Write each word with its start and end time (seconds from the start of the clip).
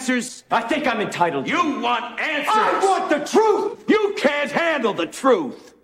answers? 0.00 0.44
I 0.50 0.62
think 0.62 0.86
I'm 0.86 1.02
entitled. 1.02 1.46
You 1.46 1.78
want 1.78 2.18
answers? 2.18 2.54
I 2.54 2.80
want 2.82 3.10
the 3.10 3.18
truth! 3.18 3.84
You 3.86 4.14
can't 4.16 4.50
handle 4.50 4.94
the 4.94 5.04
truth. 5.04 5.74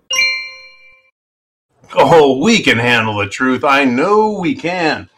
Oh, 1.95 2.43
we 2.43 2.63
can 2.63 2.79
handle 2.79 3.19
the 3.19 3.29
truth. 3.29 3.63
I 3.63 3.85
know 3.85 4.39
we 4.41 4.55
can. 4.55 5.11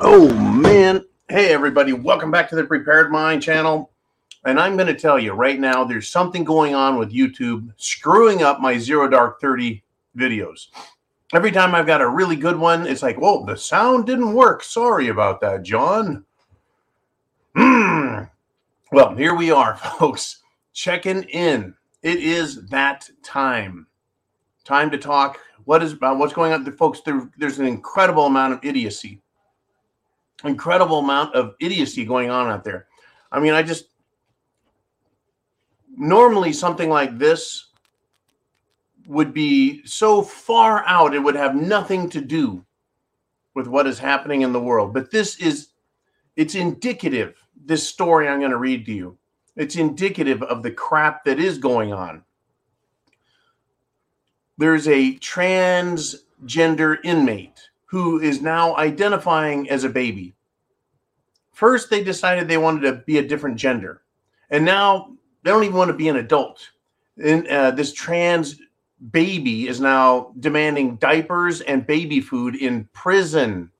Oh, 0.00 0.34
man. 0.34 1.04
Hey, 1.28 1.52
everybody. 1.52 1.92
Welcome 1.92 2.32
back 2.32 2.48
to 2.50 2.56
the 2.56 2.64
Prepared 2.64 3.12
Mind 3.12 3.40
channel. 3.40 3.92
And 4.44 4.58
I'm 4.58 4.76
going 4.76 4.88
to 4.88 4.98
tell 4.98 5.16
you 5.16 5.32
right 5.32 5.60
now, 5.60 5.84
there's 5.84 6.08
something 6.08 6.42
going 6.42 6.74
on 6.74 6.98
with 6.98 7.12
YouTube 7.12 7.72
screwing 7.76 8.42
up 8.42 8.58
my 8.58 8.76
Zero 8.78 9.08
Dark 9.08 9.40
30 9.40 9.80
videos. 10.18 10.66
Every 11.32 11.52
time 11.52 11.72
I've 11.72 11.86
got 11.86 12.02
a 12.02 12.08
really 12.08 12.34
good 12.34 12.58
one, 12.58 12.84
it's 12.84 13.02
like, 13.02 13.16
whoa, 13.16 13.46
the 13.46 13.56
sound 13.56 14.06
didn't 14.06 14.34
work. 14.34 14.64
Sorry 14.64 15.06
about 15.06 15.40
that, 15.42 15.62
John. 15.62 16.24
Hmm. 17.54 18.24
Well, 18.92 19.14
here 19.14 19.34
we 19.34 19.50
are, 19.50 19.76
folks, 19.98 20.42
checking 20.72 21.22
in. 21.24 21.74
It 22.02 22.18
is 22.18 22.66
that 22.66 23.08
time. 23.22 23.86
Time 24.64 24.90
to 24.90 24.98
talk. 24.98 25.38
What 25.64 25.82
is 25.82 25.92
about 25.92 26.18
what's 26.18 26.32
going 26.32 26.52
on, 26.52 26.70
folks? 26.76 27.00
There, 27.00 27.30
there's 27.38 27.58
an 27.58 27.66
incredible 27.66 28.26
amount 28.26 28.54
of 28.54 28.60
idiocy, 28.62 29.22
incredible 30.44 30.98
amount 30.98 31.34
of 31.34 31.54
idiocy 31.60 32.04
going 32.04 32.30
on 32.30 32.48
out 32.50 32.64
there. 32.64 32.86
I 33.32 33.40
mean, 33.40 33.54
I 33.54 33.62
just 33.62 33.86
normally 35.96 36.52
something 36.52 36.90
like 36.90 37.18
this 37.18 37.68
would 39.06 39.34
be 39.34 39.84
so 39.86 40.22
far 40.22 40.84
out, 40.86 41.14
it 41.14 41.18
would 41.18 41.34
have 41.34 41.54
nothing 41.54 42.08
to 42.10 42.20
do 42.20 42.64
with 43.54 43.66
what 43.66 43.86
is 43.86 43.98
happening 43.98 44.42
in 44.42 44.52
the 44.52 44.60
world. 44.60 44.92
But 44.94 45.10
this 45.10 45.38
is, 45.38 45.68
it's 46.36 46.54
indicative, 46.54 47.43
this 47.64 47.88
story 47.88 48.28
I'm 48.28 48.38
going 48.38 48.50
to 48.50 48.56
read 48.58 48.86
to 48.86 48.92
you. 48.92 49.18
It's 49.56 49.76
indicative 49.76 50.42
of 50.42 50.62
the 50.62 50.70
crap 50.70 51.24
that 51.24 51.38
is 51.38 51.58
going 51.58 51.92
on. 51.92 52.24
There's 54.58 54.86
a 54.86 55.16
transgender 55.16 56.98
inmate 57.04 57.70
who 57.86 58.20
is 58.20 58.40
now 58.42 58.76
identifying 58.76 59.68
as 59.70 59.84
a 59.84 59.88
baby. 59.88 60.34
First, 61.52 61.90
they 61.90 62.02
decided 62.02 62.48
they 62.48 62.58
wanted 62.58 62.82
to 62.82 63.04
be 63.04 63.18
a 63.18 63.26
different 63.26 63.56
gender, 63.56 64.02
and 64.50 64.64
now 64.64 65.14
they 65.42 65.50
don't 65.50 65.64
even 65.64 65.76
want 65.76 65.88
to 65.88 65.96
be 65.96 66.08
an 66.08 66.16
adult. 66.16 66.68
And 67.22 67.46
uh, 67.46 67.70
this 67.70 67.92
trans 67.92 68.56
baby 69.10 69.68
is 69.68 69.80
now 69.80 70.32
demanding 70.40 70.96
diapers 70.96 71.60
and 71.60 71.86
baby 71.86 72.20
food 72.20 72.56
in 72.56 72.88
prison. 72.92 73.70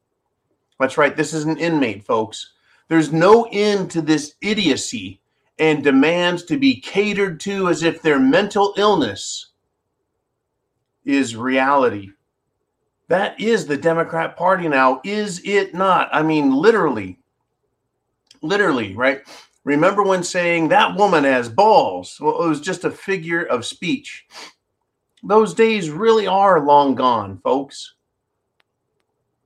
That's 0.78 0.98
right. 0.98 1.16
This 1.16 1.32
is 1.32 1.44
an 1.44 1.58
inmate, 1.58 2.04
folks. 2.04 2.53
There's 2.88 3.12
no 3.12 3.48
end 3.50 3.90
to 3.92 4.02
this 4.02 4.34
idiocy 4.40 5.20
and 5.58 5.82
demands 5.82 6.44
to 6.44 6.58
be 6.58 6.80
catered 6.80 7.40
to 7.40 7.68
as 7.68 7.82
if 7.82 8.02
their 8.02 8.18
mental 8.18 8.74
illness 8.76 9.50
is 11.04 11.36
reality. 11.36 12.10
That 13.08 13.38
is 13.40 13.66
the 13.66 13.76
Democrat 13.76 14.36
Party 14.36 14.68
now, 14.68 15.00
is 15.04 15.40
it 15.44 15.74
not? 15.74 16.08
I 16.12 16.22
mean, 16.22 16.54
literally, 16.54 17.18
literally, 18.42 18.94
right? 18.94 19.20
Remember 19.64 20.02
when 20.02 20.22
saying 20.22 20.68
that 20.68 20.96
woman 20.96 21.24
has 21.24 21.48
balls? 21.48 22.18
Well, 22.20 22.42
it 22.42 22.48
was 22.48 22.60
just 22.60 22.84
a 22.84 22.90
figure 22.90 23.44
of 23.44 23.64
speech. 23.64 24.26
Those 25.22 25.54
days 25.54 25.90
really 25.90 26.26
are 26.26 26.64
long 26.64 26.94
gone, 26.94 27.38
folks. 27.38 27.94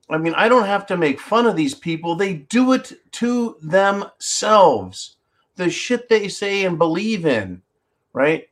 I 0.09 0.17
mean, 0.17 0.33
I 0.35 0.49
don't 0.49 0.65
have 0.65 0.87
to 0.87 0.97
make 0.97 1.19
fun 1.19 1.45
of 1.45 1.55
these 1.55 1.75
people. 1.75 2.15
They 2.15 2.33
do 2.33 2.73
it 2.73 2.93
to 3.13 3.57
themselves. 3.61 5.17
The 5.55 5.69
shit 5.69 6.09
they 6.09 6.27
say 6.27 6.65
and 6.65 6.77
believe 6.77 7.25
in, 7.25 7.61
right? 8.13 8.49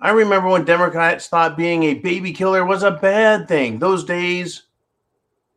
I 0.00 0.10
remember 0.10 0.48
when 0.48 0.64
Democrats 0.64 1.28
thought 1.28 1.56
being 1.56 1.82
a 1.84 1.94
baby 1.94 2.32
killer 2.32 2.64
was 2.64 2.82
a 2.82 2.90
bad 2.90 3.46
thing. 3.46 3.78
Those 3.78 4.04
days 4.04 4.62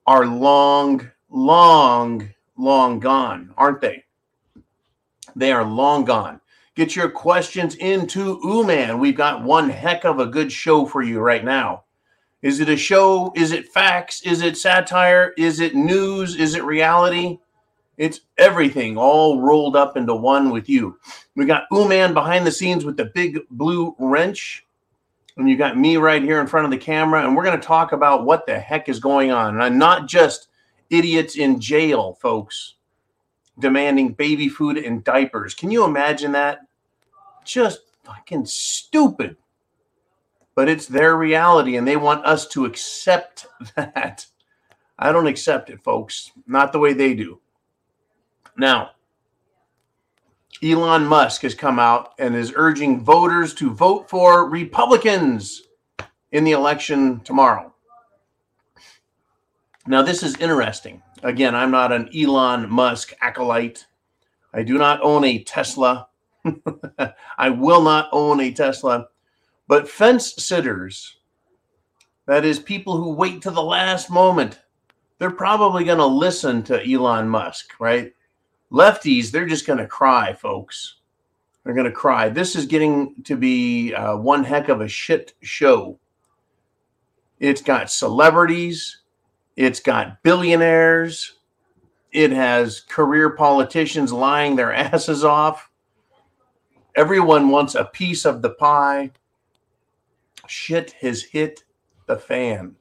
are 0.06 0.26
long, 0.26 1.10
long, 1.30 2.30
long 2.58 3.00
gone, 3.00 3.54
aren't 3.58 3.82
they? 3.82 4.04
They 5.36 5.52
are 5.52 5.64
long 5.64 6.04
gone. 6.06 6.42
Get 6.76 6.96
your 6.96 7.10
questions 7.10 7.76
into 7.76 8.40
Ooman. 8.40 9.00
We've 9.00 9.16
got 9.16 9.44
one 9.44 9.70
heck 9.70 10.04
of 10.04 10.20
a 10.20 10.26
good 10.26 10.52
show 10.52 10.86
for 10.86 11.02
you 11.02 11.20
right 11.20 11.44
now. 11.44 11.84
Is 12.44 12.60
it 12.60 12.70
a 12.70 12.78
show? 12.78 13.34
Is 13.36 13.52
it 13.52 13.70
facts? 13.70 14.22
Is 14.22 14.44
it 14.44 14.58
satire? 14.58 15.34
Is 15.38 15.60
it 15.60 15.74
news? 15.74 16.36
Is 16.36 16.54
it 16.54 16.64
reality? 16.64 17.40
It's 17.98 18.22
everything 18.38 18.98
all 18.98 19.42
rolled 19.42 19.76
up 19.76 19.98
into 19.98 20.14
one 20.14 20.52
with 20.52 20.70
you. 20.70 21.00
We 21.36 21.46
got 21.46 21.70
Ooman 21.72 22.14
behind 22.14 22.46
the 22.46 22.52
scenes 22.52 22.86
with 22.86 22.98
the 22.98 23.06
big 23.06 23.40
blue 23.50 23.96
wrench. 23.98 24.66
And 25.38 25.50
you 25.50 25.58
got 25.58 25.80
me 25.80 25.98
right 25.98 26.22
here 26.22 26.40
in 26.40 26.46
front 26.46 26.66
of 26.66 26.72
the 26.72 26.78
camera. 26.78 27.26
And 27.26 27.36
we're 27.36 27.44
going 27.44 27.60
to 27.60 27.66
talk 27.66 27.92
about 27.92 28.26
what 28.26 28.46
the 28.46 28.60
heck 28.60 28.90
is 28.90 29.00
going 29.00 29.32
on. 29.32 29.56
And 29.56 29.64
I'm 29.64 29.80
not 29.80 30.08
just 30.08 30.50
idiots 30.92 31.38
in 31.38 31.60
jail, 31.60 32.20
folks 32.22 32.76
demanding 33.60 34.14
baby 34.14 34.50
food 34.50 34.78
and 34.78 35.04
diapers. 35.04 35.54
Can 35.54 35.72
you 35.72 35.84
imagine 35.86 36.32
that? 36.34 36.60
Just 37.46 37.82
fucking 38.04 38.46
stupid. 38.46 39.38
But 40.56 40.70
it's 40.70 40.86
their 40.86 41.18
reality 41.18 41.78
and 41.78 41.88
they 41.88 41.98
want 41.98 42.26
us 42.26 42.48
to 42.50 42.66
accept 42.66 43.48
that. 43.76 44.28
I 44.98 45.12
don't 45.12 45.28
accept 45.28 45.70
it, 45.70 45.82
folks. 45.82 46.32
Not 46.48 46.72
the 46.72 46.80
way 46.80 46.94
they 46.94 47.14
do. 47.14 47.40
Now, 48.56 48.92
Elon 50.64 51.06
Musk 51.06 51.42
has 51.42 51.56
come 51.56 51.80
out 51.80 52.14
and 52.20 52.36
is 52.36 52.54
urging 52.56 53.04
voters 53.04 53.54
to 53.56 53.72
vote 53.72 54.10
for 54.10 54.48
Republicans 54.48 55.64
in 56.32 56.44
the 56.44 56.52
election 56.52 57.20
tomorrow. 57.22 57.74
Now, 59.86 60.02
this 60.02 60.24
is 60.24 60.38
interesting. 60.38 61.02
Again, 61.24 61.56
I'm 61.56 61.72
not 61.72 61.92
an 61.92 62.10
Elon 62.16 62.70
Musk 62.70 63.14
acolyte. 63.22 63.86
I 64.54 64.64
do 64.64 64.78
not 64.78 65.02
own 65.02 65.26
a 65.26 65.44
Tesla. 65.44 66.08
I 67.38 67.50
will 67.50 67.82
not 67.82 68.08
own 68.12 68.40
a 68.40 68.52
Tesla. 68.52 69.08
But 69.68 69.90
fence 69.90 70.34
sitters, 70.44 71.18
that 72.26 72.46
is, 72.46 72.60
people 72.60 72.98
who 72.98 73.14
wait 73.14 73.42
to 73.44 73.52
the 73.52 73.64
last 73.64 74.10
moment, 74.10 74.62
they're 75.20 75.32
probably 75.32 75.84
going 75.84 76.00
to 76.00 76.06
listen 76.06 76.64
to 76.64 76.92
Elon 76.92 77.30
Musk, 77.30 77.74
right? 77.80 78.14
Lefties, 78.72 79.32
they're 79.32 79.46
just 79.46 79.68
going 79.68 79.80
to 79.80 79.88
cry, 79.88 80.34
folks. 80.34 80.98
They're 81.64 81.74
going 81.74 81.86
to 81.86 81.92
cry. 81.92 82.30
This 82.30 82.56
is 82.56 82.66
getting 82.66 83.24
to 83.24 83.38
be 83.38 83.94
uh, 83.94 84.18
one 84.18 84.44
heck 84.44 84.68
of 84.70 84.82
a 84.82 84.88
shit 84.88 85.34
show. 85.42 85.98
It's 87.40 87.62
got 87.62 87.92
celebrities, 87.92 89.02
it's 89.56 89.80
got 89.80 90.22
billionaires. 90.24 91.34
It 92.12 92.32
has 92.32 92.82
career 92.82 93.32
politicians 93.32 94.14
lying 94.14 94.56
their 94.56 94.74
asses 94.74 95.24
off. 95.24 95.70
Everyone 96.96 97.50
wants 97.50 97.76
a 97.76 97.86
piece 97.86 98.24
of 98.26 98.42
the 98.42 98.52
pie. 98.52 99.12
Shit 100.48 100.92
has 101.02 101.24
hit 101.24 101.64
the 102.06 102.18
fan. 102.18 102.76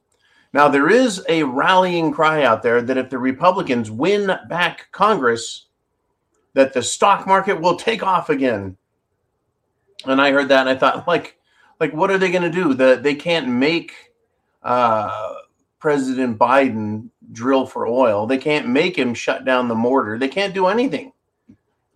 Now, 0.53 0.67
there 0.67 0.89
is 0.89 1.25
a 1.27 1.43
rallying 1.43 2.11
cry 2.11 2.43
out 2.43 2.61
there 2.61 2.81
that 2.81 2.97
if 2.97 3.09
the 3.09 3.17
Republicans 3.17 3.89
win 3.89 4.31
back 4.47 4.89
Congress, 4.91 5.67
that 6.53 6.73
the 6.73 6.83
stock 6.83 7.25
market 7.25 7.59
will 7.59 7.75
take 7.75 8.03
off 8.03 8.29
again. 8.29 8.77
And 10.05 10.21
I 10.21 10.31
heard 10.31 10.49
that 10.49 10.67
and 10.67 10.69
I 10.69 10.75
thought, 10.75 11.07
like, 11.07 11.37
like 11.79 11.93
what 11.93 12.11
are 12.11 12.17
they 12.19 12.31
going 12.31 12.43
to 12.43 12.51
do? 12.51 12.73
The, 12.73 12.99
they 13.01 13.15
can't 13.15 13.47
make 13.47 13.93
uh, 14.61 15.33
President 15.79 16.37
Biden 16.37 17.09
drill 17.31 17.65
for 17.65 17.87
oil. 17.87 18.27
They 18.27 18.37
can't 18.37 18.67
make 18.67 18.95
him 18.95 19.13
shut 19.13 19.45
down 19.45 19.67
the 19.67 19.75
mortar. 19.75 20.19
They 20.19 20.27
can't 20.27 20.53
do 20.53 20.67
anything. 20.67 21.12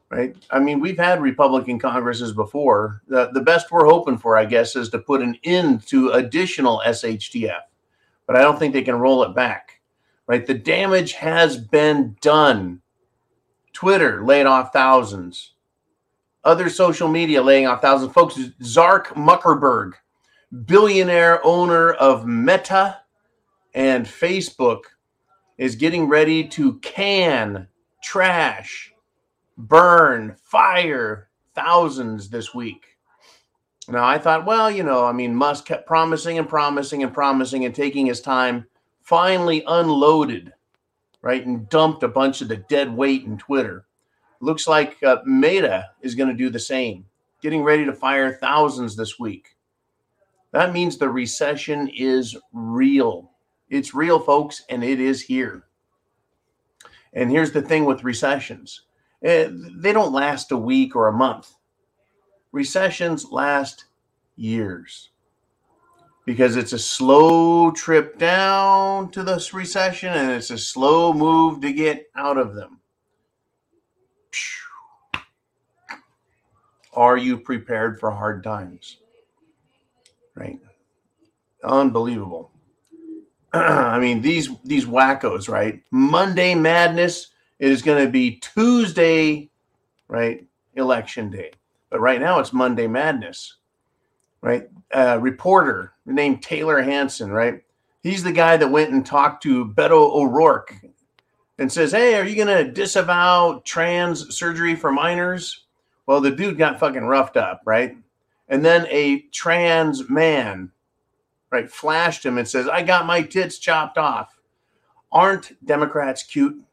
Right? 0.10 0.36
I 0.52 0.60
mean, 0.60 0.80
we've 0.80 0.98
had 0.98 1.22
Republican 1.22 1.80
Congresses 1.80 2.32
before. 2.32 3.02
The, 3.10 3.30
the 3.34 3.42
best 3.42 3.72
we're 3.72 3.86
hoping 3.86 4.18
for, 4.18 4.38
I 4.38 4.46
guess, 4.46 4.76
is 4.76 4.90
to 4.90 5.00
put 5.00 5.22
an 5.22 5.38
end 5.44 5.86
to 5.88 6.12
additional 6.12 6.82
SHTF. 6.86 7.62
But 8.26 8.38
I 8.38 8.42
don't 8.42 8.58
think 8.58 8.74
they 8.74 8.84
can 8.84 8.96
roll 8.96 9.24
it 9.24 9.36
back. 9.36 9.82
Right? 10.26 10.46
The 10.46 10.54
damage 10.54 11.14
has 11.14 11.58
been 11.58 12.16
done. 12.22 12.82
Twitter 13.74 14.24
laid 14.24 14.46
off 14.46 14.72
thousands. 14.72 15.54
Other 16.44 16.70
social 16.70 17.10
media 17.10 17.42
laying 17.42 17.68
off 17.68 17.82
thousands. 17.82 18.14
Folks, 18.14 18.40
Zark 18.64 19.10
Muckerberg, 19.10 19.94
billionaire 20.66 21.46
owner 21.46 21.92
of 21.92 22.26
Meta, 22.26 23.02
and 23.74 24.06
Facebook 24.06 24.84
is 25.58 25.76
getting 25.76 26.08
ready 26.08 26.48
to 26.48 26.80
can, 26.80 27.68
trash, 28.02 28.94
burn, 29.58 30.36
fire 30.44 31.30
thousands 31.56 32.30
this 32.30 32.54
week. 32.54 32.86
Now, 33.90 34.06
I 34.06 34.18
thought, 34.18 34.46
well, 34.46 34.70
you 34.70 34.84
know, 34.84 35.06
I 35.06 35.14
mean, 35.14 35.34
Musk 35.34 35.66
kept 35.66 35.88
promising 35.88 36.38
and 36.38 36.48
promising 36.48 37.04
and 37.04 37.14
promising 37.14 37.66
and 37.66 37.74
taking 37.74 38.06
his 38.06 38.22
time, 38.22 38.68
finally 39.02 39.64
unloaded, 39.66 40.54
right, 41.22 41.46
and 41.46 41.70
dumped 41.70 42.04
a 42.04 42.08
bunch 42.10 42.42
of 42.42 42.50
the 42.50 42.58
dead 42.58 42.94
weight 42.94 43.24
in 43.24 43.38
Twitter. 43.38 43.86
Looks 44.42 44.68
like 44.68 45.02
uh, 45.04 45.18
Meta 45.26 45.90
is 46.02 46.16
going 46.16 46.30
to 46.30 46.36
do 46.36 46.50
the 46.50 46.60
same, 46.60 47.06
getting 47.42 47.64
ready 47.64 47.86
to 47.86 47.94
fire 47.94 48.34
thousands 48.34 48.96
this 48.96 49.18
week. 49.18 49.56
That 50.52 50.74
means 50.74 50.98
the 50.98 51.10
recession 51.10 51.88
is 51.88 52.36
real. 52.54 53.32
It's 53.70 53.94
real, 53.94 54.20
folks, 54.20 54.64
and 54.70 54.84
it 54.84 55.00
is 55.00 55.22
here. 55.22 55.64
And 57.14 57.32
here's 57.32 57.52
the 57.52 57.62
thing 57.62 57.86
with 57.86 58.04
recessions 58.04 58.84
Uh, 59.26 59.50
they 59.76 59.94
don't 59.94 60.14
last 60.14 60.52
a 60.52 60.58
week 60.58 60.96
or 60.96 61.08
a 61.08 61.14
month, 61.14 61.54
recessions 62.52 63.26
last 63.32 63.86
years 64.36 65.10
because 66.28 66.58
it's 66.58 66.74
a 66.74 66.80
slow 66.80 67.72
trip 67.72 68.20
down 68.20 69.10
to 69.10 69.24
this 69.24 69.54
recession 69.54 70.12
and 70.14 70.30
it's 70.30 70.52
a 70.52 70.58
slow 70.58 71.14
move 71.14 71.62
to 71.62 71.72
get 71.72 72.08
out 72.18 72.38
of 72.38 72.54
them. 72.54 72.82
Are 76.94 77.16
you 77.16 77.38
prepared 77.38 77.98
for 77.98 78.12
hard 78.12 78.44
times? 78.44 78.98
Right? 80.36 80.60
Unbelievable. 81.64 82.52
I 83.54 83.98
mean, 83.98 84.22
these 84.22 84.50
these 84.66 84.86
wackos, 84.86 85.48
right? 85.48 85.82
Monday 85.92 86.56
madness 86.56 87.30
is 87.60 87.82
going 87.82 88.04
to 88.04 88.12
be 88.12 88.38
Tuesday, 88.40 89.50
right? 90.08 90.46
Election 90.76 91.30
day. 91.30 91.52
But 91.90 92.02
right 92.02 92.20
now 92.20 92.40
it's 92.40 92.54
Monday 92.54 92.88
madness, 92.88 93.56
right? 94.42 94.68
A 94.92 95.20
reporter 95.20 95.94
named 96.06 96.44
Taylor 96.44 96.82
Hanson, 96.82 97.32
right? 97.32 97.64
He's 98.04 98.24
the 98.24 98.32
guy 98.32 98.58
that 98.58 98.72
went 98.72 98.92
and 98.92 99.06
talked 99.06 99.44
to 99.44 99.66
Beto 99.66 100.14
O'Rourke 100.14 100.76
and 101.58 101.72
says, 101.72 101.92
Hey, 101.92 102.16
are 102.16 102.26
you 102.26 102.36
going 102.36 102.66
to 102.66 102.72
disavow 102.72 103.62
trans 103.66 104.38
surgery 104.38 104.76
for 104.76 104.92
minors? 104.92 105.66
Well, 106.06 106.22
the 106.22 106.32
dude 106.32 106.58
got 106.58 106.80
fucking 106.80 107.04
roughed 107.04 107.38
up, 107.38 107.62
right? 107.66 107.98
And 108.48 108.64
then 108.64 108.88
a 108.90 109.22
trans 109.34 110.10
man, 110.10 110.72
right, 111.52 111.70
flashed 111.70 112.26
him 112.26 112.38
and 112.38 112.48
says, 112.48 112.68
I 112.68 112.82
got 112.82 113.06
my 113.06 113.22
tits 113.22 113.60
chopped 113.60 113.98
off. 113.98 114.40
Aren't 115.12 115.66
Democrats 115.66 116.24
cute? 116.24 116.64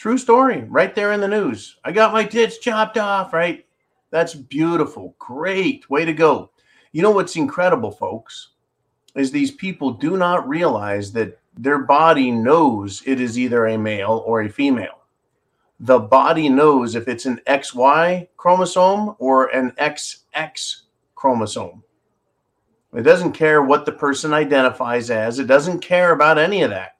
True 0.00 0.16
story, 0.16 0.64
right 0.70 0.94
there 0.94 1.12
in 1.12 1.20
the 1.20 1.28
news. 1.28 1.76
I 1.84 1.92
got 1.92 2.14
my 2.14 2.24
tits 2.24 2.56
chopped 2.56 2.96
off, 2.96 3.34
right? 3.34 3.66
That's 4.10 4.34
beautiful. 4.34 5.14
Great. 5.18 5.90
Way 5.90 6.06
to 6.06 6.14
go. 6.14 6.52
You 6.92 7.02
know 7.02 7.10
what's 7.10 7.36
incredible, 7.36 7.90
folks, 7.90 8.52
is 9.14 9.30
these 9.30 9.50
people 9.50 9.90
do 9.90 10.16
not 10.16 10.48
realize 10.48 11.12
that 11.12 11.38
their 11.54 11.80
body 11.80 12.30
knows 12.30 13.02
it 13.04 13.20
is 13.20 13.38
either 13.38 13.66
a 13.66 13.76
male 13.76 14.24
or 14.24 14.40
a 14.40 14.48
female. 14.48 15.02
The 15.80 15.98
body 15.98 16.48
knows 16.48 16.94
if 16.94 17.06
it's 17.06 17.26
an 17.26 17.42
XY 17.46 18.28
chromosome 18.38 19.16
or 19.18 19.48
an 19.48 19.72
XX 19.72 20.80
chromosome. 21.14 21.82
It 22.94 23.02
doesn't 23.02 23.32
care 23.32 23.60
what 23.60 23.84
the 23.84 23.92
person 23.92 24.32
identifies 24.32 25.10
as, 25.10 25.38
it 25.38 25.46
doesn't 25.46 25.80
care 25.80 26.12
about 26.12 26.38
any 26.38 26.62
of 26.62 26.70
that. 26.70 26.99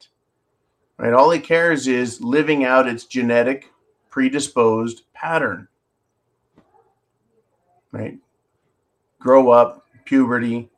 Right? 1.00 1.14
All 1.14 1.30
it 1.30 1.44
cares 1.44 1.88
is 1.88 2.20
living 2.20 2.62
out 2.62 2.86
its 2.86 3.06
genetic 3.06 3.72
predisposed 4.10 5.04
pattern. 5.14 5.66
Right? 7.90 8.18
Grow 9.18 9.48
up, 9.48 9.86
puberty, 10.04 10.68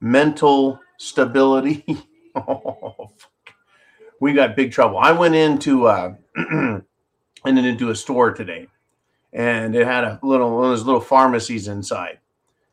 mental 0.00 0.80
stability. 0.96 1.84
oh, 2.34 3.12
we 4.20 4.32
got 4.32 4.56
big 4.56 4.72
trouble. 4.72 4.98
I 4.98 5.12
went 5.12 5.36
into 5.36 5.86
uh, 5.86 6.14
and 6.34 6.82
into 7.44 7.90
a 7.90 7.94
store 7.94 8.34
today, 8.34 8.66
and 9.32 9.76
it 9.76 9.86
had 9.86 10.02
a 10.02 10.18
little 10.24 10.56
one 10.56 10.64
of 10.64 10.70
those 10.70 10.86
little 10.86 11.00
pharmacies 11.00 11.68
inside. 11.68 12.18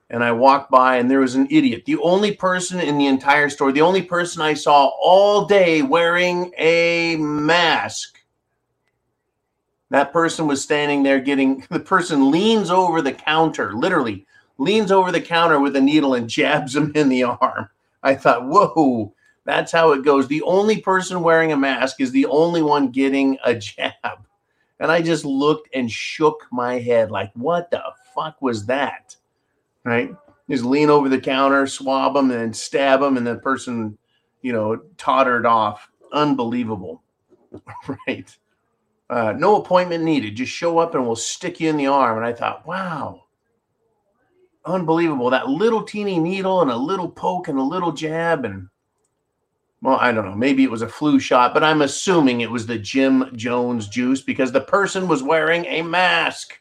And 0.10 0.24
I 0.24 0.32
walked 0.32 0.70
by, 0.70 0.98
and 0.98 1.10
there 1.10 1.22
was 1.22 1.36
an 1.36 1.48
idiot. 1.50 1.84
The 1.86 1.98
only 1.98 2.34
person 2.34 2.80
in 2.80 2.98
the 2.98 3.08
entire 3.08 3.50
store, 3.50 3.72
the 3.72 3.82
only 3.82 4.04
person 4.04 4.42
I 4.42 4.54
saw 4.54 4.92
all 5.02 5.46
day 5.46 5.82
wearing 5.82 6.54
a 6.58 7.16
mask. 7.18 8.20
That 9.90 10.14
person 10.14 10.46
was 10.48 10.62
standing 10.62 11.04
there 11.04 11.20
getting. 11.20 11.66
The 11.70 11.80
person 11.80 12.30
leans 12.32 12.70
over 12.70 13.02
the 13.02 13.14
counter, 13.14 13.74
literally 13.74 14.26
leans 14.58 14.92
over 14.92 15.12
the 15.12 15.22
counter 15.22 15.60
with 15.60 15.76
a 15.76 15.82
needle 15.82 16.14
and 16.14 16.30
jabs 16.30 16.76
him 16.76 16.92
in 16.96 17.10
the 17.10 17.24
arm. 17.24 17.70
I 18.04 18.16
thought, 18.16 18.48
whoa, 18.48 19.14
that's 19.44 19.72
how 19.72 19.92
it 19.92 20.04
goes. 20.04 20.28
The 20.28 20.42
only 20.44 20.82
person 20.82 21.22
wearing 21.22 21.52
a 21.52 21.58
mask 21.58 22.00
is 22.00 22.12
the 22.12 22.26
only 22.28 22.62
one 22.62 22.90
getting 22.90 23.38
a 23.44 23.56
jab. 23.56 24.28
And 24.80 24.92
I 24.92 25.02
just 25.02 25.26
looked 25.26 25.70
and 25.74 25.90
shook 25.90 26.46
my 26.52 26.80
head 26.80 27.12
like, 27.12 27.32
what 27.34 27.72
the 27.72 27.82
fuck 28.14 28.42
was 28.42 28.66
that? 28.66 29.15
Right? 29.86 30.14
Just 30.50 30.66
lean 30.66 30.90
over 30.90 31.08
the 31.08 31.20
counter, 31.20 31.66
swab 31.66 32.14
them, 32.14 32.32
and 32.32 32.56
stab 32.56 33.00
them, 33.00 33.18
and 33.18 33.26
the 33.26 33.38
person, 33.38 33.98
you 34.42 34.52
know, 34.52 34.78
tottered 34.98 35.46
off. 35.46 35.90
Unbelievable. 36.12 37.04
right. 38.08 38.36
Uh, 39.10 39.34
no 39.38 39.62
appointment 39.62 40.04
needed. 40.04 40.36
Just 40.36 40.52
show 40.52 40.80
up 40.80 40.96
and 40.96 41.06
we'll 41.06 41.16
stick 41.16 41.60
you 41.60 41.70
in 41.70 41.78
the 41.78 41.88
arm. 41.88 42.18
And 42.18 42.26
I 42.26 42.34
thought, 42.34 42.66
wow, 42.66 43.26
unbelievable. 44.66 45.30
That 45.30 45.50
little 45.50 45.84
teeny 45.84 46.20
needle 46.20 46.62
and 46.62 46.72
a 46.72 46.76
little 46.76 47.10
poke 47.10 47.48
and 47.48 47.60
a 47.60 47.64
little 47.64 47.92
jab. 47.92 48.46
And 48.46 48.68
well, 49.82 49.98
I 50.02 50.12
don't 50.12 50.26
know. 50.26 50.36
Maybe 50.36 50.64
it 50.64 50.72
was 50.72 50.82
a 50.82 50.90
flu 50.90 51.20
shot, 51.20 51.54
but 51.54 51.64
I'm 51.64 51.84
assuming 51.84 52.42
it 52.42 52.50
was 52.50 52.66
the 52.66 52.80
Jim 52.80 53.30
Jones 53.36 53.88
juice 53.88 54.22
because 54.22 54.52
the 54.52 54.62
person 54.62 55.08
was 55.08 55.22
wearing 55.22 55.66
a 55.66 55.84
mask. 55.84 56.60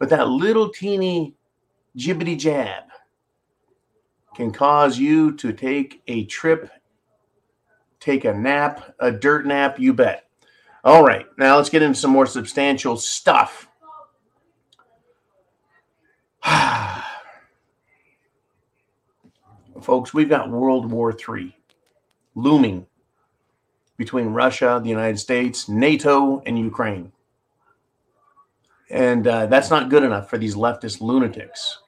But 0.00 0.08
that 0.08 0.28
little 0.28 0.70
teeny 0.70 1.36
jibbity 1.96 2.38
jab 2.38 2.84
can 4.34 4.52
cause 4.52 4.98
you 4.98 5.32
to 5.36 5.52
take 5.52 6.02
a 6.06 6.24
trip, 6.26 6.70
take 7.98 8.24
a 8.24 8.32
nap, 8.32 8.94
a 8.98 9.10
dirt 9.10 9.46
nap, 9.46 9.78
you 9.78 9.92
bet. 9.92 10.26
All 10.82 11.04
right, 11.04 11.26
now 11.36 11.56
let's 11.56 11.68
get 11.68 11.82
into 11.82 11.98
some 11.98 12.10
more 12.10 12.26
substantial 12.26 12.96
stuff. 12.96 13.68
Folks, 19.82 20.14
we've 20.14 20.28
got 20.28 20.50
World 20.50 20.90
War 20.90 21.12
III 21.12 21.54
looming 22.34 22.86
between 23.96 24.28
Russia, 24.28 24.80
the 24.82 24.88
United 24.88 25.18
States, 25.18 25.68
NATO, 25.68 26.42
and 26.46 26.58
Ukraine. 26.58 27.12
And 28.90 29.26
uh, 29.26 29.46
that's 29.46 29.70
not 29.70 29.88
good 29.88 30.02
enough 30.02 30.28
for 30.28 30.38
these 30.38 30.56
leftist 30.56 31.00
lunatics. 31.00 31.78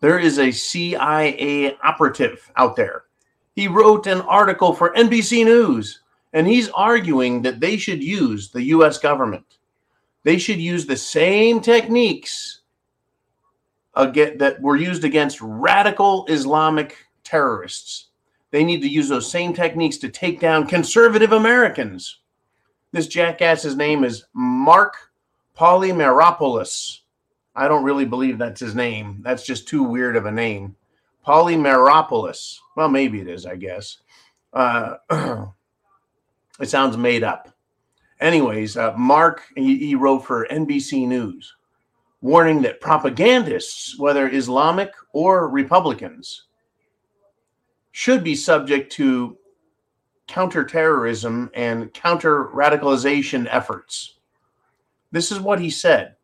There 0.00 0.18
is 0.18 0.38
a 0.38 0.50
CIA 0.50 1.76
operative 1.84 2.50
out 2.56 2.74
there. 2.74 3.04
He 3.54 3.68
wrote 3.68 4.06
an 4.06 4.22
article 4.22 4.72
for 4.72 4.94
NBC 4.94 5.44
News, 5.44 6.00
and 6.32 6.46
he's 6.46 6.70
arguing 6.70 7.42
that 7.42 7.60
they 7.60 7.76
should 7.76 8.02
use 8.02 8.50
the 8.50 8.62
US 8.64 8.98
government. 8.98 9.44
They 10.24 10.38
should 10.38 10.60
use 10.60 10.86
the 10.86 10.96
same 10.96 11.60
techniques 11.60 12.60
again, 13.94 14.38
that 14.38 14.60
were 14.60 14.76
used 14.76 15.04
against 15.04 15.40
radical 15.40 16.26
Islamic 16.26 16.96
terrorists. 17.24 18.08
They 18.50 18.64
need 18.64 18.82
to 18.82 18.88
use 18.88 19.08
those 19.08 19.30
same 19.30 19.52
techniques 19.52 19.96
to 19.98 20.08
take 20.08 20.40
down 20.40 20.66
conservative 20.66 21.32
Americans. 21.32 22.18
This 22.92 23.06
jackass's 23.06 23.76
name 23.76 24.04
is 24.04 24.24
Mark 24.34 25.11
Polymeropoulos. 25.58 27.00
I 27.54 27.68
don't 27.68 27.84
really 27.84 28.06
believe 28.06 28.38
that's 28.38 28.60
his 28.60 28.74
name. 28.74 29.20
That's 29.22 29.44
just 29.44 29.68
too 29.68 29.82
weird 29.82 30.16
of 30.16 30.26
a 30.26 30.30
name. 30.30 30.76
Polymeropoulos. 31.26 32.58
Well, 32.76 32.88
maybe 32.88 33.20
it 33.20 33.28
is, 33.28 33.46
I 33.46 33.56
guess. 33.56 33.98
Uh, 34.52 34.96
it 36.60 36.68
sounds 36.68 36.96
made 36.96 37.22
up. 37.22 37.48
Anyways, 38.20 38.76
uh, 38.76 38.94
Mark, 38.96 39.42
he, 39.56 39.78
he 39.78 39.94
wrote 39.94 40.20
for 40.20 40.46
NBC 40.50 41.06
News 41.06 41.54
warning 42.22 42.62
that 42.62 42.80
propagandists, 42.80 43.98
whether 43.98 44.28
Islamic 44.28 44.94
or 45.12 45.48
Republicans, 45.48 46.44
should 47.90 48.24
be 48.24 48.34
subject 48.34 48.92
to 48.92 49.36
counterterrorism 50.28 51.50
and 51.52 51.92
counter 51.92 52.46
radicalization 52.54 53.46
efforts. 53.50 54.18
This 55.12 55.30
is 55.30 55.38
what 55.38 55.60
he 55.60 55.70
said 55.70 56.16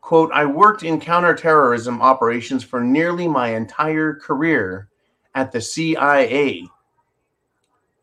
quote 0.00 0.32
i 0.32 0.44
worked 0.44 0.82
in 0.82 0.98
counterterrorism 0.98 2.00
operations 2.02 2.64
for 2.64 2.82
nearly 2.82 3.28
my 3.28 3.48
entire 3.54 4.14
career 4.14 4.88
at 5.34 5.52
the 5.52 5.60
cia 5.60 6.66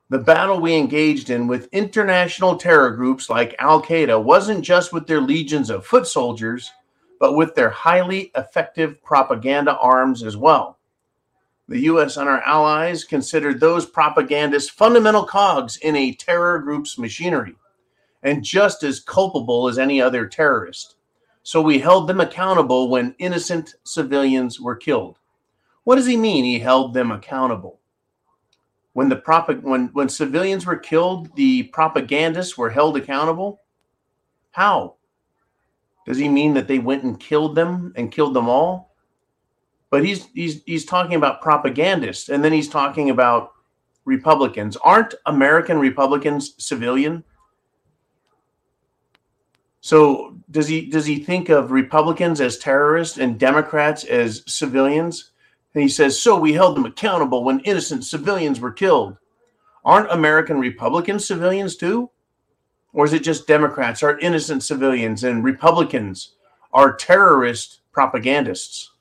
the 0.09 0.19
battle 0.19 0.61
we 0.61 0.75
engaged 0.75 1.31
in 1.31 1.47
with 1.47 1.67
international 1.73 2.55
terror 2.55 2.91
groups 2.91 3.29
like 3.29 3.55
al 3.59 3.81
qaeda 3.81 4.23
wasn't 4.23 4.63
just 4.63 4.93
with 4.93 5.07
their 5.07 5.19
legions 5.19 5.69
of 5.69 5.85
foot 5.85 6.07
soldiers 6.07 6.71
but 7.19 7.33
with 7.33 7.55
their 7.55 7.69
highly 7.69 8.31
effective 8.35 9.01
propaganda 9.03 9.77
arms 9.77 10.23
as 10.23 10.37
well. 10.37 10.77
The 11.67 11.81
US 11.81 12.17
and 12.17 12.29
our 12.29 12.41
allies 12.41 13.03
considered 13.03 13.59
those 13.59 13.85
propagandists 13.85 14.69
fundamental 14.69 15.25
cogs 15.25 15.77
in 15.77 15.95
a 15.95 16.13
terror 16.13 16.59
group's 16.59 16.97
machinery. 16.97 17.55
And 18.23 18.43
just 18.43 18.83
as 18.83 18.99
culpable 18.99 19.67
as 19.67 19.77
any 19.77 20.01
other 20.01 20.25
terrorist. 20.27 20.95
So 21.43 21.61
we 21.61 21.79
held 21.79 22.07
them 22.07 22.19
accountable 22.19 22.89
when 22.89 23.15
innocent 23.19 23.75
civilians 23.83 24.59
were 24.59 24.75
killed. 24.75 25.19
What 25.85 25.95
does 25.95 26.05
he 26.05 26.17
mean? 26.17 26.43
He 26.43 26.59
held 26.59 26.93
them 26.93 27.11
accountable. 27.11 27.79
When 28.93 29.09
the 29.09 29.15
prop- 29.15 29.61
when 29.61 29.87
when 29.93 30.09
civilians 30.09 30.65
were 30.65 30.75
killed, 30.75 31.33
the 31.35 31.63
propagandists 31.63 32.57
were 32.57 32.69
held 32.69 32.97
accountable. 32.97 33.61
How? 34.51 34.95
Does 36.05 36.17
he 36.17 36.27
mean 36.27 36.53
that 36.55 36.67
they 36.67 36.79
went 36.79 37.03
and 37.03 37.19
killed 37.19 37.55
them 37.55 37.93
and 37.95 38.11
killed 38.11 38.33
them 38.33 38.49
all? 38.49 38.95
But 39.89 40.03
he's 40.03 40.27
he's 40.33 40.63
he's 40.65 40.83
talking 40.83 41.15
about 41.15 41.41
propagandists, 41.41 42.29
and 42.29 42.43
then 42.43 42.51
he's 42.51 42.67
talking 42.69 43.09
about 43.09 43.51
Republicans. 44.03 44.77
Aren't 44.77 45.15
American 45.25 45.79
Republicans 45.79 46.55
civilian? 46.57 47.23
So 49.87 50.35
does 50.51 50.67
he 50.67 50.87
does 50.87 51.05
he 51.05 51.17
think 51.17 51.47
of 51.47 51.71
Republicans 51.71 52.41
as 52.41 52.57
terrorists 52.57 53.19
and 53.19 53.39
Democrats 53.39 54.03
as 54.03 54.43
civilians? 54.45 55.31
And 55.73 55.81
he 55.81 55.87
says, 55.87 56.21
so 56.21 56.37
we 56.37 56.51
held 56.51 56.75
them 56.75 56.85
accountable 56.85 57.45
when 57.45 57.61
innocent 57.61 58.03
civilians 58.03 58.59
were 58.59 58.73
killed. 58.73 59.17
Aren't 59.85 60.11
American 60.11 60.59
Republicans 60.59 61.25
civilians 61.25 61.77
too? 61.77 62.09
Or 62.91 63.05
is 63.05 63.13
it 63.13 63.23
just 63.23 63.47
Democrats 63.47 64.03
are 64.03 64.19
innocent 64.19 64.61
civilians 64.61 65.23
and 65.23 65.41
Republicans 65.41 66.33
are 66.73 66.97
terrorist 66.97 67.79
propagandists? 67.93 68.91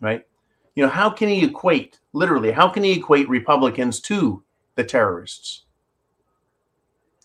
Right? 0.00 0.26
You 0.74 0.82
know, 0.82 0.90
how 0.90 1.10
can 1.10 1.28
he 1.28 1.44
equate, 1.44 2.00
literally, 2.12 2.50
how 2.50 2.68
can 2.68 2.82
he 2.82 2.94
equate 2.94 3.28
Republicans 3.28 4.00
to 4.00 4.42
the 4.74 4.82
terrorists? 4.82 5.62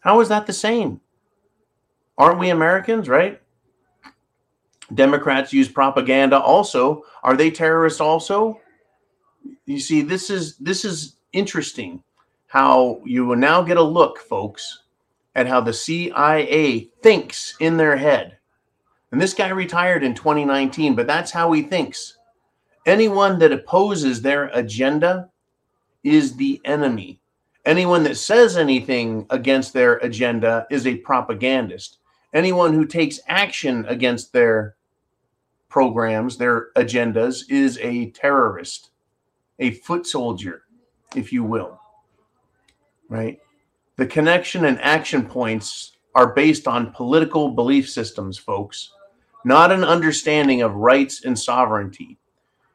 How 0.01 0.19
is 0.19 0.29
that 0.29 0.45
the 0.45 0.53
same? 0.53 1.01
Aren't 2.17 2.39
we 2.39 2.49
Americans, 2.49 3.07
right? 3.07 3.41
Democrats 4.93 5.53
use 5.53 5.67
propaganda 5.67 6.39
also. 6.39 7.03
Are 7.23 7.35
they 7.35 7.51
terrorists 7.51 8.01
also? 8.01 8.59
You 9.65 9.79
see, 9.79 10.01
this 10.01 10.29
is 10.29 10.57
this 10.57 10.85
is 10.85 11.17
interesting 11.33 12.03
how 12.47 13.01
you 13.05 13.25
will 13.25 13.35
now 13.35 13.61
get 13.61 13.77
a 13.77 13.81
look, 13.81 14.19
folks, 14.19 14.83
at 15.35 15.47
how 15.47 15.61
the 15.61 15.73
CIA 15.73 16.89
thinks 17.01 17.55
in 17.59 17.77
their 17.77 17.97
head. 17.97 18.37
And 19.11 19.21
this 19.21 19.33
guy 19.33 19.49
retired 19.49 20.03
in 20.03 20.13
2019, 20.15 20.95
but 20.95 21.07
that's 21.07 21.31
how 21.31 21.51
he 21.51 21.61
thinks. 21.61 22.17
Anyone 22.85 23.39
that 23.39 23.51
opposes 23.51 24.21
their 24.21 24.45
agenda 24.53 25.29
is 26.03 26.37
the 26.37 26.61
enemy. 26.63 27.19
Anyone 27.65 28.03
that 28.03 28.15
says 28.15 28.55
anything 28.55 29.25
against 29.29 29.73
their 29.73 29.97
agenda 29.97 30.65
is 30.69 30.87
a 30.87 30.97
propagandist. 30.97 31.99
Anyone 32.33 32.73
who 32.73 32.85
takes 32.85 33.19
action 33.27 33.85
against 33.87 34.33
their 34.33 34.75
programs, 35.69 36.37
their 36.37 36.69
agendas, 36.75 37.43
is 37.49 37.77
a 37.81 38.09
terrorist, 38.11 38.89
a 39.59 39.71
foot 39.71 40.05
soldier, 40.05 40.63
if 41.15 41.31
you 41.31 41.43
will. 41.43 41.79
Right? 43.09 43.39
The 43.95 44.05
connection 44.05 44.65
and 44.65 44.79
action 44.81 45.25
points 45.25 45.93
are 46.13 46.33
based 46.33 46.67
on 46.67 46.91
political 46.91 47.51
belief 47.51 47.89
systems, 47.89 48.37
folks, 48.37 48.91
not 49.45 49.71
an 49.71 49.83
understanding 49.83 50.61
of 50.61 50.75
rights 50.75 51.23
and 51.23 51.37
sovereignty. 51.37 52.17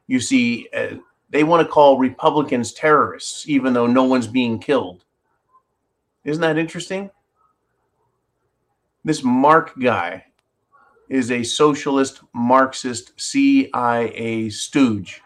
You 0.07 0.19
see, 0.19 0.67
uh, 0.75 0.95
they 1.29 1.43
want 1.43 1.65
to 1.65 1.71
call 1.71 1.97
Republicans 1.97 2.73
terrorists, 2.73 3.47
even 3.47 3.73
though 3.73 3.87
no 3.87 4.03
one's 4.03 4.27
being 4.27 4.59
killed. 4.59 5.03
Isn't 6.23 6.41
that 6.41 6.57
interesting? 6.57 7.11
This 9.05 9.21
Mark 9.21 9.77
guy 9.77 10.25
is 11.09 11.29
a 11.29 11.43
socialist, 11.43 12.21
Marxist, 12.33 13.11
CIA 13.19 14.49
stooge. 14.49 15.21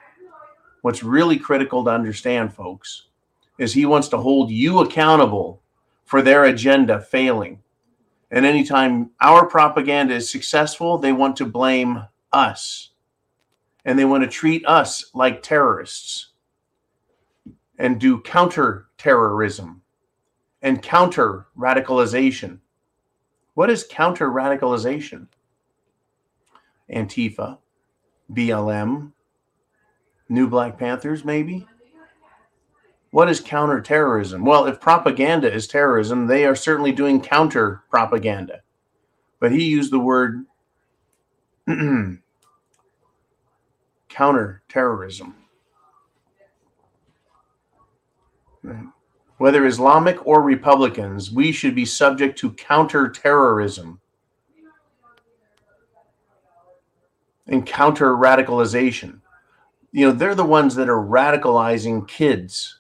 What's 0.82 1.04
really 1.04 1.38
critical 1.38 1.84
to 1.84 1.92
understand, 1.92 2.54
folks, 2.54 3.08
is 3.60 3.74
he 3.74 3.86
wants 3.86 4.08
to 4.10 4.18
hold 4.18 4.50
you 4.50 4.80
accountable 4.80 5.62
for 6.06 6.24
their 6.24 6.46
agenda 6.46 7.00
failing. 7.00 7.62
And 8.32 8.46
anytime 8.46 9.12
our 9.22 9.46
propaganda 9.46 10.16
is 10.16 10.32
successful, 10.32 10.98
they 10.98 11.14
want 11.14 11.36
to 11.38 11.46
blame 11.46 12.04
us. 12.34 12.92
And 13.86 14.00
they 14.00 14.06
want 14.06 14.24
to 14.24 14.30
treat 14.30 14.66
us 14.66 15.12
like 15.14 15.44
terrorists 15.44 16.30
and 17.78 18.00
do 18.00 18.22
counter 18.22 18.88
terrorism 18.98 19.84
and 20.64 20.82
counter 20.82 21.46
radicalization. 21.56 22.60
What 23.58 23.72
is 23.72 23.88
counter 23.90 24.30
radicalization? 24.30 25.26
Antifa, 26.94 27.58
BLM, 28.32 29.14
New 30.30 30.48
Black 30.48 30.78
Panthers, 30.78 31.26
maybe? 31.26 31.66
What 33.10 33.32
is 33.32 33.40
counterterrorism? 33.40 34.46
Well, 34.46 34.68
if 34.68 34.80
propaganda 34.80 35.52
is 35.52 35.68
terrorism, 35.68 36.28
they 36.28 36.46
are 36.46 36.56
certainly 36.56 36.92
doing 36.92 37.20
counter 37.20 37.82
propaganda. 37.90 38.62
But 39.40 39.52
he 39.52 39.64
used 39.64 39.92
the 39.92 39.98
word 39.98 40.46
counterterrorism. 44.08 45.36
Whether 49.38 49.66
Islamic 49.66 50.26
or 50.26 50.42
Republicans, 50.42 51.32
we 51.32 51.52
should 51.52 51.76
be 51.76 51.86
subject 51.86 52.40
to 52.40 52.52
counterterrorism 52.54 54.00
and 57.46 57.66
counter 57.66 58.14
radicalization. 58.14 59.22
You 59.92 60.08
know, 60.08 60.12
they're 60.12 60.36
the 60.36 60.44
ones 60.44 60.76
that 60.76 60.90
are 60.90 60.98
radicalizing 60.98 62.08
kids 62.08 62.80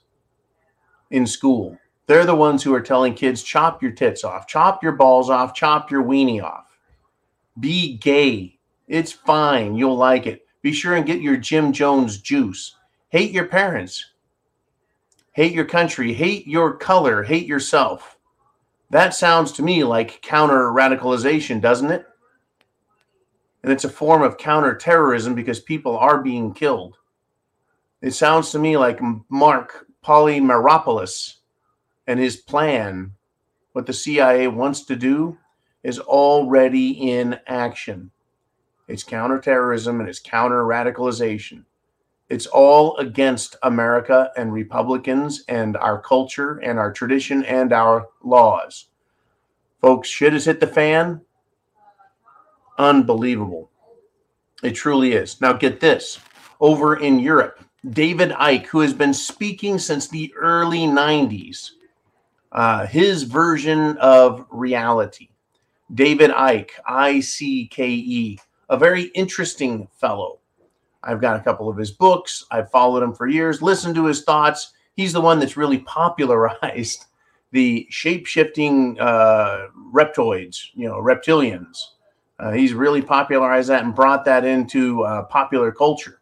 in 1.11 1.25
school. 1.25 1.77
They're 2.07 2.25
the 2.25 2.35
ones 2.35 2.63
who 2.63 2.73
are 2.73 2.81
telling 2.81 3.13
kids, 3.13 3.43
chop 3.43 3.81
your 3.81 3.91
tits 3.91 4.23
off, 4.23 4.47
chop 4.47 4.81
your 4.81 4.93
balls 4.93 5.29
off, 5.29 5.53
chop 5.53 5.91
your 5.91 6.03
weenie 6.03 6.43
off. 6.43 6.77
Be 7.59 7.97
gay. 7.97 8.57
It's 8.87 9.11
fine. 9.11 9.75
You'll 9.75 9.97
like 9.97 10.25
it. 10.25 10.45
Be 10.61 10.71
sure 10.71 10.95
and 10.95 11.05
get 11.05 11.21
your 11.21 11.37
Jim 11.37 11.71
Jones 11.71 12.17
juice. 12.19 12.75
Hate 13.09 13.31
your 13.31 13.45
parents. 13.45 14.05
Hate 15.37 15.53
your 15.53 15.65
country. 15.65 16.13
Hate 16.13 16.47
your 16.47 16.73
color. 16.73 17.21
Hate 17.21 17.45
yourself. 17.45 18.17
That 18.89 19.13
sounds 19.13 19.51
to 19.51 19.61
me 19.61 19.83
like 19.83 20.23
counter 20.23 20.71
radicalization, 20.71 21.61
doesn't 21.61 21.91
it? 21.91 22.07
And 23.61 23.71
it's 23.71 23.83
a 23.83 23.89
form 23.89 24.23
of 24.23 24.39
counterterrorism 24.39 25.35
because 25.35 25.59
people 25.59 25.95
are 25.95 26.23
being 26.23 26.55
killed. 26.55 26.97
It 28.01 28.15
sounds 28.15 28.49
to 28.49 28.57
me 28.57 28.77
like 28.77 28.99
Mark 29.29 29.85
Polymeropoulos 30.03 31.35
and 32.07 32.19
his 32.19 32.37
plan, 32.37 33.13
what 33.73 33.85
the 33.85 33.93
CIA 33.93 34.47
wants 34.47 34.85
to 34.85 34.95
do, 34.95 35.37
is 35.83 35.99
already 35.99 37.11
in 37.11 37.39
action. 37.45 38.09
It's 38.87 39.03
counterterrorism 39.03 39.99
and 39.99 40.09
it's 40.09 40.17
counter 40.17 40.63
radicalization. 40.63 41.65
It's 42.29 42.45
all 42.45 42.97
against 42.97 43.55
America 43.63 44.31
and 44.35 44.51
Republicans 44.51 45.43
and 45.47 45.77
our 45.77 46.01
culture 46.01 46.57
and 46.57 46.77
our 46.77 46.91
tradition 46.91 47.43
and 47.45 47.71
our 47.71 48.07
laws. 48.23 48.87
Folks, 49.81 50.09
shit 50.09 50.33
has 50.33 50.45
hit 50.45 50.59
the 50.59 50.67
fan. 50.67 51.21
Unbelievable. 52.77 53.69
It 54.61 54.71
truly 54.71 55.13
is. 55.13 55.39
Now, 55.39 55.53
get 55.53 55.79
this 55.79 56.19
over 56.59 56.97
in 56.97 57.19
Europe, 57.19 57.63
David 57.91 58.31
Icke, 58.31 58.65
who 58.65 58.81
has 58.81 58.93
been 58.93 59.13
speaking 59.13 59.79
since 59.79 60.07
the 60.07 60.33
early 60.35 60.79
90s, 60.79 61.71
uh, 62.51 62.85
his 62.87 63.23
version 63.23 63.97
of 63.97 64.45
reality. 64.49 65.29
David 65.93 66.31
Icke, 66.31 66.71
I 66.85 67.21
C 67.21 67.67
K 67.67 67.89
E, 67.89 68.39
a 68.69 68.77
very 68.77 69.03
interesting 69.15 69.87
fellow. 69.93 70.39
I've 71.03 71.21
got 71.21 71.39
a 71.39 71.43
couple 71.43 71.69
of 71.69 71.77
his 71.77 71.91
books. 71.91 72.45
I've 72.51 72.71
followed 72.71 73.03
him 73.03 73.13
for 73.13 73.27
years, 73.27 73.61
listened 73.61 73.95
to 73.95 74.05
his 74.05 74.23
thoughts. 74.23 74.73
He's 74.95 75.13
the 75.13 75.21
one 75.21 75.39
that's 75.39 75.57
really 75.57 75.77
popularized 75.79 77.05
the 77.51 77.87
shape 77.89 78.25
shifting 78.25 78.99
uh, 78.99 79.67
reptoids, 79.93 80.57
you 80.73 80.87
know, 80.87 80.95
reptilians. 80.95 81.79
Uh, 82.39 82.51
he's 82.51 82.73
really 82.73 83.01
popularized 83.01 83.69
that 83.69 83.83
and 83.83 83.95
brought 83.95 84.25
that 84.25 84.45
into 84.45 85.03
uh, 85.03 85.23
popular 85.23 85.71
culture. 85.71 86.19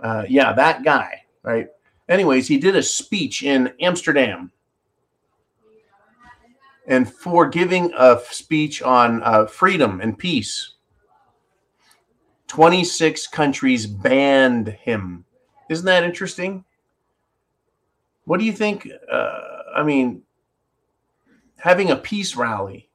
Uh, 0.00 0.24
yeah, 0.28 0.52
that 0.52 0.82
guy, 0.82 1.22
right? 1.42 1.68
Anyways, 2.08 2.48
he 2.48 2.58
did 2.58 2.74
a 2.74 2.82
speech 2.82 3.42
in 3.42 3.72
Amsterdam. 3.80 4.50
And 6.86 7.08
for 7.08 7.48
giving 7.48 7.92
a 7.96 8.18
speech 8.30 8.82
on 8.82 9.22
uh, 9.22 9.46
freedom 9.46 10.00
and 10.00 10.18
peace, 10.18 10.74
26 12.50 13.28
countries 13.28 13.86
banned 13.86 14.66
him. 14.66 15.24
Isn't 15.68 15.86
that 15.86 16.02
interesting? 16.02 16.64
What 18.24 18.40
do 18.40 18.44
you 18.44 18.52
think? 18.52 18.88
Uh, 19.08 19.38
I 19.76 19.84
mean, 19.84 20.22
having 21.58 21.92
a 21.92 21.96
peace 21.96 22.34
rally 22.34 22.88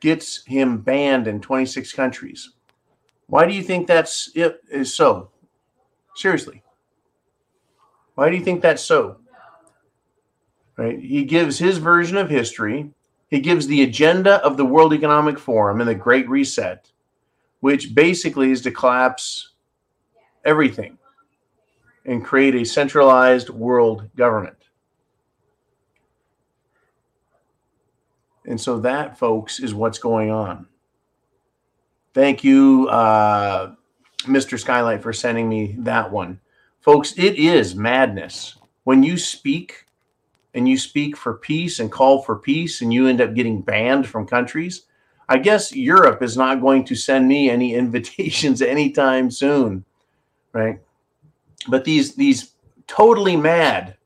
gets 0.00 0.46
him 0.46 0.78
banned 0.78 1.26
in 1.26 1.42
26 1.42 1.92
countries. 1.92 2.52
Why 3.26 3.44
do 3.44 3.52
you 3.52 3.62
think 3.62 3.86
that's 3.86 4.30
it 4.34 4.62
is 4.70 4.94
so? 4.94 5.28
Seriously. 6.14 6.62
Why 8.14 8.30
do 8.30 8.36
you 8.36 8.42
think 8.42 8.62
that's 8.62 8.82
so? 8.82 9.18
Right? 10.78 10.98
He 10.98 11.24
gives 11.24 11.58
his 11.58 11.76
version 11.76 12.16
of 12.16 12.30
history. 12.30 12.92
He 13.28 13.40
gives 13.40 13.66
the 13.66 13.82
agenda 13.82 14.36
of 14.36 14.56
the 14.56 14.64
World 14.64 14.94
Economic 14.94 15.38
Forum 15.38 15.80
and 15.82 15.88
the 15.88 15.94
Great 15.94 16.26
Reset, 16.30 16.90
which 17.60 17.94
basically 17.94 18.50
is 18.50 18.62
to 18.62 18.70
collapse 18.70 19.54
everything 20.44 20.98
and 22.04 22.24
create 22.24 22.54
a 22.54 22.64
centralized 22.64 23.50
world 23.50 24.08
government. 24.16 24.56
And 28.46 28.60
so 28.60 28.78
that, 28.80 29.18
folks, 29.18 29.58
is 29.58 29.74
what's 29.74 29.98
going 29.98 30.30
on. 30.30 30.66
Thank 32.14 32.44
you, 32.44 32.88
uh, 32.88 33.74
Mr. 34.22 34.58
Skylight, 34.58 35.02
for 35.02 35.12
sending 35.12 35.48
me 35.48 35.76
that 35.80 36.10
one. 36.10 36.40
Folks, 36.80 37.12
it 37.18 37.34
is 37.34 37.74
madness. 37.74 38.56
When 38.84 39.02
you 39.02 39.18
speak 39.18 39.84
and 40.54 40.68
you 40.68 40.78
speak 40.78 41.16
for 41.16 41.34
peace 41.34 41.80
and 41.80 41.90
call 41.90 42.22
for 42.22 42.36
peace 42.36 42.80
and 42.80 42.94
you 42.94 43.08
end 43.08 43.20
up 43.20 43.34
getting 43.34 43.60
banned 43.60 44.06
from 44.06 44.26
countries, 44.26 44.86
I 45.28 45.38
guess 45.38 45.74
Europe 45.74 46.22
is 46.22 46.36
not 46.36 46.60
going 46.60 46.84
to 46.84 46.94
send 46.94 47.26
me 47.26 47.50
any 47.50 47.74
invitations 47.82 48.62
anytime 48.62 49.30
soon, 49.30 49.84
right? 50.52 50.80
But 51.68 51.84
these 51.84 52.14
these 52.14 52.52
totally 52.86 53.36
mad 53.36 53.96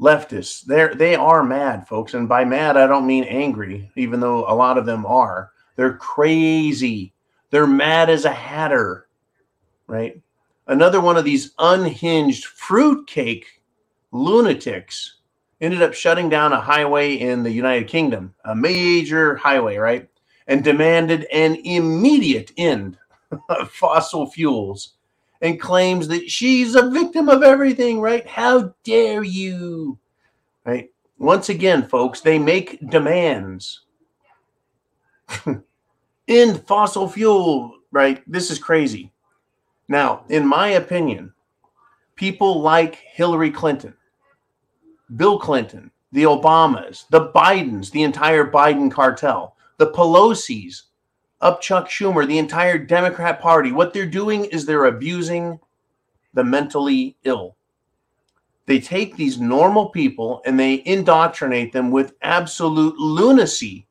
leftists, 0.00 0.64
they're 0.64 0.94
they 0.94 1.14
are 1.14 1.42
mad, 1.42 1.86
folks. 1.86 2.14
And 2.14 2.28
by 2.28 2.44
mad, 2.44 2.76
I 2.76 2.86
don't 2.86 3.06
mean 3.06 3.24
angry, 3.24 3.90
even 3.96 4.20
though 4.20 4.50
a 4.50 4.54
lot 4.54 4.78
of 4.78 4.86
them 4.86 5.06
are. 5.06 5.50
They're 5.76 5.96
crazy. 5.96 7.12
They're 7.50 7.66
mad 7.66 8.10
as 8.10 8.24
a 8.24 8.32
hatter, 8.32 9.08
right? 9.86 10.20
another 10.66 11.00
one 11.00 11.16
of 11.16 11.24
these 11.24 11.52
unhinged 11.58 12.44
fruitcake 12.46 13.62
lunatics 14.12 15.16
ended 15.60 15.82
up 15.82 15.94
shutting 15.94 16.28
down 16.28 16.52
a 16.52 16.60
highway 16.60 17.14
in 17.14 17.42
the 17.42 17.50
United 17.50 17.88
Kingdom, 17.88 18.34
a 18.44 18.54
major 18.54 19.36
highway, 19.36 19.76
right? 19.76 20.08
And 20.46 20.62
demanded 20.62 21.26
an 21.32 21.56
immediate 21.64 22.52
end 22.56 22.98
of 23.48 23.70
fossil 23.70 24.26
fuels 24.30 24.94
and 25.40 25.60
claims 25.60 26.08
that 26.08 26.30
she's 26.30 26.74
a 26.74 26.90
victim 26.90 27.28
of 27.28 27.42
everything, 27.42 28.00
right? 28.00 28.26
How 28.26 28.74
dare 28.82 29.22
you? 29.22 29.98
Right? 30.64 30.90
Once 31.18 31.48
again, 31.48 31.86
folks, 31.86 32.20
they 32.20 32.38
make 32.38 32.78
demands. 32.90 33.82
End 36.28 36.66
fossil 36.66 37.08
fuel, 37.08 37.78
right? 37.92 38.22
This 38.26 38.50
is 38.50 38.58
crazy. 38.58 39.12
Now, 39.88 40.24
in 40.28 40.46
my 40.46 40.68
opinion, 40.68 41.32
people 42.16 42.62
like 42.62 42.96
Hillary 42.96 43.50
Clinton, 43.50 43.94
Bill 45.16 45.38
Clinton, 45.38 45.90
the 46.12 46.24
Obamas, 46.24 47.06
the 47.10 47.28
Bidens, 47.28 47.90
the 47.90 48.02
entire 48.02 48.50
Biden 48.50 48.90
cartel, 48.90 49.56
the 49.78 49.90
Pelosi's, 49.90 50.84
up 51.40 51.60
Chuck 51.60 51.88
Schumer, 51.88 52.26
the 52.26 52.38
entire 52.38 52.78
Democrat 52.78 53.40
Party, 53.40 53.70
what 53.70 53.92
they're 53.92 54.06
doing 54.06 54.46
is 54.46 54.64
they're 54.64 54.86
abusing 54.86 55.60
the 56.32 56.42
mentally 56.42 57.16
ill. 57.24 57.56
They 58.66 58.80
take 58.80 59.16
these 59.16 59.38
normal 59.38 59.90
people 59.90 60.40
and 60.46 60.58
they 60.58 60.82
indoctrinate 60.86 61.72
them 61.72 61.90
with 61.90 62.14
absolute 62.22 62.96
lunacy 62.96 63.86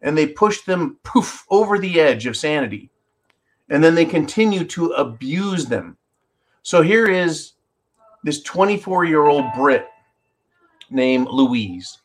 and 0.00 0.16
they 0.16 0.28
push 0.28 0.60
them 0.60 0.98
poof 1.02 1.44
over 1.50 1.78
the 1.78 2.00
edge 2.00 2.26
of 2.26 2.36
sanity 2.36 2.90
and 3.68 3.82
then 3.82 3.94
they 3.94 4.04
continue 4.04 4.64
to 4.64 4.90
abuse 4.90 5.66
them. 5.66 5.96
So 6.62 6.82
here 6.82 7.08
is 7.08 7.54
this 8.22 8.42
24 8.42 9.04
year 9.06 9.24
old 9.24 9.44
Brit 9.56 9.88
named 10.90 11.28
Louise, 11.28 11.98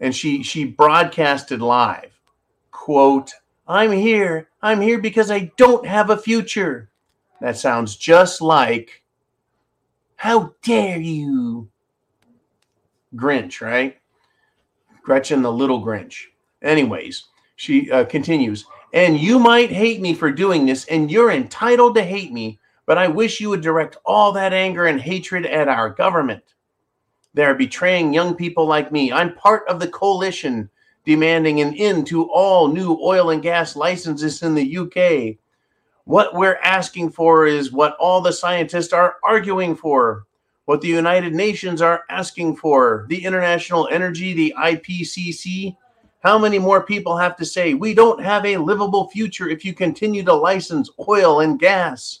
and 0.00 0.14
she 0.14 0.42
she 0.42 0.64
broadcasted 0.64 1.60
live, 1.60 2.12
quote, 2.70 3.32
"I'm 3.66 3.92
here, 3.92 4.48
I'm 4.62 4.80
here 4.80 4.98
because 5.00 5.30
I 5.30 5.50
don't 5.56 5.86
have 5.86 6.10
a 6.10 6.16
future." 6.16 6.90
That 7.40 7.56
sounds 7.56 7.96
just 7.96 8.40
like, 8.40 9.02
"How 10.16 10.54
dare 10.62 10.98
you?" 10.98 11.68
Grinch, 13.14 13.60
right? 13.60 13.98
Gretchen 15.02 15.42
the 15.42 15.52
little 15.52 15.84
Grinch. 15.84 16.26
Anyways, 16.62 17.24
she 17.56 17.90
uh, 17.90 18.04
continues. 18.04 18.64
And 18.94 19.18
you 19.18 19.38
might 19.38 19.70
hate 19.70 20.00
me 20.00 20.14
for 20.14 20.30
doing 20.30 20.66
this, 20.66 20.84
and 20.86 21.10
you're 21.10 21.30
entitled 21.30 21.94
to 21.96 22.04
hate 22.04 22.32
me, 22.32 22.58
but 22.86 22.98
I 22.98 23.08
wish 23.08 23.40
you 23.40 23.48
would 23.48 23.62
direct 23.62 23.96
all 24.04 24.32
that 24.32 24.52
anger 24.52 24.86
and 24.86 25.00
hatred 25.00 25.46
at 25.46 25.68
our 25.68 25.90
government. 25.90 26.42
They're 27.34 27.54
betraying 27.54 28.12
young 28.12 28.34
people 28.34 28.66
like 28.66 28.92
me. 28.92 29.12
I'm 29.12 29.34
part 29.34 29.66
of 29.68 29.80
the 29.80 29.88
coalition 29.88 30.68
demanding 31.04 31.60
an 31.60 31.74
end 31.74 32.06
to 32.08 32.30
all 32.30 32.68
new 32.68 32.98
oil 33.02 33.30
and 33.30 33.42
gas 33.42 33.74
licenses 33.74 34.42
in 34.42 34.54
the 34.54 34.78
UK. 34.78 35.36
What 36.04 36.34
we're 36.34 36.58
asking 36.62 37.10
for 37.10 37.46
is 37.46 37.72
what 37.72 37.96
all 37.98 38.20
the 38.20 38.32
scientists 38.32 38.92
are 38.92 39.16
arguing 39.24 39.74
for, 39.74 40.26
what 40.66 40.80
the 40.80 40.88
United 40.88 41.32
Nations 41.32 41.80
are 41.80 42.04
asking 42.08 42.56
for, 42.56 43.06
the 43.08 43.24
International 43.24 43.88
Energy, 43.90 44.32
the 44.32 44.54
IPCC, 44.58 45.76
how 46.22 46.38
many 46.38 46.58
more 46.58 46.84
people 46.84 47.16
have 47.16 47.36
to 47.36 47.44
say, 47.44 47.74
we 47.74 47.94
don't 47.94 48.22
have 48.22 48.46
a 48.46 48.56
livable 48.56 49.08
future 49.10 49.48
if 49.48 49.64
you 49.64 49.74
continue 49.74 50.22
to 50.22 50.34
license 50.34 50.88
oil 51.08 51.40
and 51.40 51.58
gas? 51.58 52.20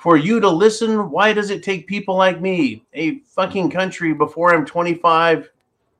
For 0.00 0.16
you 0.16 0.40
to 0.40 0.48
listen, 0.48 1.10
why 1.10 1.34
does 1.34 1.50
it 1.50 1.62
take 1.62 1.86
people 1.86 2.16
like 2.16 2.40
me, 2.40 2.86
a 2.94 3.18
fucking 3.18 3.70
country 3.70 4.14
before 4.14 4.54
I'm 4.54 4.64
25, 4.64 5.50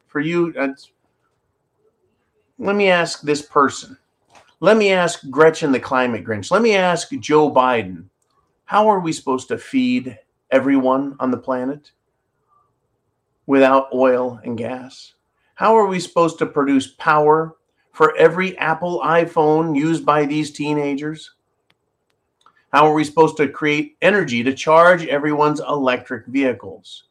for 0.07 0.21
you? 0.21 0.53
That's... 0.53 0.93
Let 2.59 2.77
me 2.77 2.89
ask 2.89 3.21
this 3.21 3.43
person. 3.43 3.99
Let 4.61 4.79
me 4.79 4.91
ask 4.91 5.29
Gretchen 5.29 5.71
the 5.71 5.81
climate 5.81 6.25
Grinch. 6.25 6.51
Let 6.51 6.63
me 6.63 6.77
ask 6.77 7.11
Joe 7.11 7.53
Biden. 7.53 8.05
How 8.65 8.89
are 8.89 9.01
we 9.01 9.13
supposed 9.13 9.49
to 9.49 9.59
feed 9.59 10.19
everyone 10.51 11.15
on 11.21 11.31
the 11.31 11.37
planet 11.37 11.93
without 13.45 13.93
oil 13.93 14.41
and 14.45 14.57
gas? 14.57 15.13
How 15.57 15.77
are 15.77 15.87
we 15.87 16.01
supposed 16.01 16.39
to 16.39 16.47
produce 16.47 16.87
power 16.95 17.55
for 17.93 18.17
every 18.17 18.57
Apple 18.57 19.03
iPhone 19.05 19.77
used 19.77 20.07
by 20.07 20.25
these 20.25 20.53
teenagers? 20.53 21.33
How 22.73 22.87
are 22.87 22.95
we 22.95 23.05
supposed 23.05 23.37
to 23.39 23.49
create 23.49 23.97
energy 24.01 24.45
to 24.45 24.55
charge 24.55 25.05
everyone's 25.07 25.61
electric 25.61 26.27
vehicles? 26.27 27.05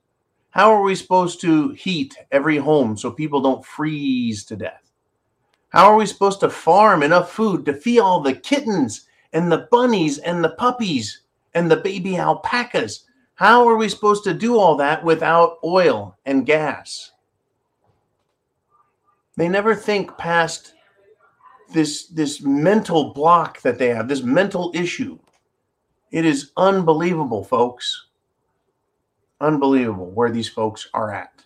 How 0.51 0.71
are 0.71 0.81
we 0.81 0.95
supposed 0.95 1.41
to 1.41 1.69
heat 1.71 2.15
every 2.31 2.57
home 2.57 2.97
so 2.97 3.11
people 3.11 3.41
don't 3.41 3.65
freeze 3.65 4.45
to 4.45 4.55
death? 4.55 4.89
How 5.69 5.91
are 5.91 5.97
we 5.97 6.05
supposed 6.05 6.39
to 6.39 6.49
farm 6.49 7.03
enough 7.03 7.31
food 7.31 7.65
to 7.65 7.73
feed 7.73 7.99
all 7.99 8.21
the 8.21 8.33
kittens 8.33 9.05
and 9.33 9.51
the 9.51 9.67
bunnies 9.69 10.17
and 10.17 10.43
the 10.43 10.51
puppies 10.51 11.21
and 11.53 11.69
the 11.69 11.77
baby 11.77 12.17
alpacas? 12.17 13.05
How 13.35 13.67
are 13.67 13.75
we 13.75 13.89
supposed 13.89 14.23
to 14.23 14.33
do 14.33 14.57
all 14.57 14.75
that 14.77 15.03
without 15.03 15.59
oil 15.63 16.17
and 16.25 16.45
gas? 16.45 17.11
They 19.37 19.47
never 19.47 19.75
think 19.75 20.17
past 20.17 20.73
this 21.71 22.07
this 22.07 22.41
mental 22.41 23.13
block 23.13 23.61
that 23.61 23.77
they 23.77 23.89
have, 23.89 24.07
this 24.07 24.23
mental 24.23 24.71
issue. 24.73 25.19
It 26.11 26.25
is 26.25 26.51
unbelievable, 26.57 27.43
folks. 27.43 28.07
Unbelievable 29.41 30.11
where 30.11 30.31
these 30.31 30.49
folks 30.49 30.89
are 30.93 31.13
at. 31.13 31.43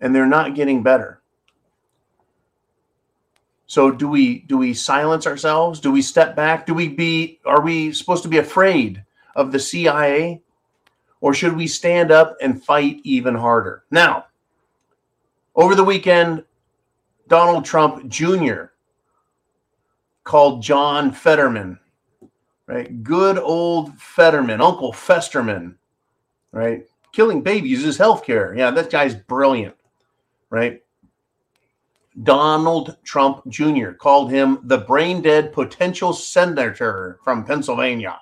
And 0.00 0.14
they're 0.14 0.26
not 0.26 0.54
getting 0.54 0.82
better. 0.82 1.20
So 3.66 3.90
do 3.90 4.08
we 4.08 4.40
do 4.40 4.58
we 4.58 4.74
silence 4.74 5.26
ourselves? 5.26 5.78
Do 5.78 5.92
we 5.92 6.02
step 6.02 6.34
back? 6.34 6.66
Do 6.66 6.74
we 6.74 6.88
be 6.88 7.38
are 7.44 7.60
we 7.60 7.92
supposed 7.92 8.24
to 8.24 8.28
be 8.28 8.38
afraid 8.38 9.04
of 9.36 9.52
the 9.52 9.60
CIA? 9.60 10.42
Or 11.20 11.34
should 11.34 11.54
we 11.54 11.66
stand 11.66 12.10
up 12.10 12.36
and 12.40 12.64
fight 12.64 13.00
even 13.04 13.34
harder? 13.34 13.84
Now, 13.90 14.26
over 15.54 15.74
the 15.74 15.84
weekend, 15.84 16.44
Donald 17.28 17.64
Trump 17.64 18.08
Jr. 18.08 18.72
called 20.24 20.62
John 20.62 21.12
Fetterman, 21.12 21.78
right? 22.70 23.02
Good 23.02 23.36
old 23.36 23.98
Fetterman, 23.98 24.60
Uncle 24.60 24.92
Festerman, 24.92 25.74
right? 26.52 26.86
Killing 27.12 27.42
babies 27.42 27.84
is 27.84 27.98
healthcare. 27.98 28.56
Yeah, 28.56 28.70
that 28.70 28.90
guy's 28.90 29.16
brilliant, 29.16 29.74
right? 30.50 30.80
Donald 32.22 32.96
Trump 33.02 33.42
Jr. 33.48 33.90
called 33.90 34.30
him 34.30 34.60
the 34.64 34.78
brain 34.78 35.20
dead 35.20 35.52
potential 35.52 36.12
senator 36.12 37.18
from 37.24 37.44
Pennsylvania, 37.44 38.20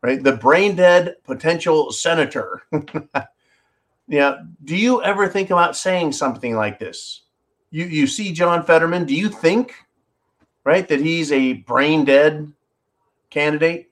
right? 0.00 0.22
The 0.22 0.36
brain 0.36 0.76
dead 0.76 1.16
potential 1.24 1.90
senator. 1.90 2.62
yeah. 4.08 4.36
Do 4.64 4.76
you 4.76 5.02
ever 5.02 5.28
think 5.28 5.50
about 5.50 5.76
saying 5.76 6.12
something 6.12 6.54
like 6.54 6.78
this? 6.78 7.22
You 7.70 7.86
you 7.86 8.06
see 8.06 8.32
John 8.32 8.64
Fetterman, 8.64 9.06
do 9.06 9.14
you 9.14 9.28
think 9.28 9.74
right 10.64 10.86
that 10.86 11.00
he's 11.00 11.32
a 11.32 11.54
brain 11.54 12.04
dead 12.04 12.52
candidate? 13.32 13.90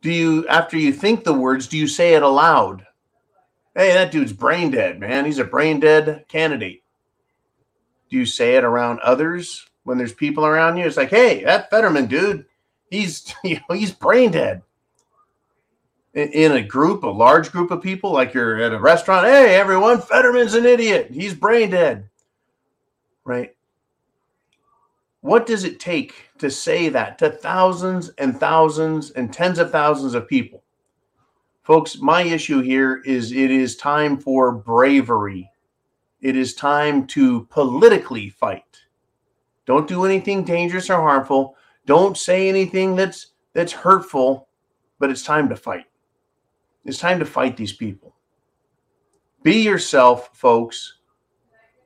Do 0.00 0.12
you 0.12 0.46
after 0.48 0.76
you 0.76 0.92
think 0.92 1.24
the 1.24 1.32
words, 1.32 1.66
do 1.66 1.78
you 1.78 1.88
say 1.88 2.14
it 2.14 2.22
aloud? 2.22 2.86
Hey, 3.74 3.92
that 3.92 4.12
dude's 4.12 4.32
brain 4.32 4.70
dead, 4.70 5.00
man. 5.00 5.24
He's 5.24 5.38
a 5.38 5.44
brain 5.44 5.80
dead 5.80 6.26
candidate. 6.28 6.82
Do 8.10 8.16
you 8.18 8.26
say 8.26 8.56
it 8.56 8.64
around 8.64 9.00
others 9.00 9.66
when 9.84 9.96
there's 9.96 10.12
people 10.12 10.44
around 10.44 10.76
you? 10.76 10.84
It's 10.84 10.96
like, 10.96 11.10
hey, 11.10 11.42
that 11.44 11.70
Fetterman 11.70 12.06
dude, 12.06 12.44
he's 12.90 13.34
you 13.44 13.60
know, 13.68 13.74
he's 13.74 13.92
brain 13.92 14.30
dead 14.32 14.62
in 16.14 16.52
a 16.52 16.62
group, 16.62 17.04
a 17.04 17.08
large 17.08 17.50
group 17.50 17.70
of 17.70 17.82
people, 17.82 18.12
like 18.12 18.34
you're 18.34 18.60
at 18.62 18.74
a 18.74 18.78
restaurant, 18.78 19.26
hey, 19.26 19.54
everyone, 19.54 20.00
Fetterman's 20.00 20.54
an 20.54 20.66
idiot. 20.66 21.10
He's 21.10 21.34
brain 21.34 21.70
dead. 21.70 22.08
Right? 23.24 23.54
What 25.20 25.46
does 25.46 25.64
it 25.64 25.80
take 25.80 26.14
to 26.42 26.50
say 26.50 26.88
that 26.88 27.18
to 27.18 27.30
thousands 27.30 28.10
and 28.18 28.38
thousands 28.38 29.12
and 29.12 29.32
tens 29.32 29.60
of 29.60 29.70
thousands 29.70 30.14
of 30.14 30.26
people? 30.26 30.64
Folks, 31.62 31.98
my 32.00 32.22
issue 32.22 32.60
here 32.60 33.00
is 33.06 33.30
it 33.30 33.52
is 33.52 33.76
time 33.76 34.18
for 34.18 34.50
bravery. 34.50 35.48
It 36.20 36.34
is 36.36 36.54
time 36.54 37.06
to 37.08 37.44
politically 37.46 38.28
fight. 38.28 38.80
Don't 39.66 39.86
do 39.86 40.04
anything 40.04 40.42
dangerous 40.42 40.90
or 40.90 41.00
harmful. 41.00 41.56
Don't 41.86 42.18
say 42.18 42.48
anything 42.48 42.96
that's 42.96 43.28
that's 43.52 43.72
hurtful, 43.72 44.48
but 44.98 45.08
it's 45.08 45.22
time 45.22 45.48
to 45.48 45.54
fight. 45.54 45.86
It's 46.84 46.98
time 46.98 47.20
to 47.20 47.24
fight 47.24 47.56
these 47.56 47.72
people. 47.72 48.16
Be 49.44 49.62
yourself, 49.62 50.30
folks, 50.36 50.98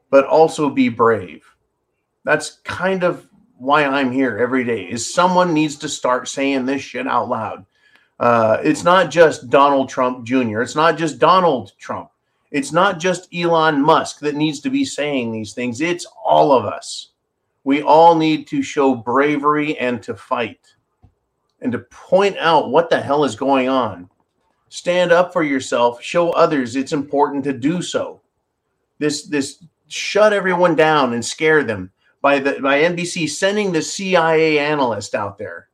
but 0.09 0.25
also 0.25 0.71
be 0.71 0.89
brave. 0.89 1.45
That's 2.25 2.61
kind 2.65 3.05
of 3.05 3.29
why 3.59 3.85
I'm 3.85 4.13
here 4.13 4.39
every 4.39 4.65
day. 4.65 4.85
Is 4.85 5.13
someone 5.13 5.55
needs 5.55 5.77
to 5.77 5.89
start 5.89 6.29
saying 6.29 6.67
this 6.67 6.83
shit 6.83 7.07
out 7.07 7.29
loud. 7.29 7.67
Uh, 8.19 8.59
it's 8.63 8.85
not 8.85 9.11
just 9.11 9.51
Donald 9.51 9.89
Trump 9.89 10.25
Jr. 10.25 10.63
It's 10.63 10.77
not 10.77 10.97
just 10.97 11.19
Donald 11.19 11.73
Trump. 11.79 12.11
It's 12.51 12.73
not 12.73 12.99
just 12.99 13.33
Elon 13.35 13.83
Musk 13.83 14.21
that 14.21 14.35
needs 14.35 14.61
to 14.61 14.71
be 14.71 14.85
saying 14.85 15.33
these 15.33 15.53
things. 15.53 15.81
It's 15.81 16.07
all 16.25 16.53
of 16.53 16.65
us. 16.65 17.11
We 17.65 17.83
all 17.83 18.15
need 18.15 18.47
to 18.49 18.63
show 18.63 18.95
bravery 18.95 19.77
and 19.79 20.03
to 20.05 20.15
fight 20.15 20.61
and 21.61 21.73
to 21.73 21.81
point 21.81 22.37
out 22.39 22.71
what 22.71 22.89
the 22.91 23.01
hell 23.01 23.25
is 23.25 23.35
going 23.35 23.69
on 23.69 24.09
stand 24.69 25.13
up 25.13 25.33
for 25.33 25.43
yourself 25.43 26.03
show 26.03 26.31
others 26.31 26.77
it's 26.77 26.93
important 26.93 27.45
to 27.45 27.53
do 27.53 27.81
so 27.81 28.21
this 28.99 29.27
this 29.27 29.65
shut 29.89 30.33
everyone 30.33 30.75
down 30.75 31.13
and 31.13 31.25
scare 31.25 31.63
them 31.63 31.91
by 32.27 32.41
the 32.41 32.61
by 32.61 32.81
NBC 32.81 33.31
sending 33.31 33.71
the 33.71 33.81
CIA 33.81 34.59
analyst 34.59 35.15
out 35.15 35.39
there. 35.39 35.69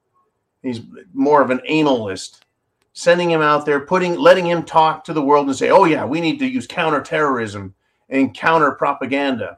He's 0.62 0.82
more 1.14 1.40
of 1.40 1.48
an 1.48 1.62
analyst. 1.66 2.44
Sending 2.92 3.30
him 3.30 3.40
out 3.40 3.64
there 3.64 3.80
putting 3.80 4.18
letting 4.18 4.44
him 4.44 4.62
talk 4.62 5.02
to 5.04 5.14
the 5.14 5.22
world 5.22 5.46
and 5.46 5.56
say 5.56 5.70
oh 5.70 5.86
yeah 5.86 6.04
we 6.04 6.20
need 6.20 6.38
to 6.40 6.46
use 6.46 6.66
counterterrorism 6.66 7.74
and 8.10 8.34
counter 8.34 8.72
propaganda 8.72 9.56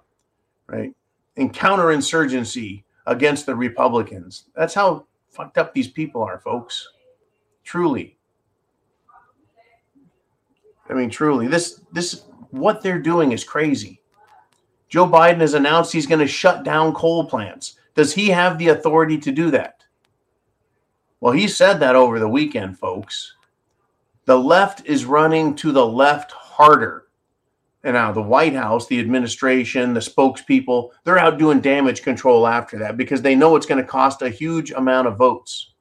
right? 0.68 0.94
And 1.36 1.52
counterinsurgency 1.52 2.84
against 3.08 3.44
the 3.44 3.56
republicans. 3.56 4.44
That's 4.54 4.74
how 4.74 5.06
fucked 5.30 5.58
up 5.58 5.74
these 5.74 5.88
people 5.88 6.22
are 6.22 6.38
folks. 6.38 6.92
Truly. 7.64 8.16
I 10.88 10.92
mean, 10.94 11.10
truly, 11.10 11.48
this 11.48 11.80
this 11.92 12.26
what 12.52 12.82
they're 12.82 13.00
doing 13.00 13.32
is 13.32 13.42
crazy. 13.42 14.00
Joe 14.94 15.08
Biden 15.08 15.40
has 15.40 15.54
announced 15.54 15.92
he's 15.92 16.06
going 16.06 16.20
to 16.20 16.26
shut 16.28 16.62
down 16.62 16.94
coal 16.94 17.24
plants. 17.24 17.74
Does 17.96 18.14
he 18.14 18.28
have 18.28 18.58
the 18.58 18.68
authority 18.68 19.18
to 19.18 19.32
do 19.32 19.50
that? 19.50 19.82
Well, 21.18 21.32
he 21.32 21.48
said 21.48 21.80
that 21.80 21.96
over 21.96 22.20
the 22.20 22.28
weekend, 22.28 22.78
folks. 22.78 23.34
The 24.26 24.38
left 24.38 24.86
is 24.86 25.04
running 25.04 25.56
to 25.56 25.72
the 25.72 25.84
left 25.84 26.30
harder. 26.30 27.08
And 27.82 27.94
now 27.94 28.12
the 28.12 28.22
White 28.22 28.54
House, 28.54 28.86
the 28.86 29.00
administration, 29.00 29.94
the 29.94 29.98
spokespeople, 29.98 30.90
they're 31.02 31.18
out 31.18 31.38
doing 31.38 31.60
damage 31.60 32.02
control 32.02 32.46
after 32.46 32.78
that 32.78 32.96
because 32.96 33.20
they 33.20 33.34
know 33.34 33.56
it's 33.56 33.66
going 33.66 33.82
to 33.82 33.88
cost 33.88 34.22
a 34.22 34.30
huge 34.30 34.70
amount 34.70 35.08
of 35.08 35.16
votes. 35.18 35.72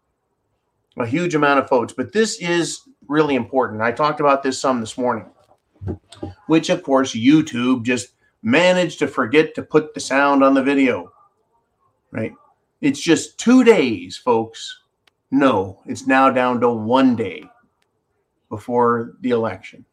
A 0.97 1.05
huge 1.05 1.35
amount 1.35 1.59
of 1.59 1.69
votes. 1.69 1.93
But 1.95 2.13
this 2.13 2.41
is 2.41 2.79
really 3.07 3.35
important. 3.35 3.83
I 3.83 3.91
talked 3.91 4.21
about 4.21 4.41
this 4.41 4.59
some 4.59 4.79
this 4.79 4.97
morning, 4.97 5.29
which 6.47 6.71
of 6.71 6.81
course 6.81 7.13
YouTube 7.13 7.83
just 7.83 8.12
managed 8.43 8.99
to 8.99 9.07
forget 9.07 9.55
to 9.55 9.63
put 9.63 9.93
the 9.93 9.99
sound 9.99 10.43
on 10.43 10.53
the 10.53 10.61
video. 10.61 11.11
Right? 12.11 12.33
It's 12.81 12.99
just 12.99 13.39
two 13.39 13.63
days, 13.63 14.17
folks. 14.17 14.81
No, 15.31 15.81
it's 15.85 16.05
now 16.05 16.29
down 16.29 16.61
to 16.61 16.69
one 16.69 17.15
day 17.15 17.43
before 18.49 19.15
the 19.21 19.31
election. 19.31 19.83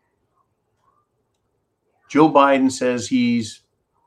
Joe 2.10 2.28
Biden 2.28 2.70
says 2.70 3.06
he's 3.06 3.62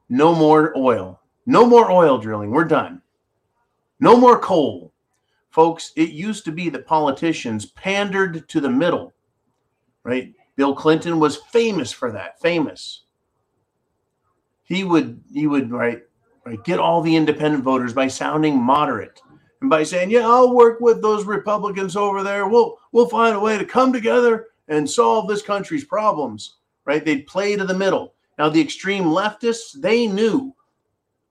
no 0.09 0.35
more 0.35 0.77
oil, 0.77 1.21
no 1.45 1.65
more 1.65 1.89
oil 1.89 2.17
drilling. 2.17 2.51
We're 2.51 2.65
done. 2.65 3.01
No 3.99 4.17
more 4.17 4.37
coal. 4.37 4.91
Folks, 5.49 5.93
it 5.95 6.09
used 6.09 6.43
to 6.45 6.51
be 6.51 6.69
that 6.69 6.85
politicians 6.85 7.67
pandered 7.67 8.49
to 8.49 8.59
the 8.59 8.69
middle, 8.69 9.13
right? 10.03 10.33
Bill 10.55 10.75
Clinton 10.75 11.19
was 11.19 11.37
famous 11.37 11.91
for 11.91 12.11
that, 12.11 12.39
famous. 12.41 13.02
He 14.63 14.83
would 14.83 15.21
he 15.31 15.47
would 15.47 15.71
right, 15.71 16.03
right 16.45 16.63
get 16.63 16.79
all 16.79 17.01
the 17.01 17.15
independent 17.15 17.63
voters 17.63 17.93
by 17.93 18.07
sounding 18.07 18.61
moderate 18.61 19.21
and 19.61 19.69
by 19.69 19.83
saying, 19.83 20.09
"Yeah, 20.09 20.27
I'll 20.27 20.55
work 20.55 20.79
with 20.79 21.01
those 21.01 21.25
Republicans 21.25 21.95
over 21.95 22.23
there. 22.23 22.47
We'll 22.47 22.77
we'll 22.91 23.09
find 23.09 23.35
a 23.35 23.39
way 23.39 23.57
to 23.57 23.65
come 23.65 23.91
together 23.91 24.47
and 24.67 24.89
solve 24.89 25.27
this 25.27 25.41
country's 25.41 25.85
problems." 25.85 26.55
Right? 26.85 27.03
They'd 27.03 27.27
play 27.27 27.55
to 27.55 27.65
the 27.65 27.73
middle. 27.73 28.13
Now 28.37 28.49
the 28.49 28.61
extreme 28.61 29.05
leftists, 29.05 29.79
they 29.79 30.07
knew 30.07 30.53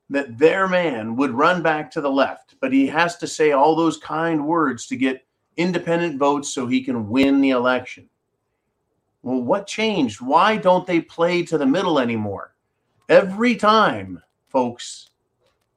that 0.09 0.38
their 0.38 0.68
man 0.68 1.16
would 1.16 1.31
run 1.31 1.62
back 1.62 1.90
to 1.90 2.01
the 2.01 2.11
left, 2.11 2.57
but 2.61 2.73
he 2.73 2.87
has 2.87 3.16
to 3.16 3.27
say 3.27 3.53
all 3.53 3.75
those 3.75 3.97
kind 3.97 4.47
words 4.47 4.87
to 4.87 4.97
get 4.97 5.27
independent 5.57 6.18
votes 6.18 6.53
so 6.53 6.66
he 6.66 6.83
can 6.83 7.09
win 7.09 7.40
the 7.40 7.51
election. 7.51 8.09
Well, 9.23 9.42
what 9.42 9.66
changed? 9.66 10.21
Why 10.21 10.57
don't 10.57 10.87
they 10.87 11.01
play 11.01 11.42
to 11.45 11.57
the 11.57 11.66
middle 11.66 11.99
anymore? 11.99 12.52
Every 13.09 13.57
time, 13.57 14.23
folks, 14.49 15.11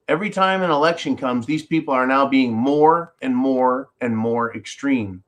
every 0.07 0.29
time 0.29 0.61
an 0.61 0.71
election 0.71 1.17
comes, 1.17 1.45
these 1.45 1.65
people 1.65 1.93
are 1.93 2.07
now 2.07 2.27
being 2.27 2.53
more 2.53 3.13
and 3.21 3.35
more 3.35 3.89
and 4.01 4.15
more 4.15 4.55
extreme. 4.55 5.23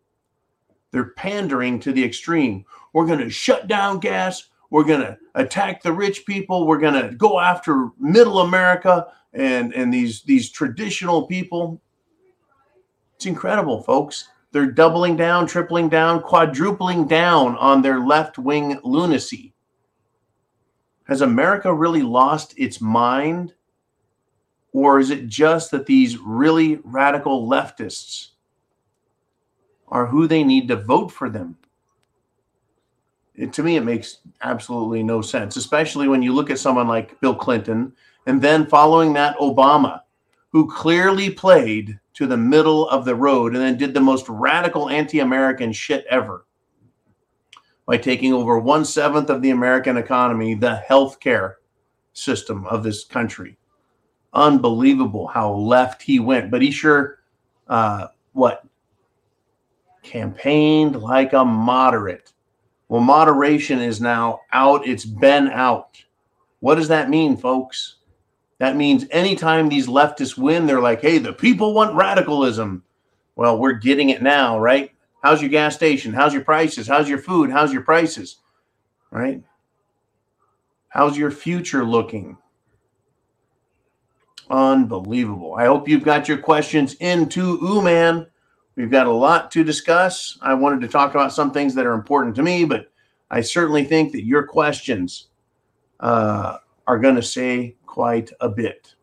They're 0.92 1.12
pandering 1.12 1.80
to 1.82 1.92
the 1.92 2.04
extreme. 2.04 2.66
We're 2.94 3.08
going 3.08 3.20
to 3.20 3.30
shut 3.30 3.68
down 3.68 4.00
gas. 4.00 4.50
We're 4.70 4.84
going 4.84 5.02
to 5.02 5.18
attack 5.36 5.82
the 5.82 5.94
rich 5.94 6.26
people. 6.26 6.68
We're 6.68 6.80
going 6.80 7.02
to 7.02 7.16
go 7.16 7.40
after 7.40 7.90
middle 8.00 8.40
America 8.42 9.08
and, 9.34 9.74
and 9.74 9.94
these, 9.94 10.22
these 10.24 10.50
traditional 10.50 11.28
people. 11.28 11.82
It's 13.16 13.26
incredible, 13.26 13.82
folks. 13.84 14.30
They're 14.52 14.72
doubling 14.72 15.18
down, 15.18 15.48
tripling 15.48 15.90
down, 15.90 16.22
quadrupling 16.22 17.08
down 17.08 17.58
on 17.58 17.82
their 17.82 18.00
left 18.00 18.38
wing 18.38 18.80
lunacy. 18.84 19.54
Has 21.08 21.22
America 21.22 21.74
really 21.74 22.04
lost 22.04 22.54
its 22.58 22.82
mind? 22.82 23.54
Or 24.74 25.00
is 25.00 25.10
it 25.10 25.28
just 25.28 25.72
that 25.72 25.86
these 25.86 26.17
really 26.17 26.80
radical 26.84 27.48
leftists 27.48 28.30
are 29.88 30.08
who 30.08 30.28
they 30.28 30.43
need 30.43 30.67
to 30.67 30.76
vote 30.76 31.12
for 31.12 31.30
them? 31.30 31.58
it, 33.38 33.54
to 33.54 33.63
me, 33.63 33.78
it 33.78 33.84
makes 33.84 34.17
absolutely 34.41 35.04
no 35.04 35.22
sense, 35.22 35.56
especially 35.56 36.08
when 36.08 36.22
you 36.22 36.34
look 36.34 36.50
at 36.50 36.60
someone 36.60 36.88
like 36.88 37.20
Bill 37.22 37.36
Clinton 37.36 37.93
and 38.26 38.41
then 38.41 38.65
following 38.65 39.13
that, 39.13 39.38
Obama, 39.38 40.02
who 40.50 40.70
clearly 40.70 41.30
played 41.30 42.00
to 42.15 42.26
the 42.26 42.36
middle 42.36 42.89
of 42.89 43.06
the 43.06 43.15
road 43.15 43.54
and 43.54 43.63
then 43.63 43.78
did 43.78 43.93
the 43.93 44.02
most 44.02 44.28
radical 44.28 44.89
anti 44.89 45.20
American 45.20 45.72
shit 45.72 46.06
ever 46.10 46.47
by 47.88 47.97
taking 47.97 48.34
over 48.34 48.60
one 48.60 48.86
seventh 48.86 49.32
of 49.32 49.41
the 49.41 49.50
American 49.50 49.97
economy, 49.97 50.54
the 50.54 50.84
healthcare 50.88 51.56
system 52.13 52.67
of 52.67 52.84
this 52.84 53.04
country. 53.04 53.58
Unbelievable 54.34 55.26
how 55.26 55.52
left 55.52 56.04
he 56.04 56.19
went, 56.19 56.52
but 56.52 56.62
he 56.62 56.69
sure, 56.69 57.19
uh, 57.67 58.08
what, 58.34 58.63
campaigned 60.04 60.95
like 60.95 61.34
a 61.34 61.43
moderate 61.43 62.32
well, 62.89 63.02
moderation 63.02 63.80
is 63.80 64.00
now 64.00 64.41
out. 64.54 64.88
It's 64.88 65.06
been 65.06 65.50
out. 65.50 66.02
What 66.60 66.76
does 66.76 66.88
that 66.88 67.10
mean, 67.10 67.36
folks? 67.36 67.95
That 68.60 68.78
means 68.78 69.06
anytime 69.12 69.69
these 69.69 69.88
leftists 69.88 70.38
win, 70.38 70.65
they're 70.65 70.82
like, 70.82 71.02
hey, 71.02 71.17
the 71.17 71.34
people 71.34 71.73
want 71.73 71.95
radicalism. 71.95 72.84
Well, 73.36 73.60
we're 73.60 73.73
getting 73.73 74.10
it 74.10 74.21
now, 74.21 74.58
right? 74.58 74.91
How's 75.22 75.42
your 75.42 75.50
gas 75.50 75.76
station? 75.76 76.14
How's 76.14 76.34
your 76.34 76.44
prices? 76.44 76.88
How's 76.88 77.10
your 77.10 77.18
food? 77.18 77.50
How's 77.52 77.74
your 77.74 77.82
prices? 77.82 78.38
Right? 79.12 79.42
How's 80.90 81.18
your 81.18 81.32
future 81.32 81.84
looking? 81.84 82.38
Unbelievable. 84.50 85.56
I 85.58 85.66
hope 85.66 85.90
you've 85.90 86.04
got 86.04 86.28
your 86.28 86.38
questions 86.38 86.94
into 86.96 87.58
Ooman. 87.60 88.28
We've 88.76 88.92
got 88.92 89.08
a 89.08 89.12
lot 89.12 89.52
to 89.52 89.64
discuss. 89.64 90.38
I 90.42 90.54
wanted 90.54 90.82
to 90.82 90.88
talk 90.88 91.12
about 91.12 91.34
some 91.34 91.52
things 91.52 91.74
that 91.76 91.86
are 91.86 91.94
important 91.94 92.36
to 92.36 92.44
me, 92.44 92.64
but 92.64 92.92
I 93.30 93.42
certainly 93.42 93.84
think 93.84 94.12
that 94.14 94.24
your 94.24 94.44
questions 94.46 95.28
uh, 96.00 96.58
are 96.86 97.00
going 97.00 97.16
to 97.16 97.24
say 97.24 97.76
quite 97.86 98.32
a 98.40 98.48
bit. 98.48 98.94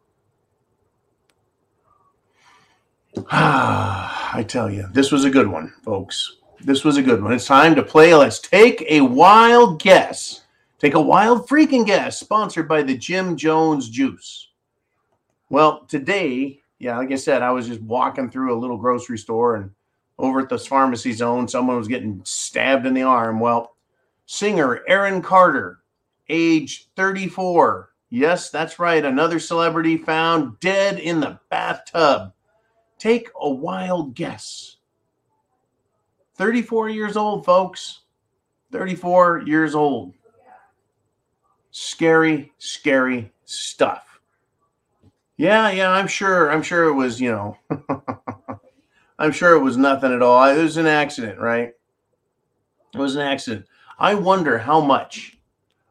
Ah, 3.30 4.30
I 4.34 4.42
tell 4.42 4.70
you, 4.70 4.86
this 4.92 5.12
was 5.12 5.24
a 5.24 5.30
good 5.30 5.46
one, 5.46 5.72
folks. 5.82 6.36
This 6.60 6.84
was 6.84 6.96
a 6.96 7.02
good 7.02 7.22
one. 7.22 7.32
It's 7.32 7.46
time 7.46 7.74
to 7.74 7.82
play. 7.82 8.14
Let's 8.14 8.38
take 8.38 8.84
a 8.88 9.02
wild 9.02 9.80
guess. 9.80 10.42
Take 10.78 10.94
a 10.94 11.00
wild 11.00 11.48
freaking 11.48 11.86
guess, 11.86 12.18
sponsored 12.18 12.68
by 12.68 12.82
the 12.82 12.96
Jim 12.96 13.36
Jones 13.36 13.88
Juice. 13.88 14.48
Well, 15.50 15.84
today, 15.86 16.60
yeah, 16.78 16.98
like 16.98 17.12
I 17.12 17.16
said, 17.16 17.42
I 17.42 17.52
was 17.52 17.68
just 17.68 17.80
walking 17.82 18.30
through 18.30 18.54
a 18.54 18.58
little 18.58 18.76
grocery 18.76 19.18
store 19.18 19.56
and 19.56 19.70
over 20.18 20.40
at 20.40 20.48
this 20.48 20.66
pharmacy 20.66 21.12
zone, 21.12 21.48
someone 21.48 21.76
was 21.76 21.88
getting 21.88 22.20
stabbed 22.24 22.86
in 22.86 22.94
the 22.94 23.02
arm. 23.02 23.40
Well, 23.40 23.76
singer 24.26 24.82
Aaron 24.86 25.22
Carter, 25.22 25.80
age 26.28 26.88
34. 26.96 27.90
Yes, 28.10 28.50
that's 28.50 28.78
right. 28.78 29.04
Another 29.04 29.40
celebrity 29.40 29.96
found 29.96 30.60
dead 30.60 31.00
in 31.00 31.20
the 31.20 31.40
bathtub. 31.50 32.32
Take 33.04 33.28
a 33.38 33.50
wild 33.50 34.14
guess. 34.14 34.78
34 36.36 36.88
years 36.88 37.18
old, 37.18 37.44
folks. 37.44 38.00
34 38.72 39.42
years 39.44 39.74
old. 39.74 40.14
Scary, 41.70 42.50
scary 42.56 43.30
stuff. 43.44 44.20
Yeah, 45.36 45.70
yeah, 45.70 45.90
I'm 45.90 46.06
sure. 46.06 46.50
I'm 46.50 46.62
sure 46.62 46.84
it 46.84 46.94
was, 46.94 47.20
you 47.20 47.30
know, 47.30 47.58
I'm 49.18 49.32
sure 49.32 49.54
it 49.54 49.62
was 49.62 49.76
nothing 49.76 50.10
at 50.10 50.22
all. 50.22 50.42
It 50.48 50.62
was 50.62 50.78
an 50.78 50.86
accident, 50.86 51.38
right? 51.38 51.74
It 52.94 52.98
was 52.98 53.16
an 53.16 53.20
accident. 53.20 53.66
I 53.98 54.14
wonder 54.14 54.56
how 54.56 54.80
much 54.80 55.36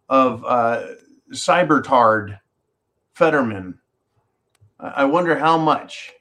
of 0.10 0.43
uh, 0.45 0.88
Cybertard 1.30 2.39
Fetterman, 3.13 3.78
I 4.80 5.06
wonder 5.06 5.38
how 5.38 5.60
much, 5.60 6.12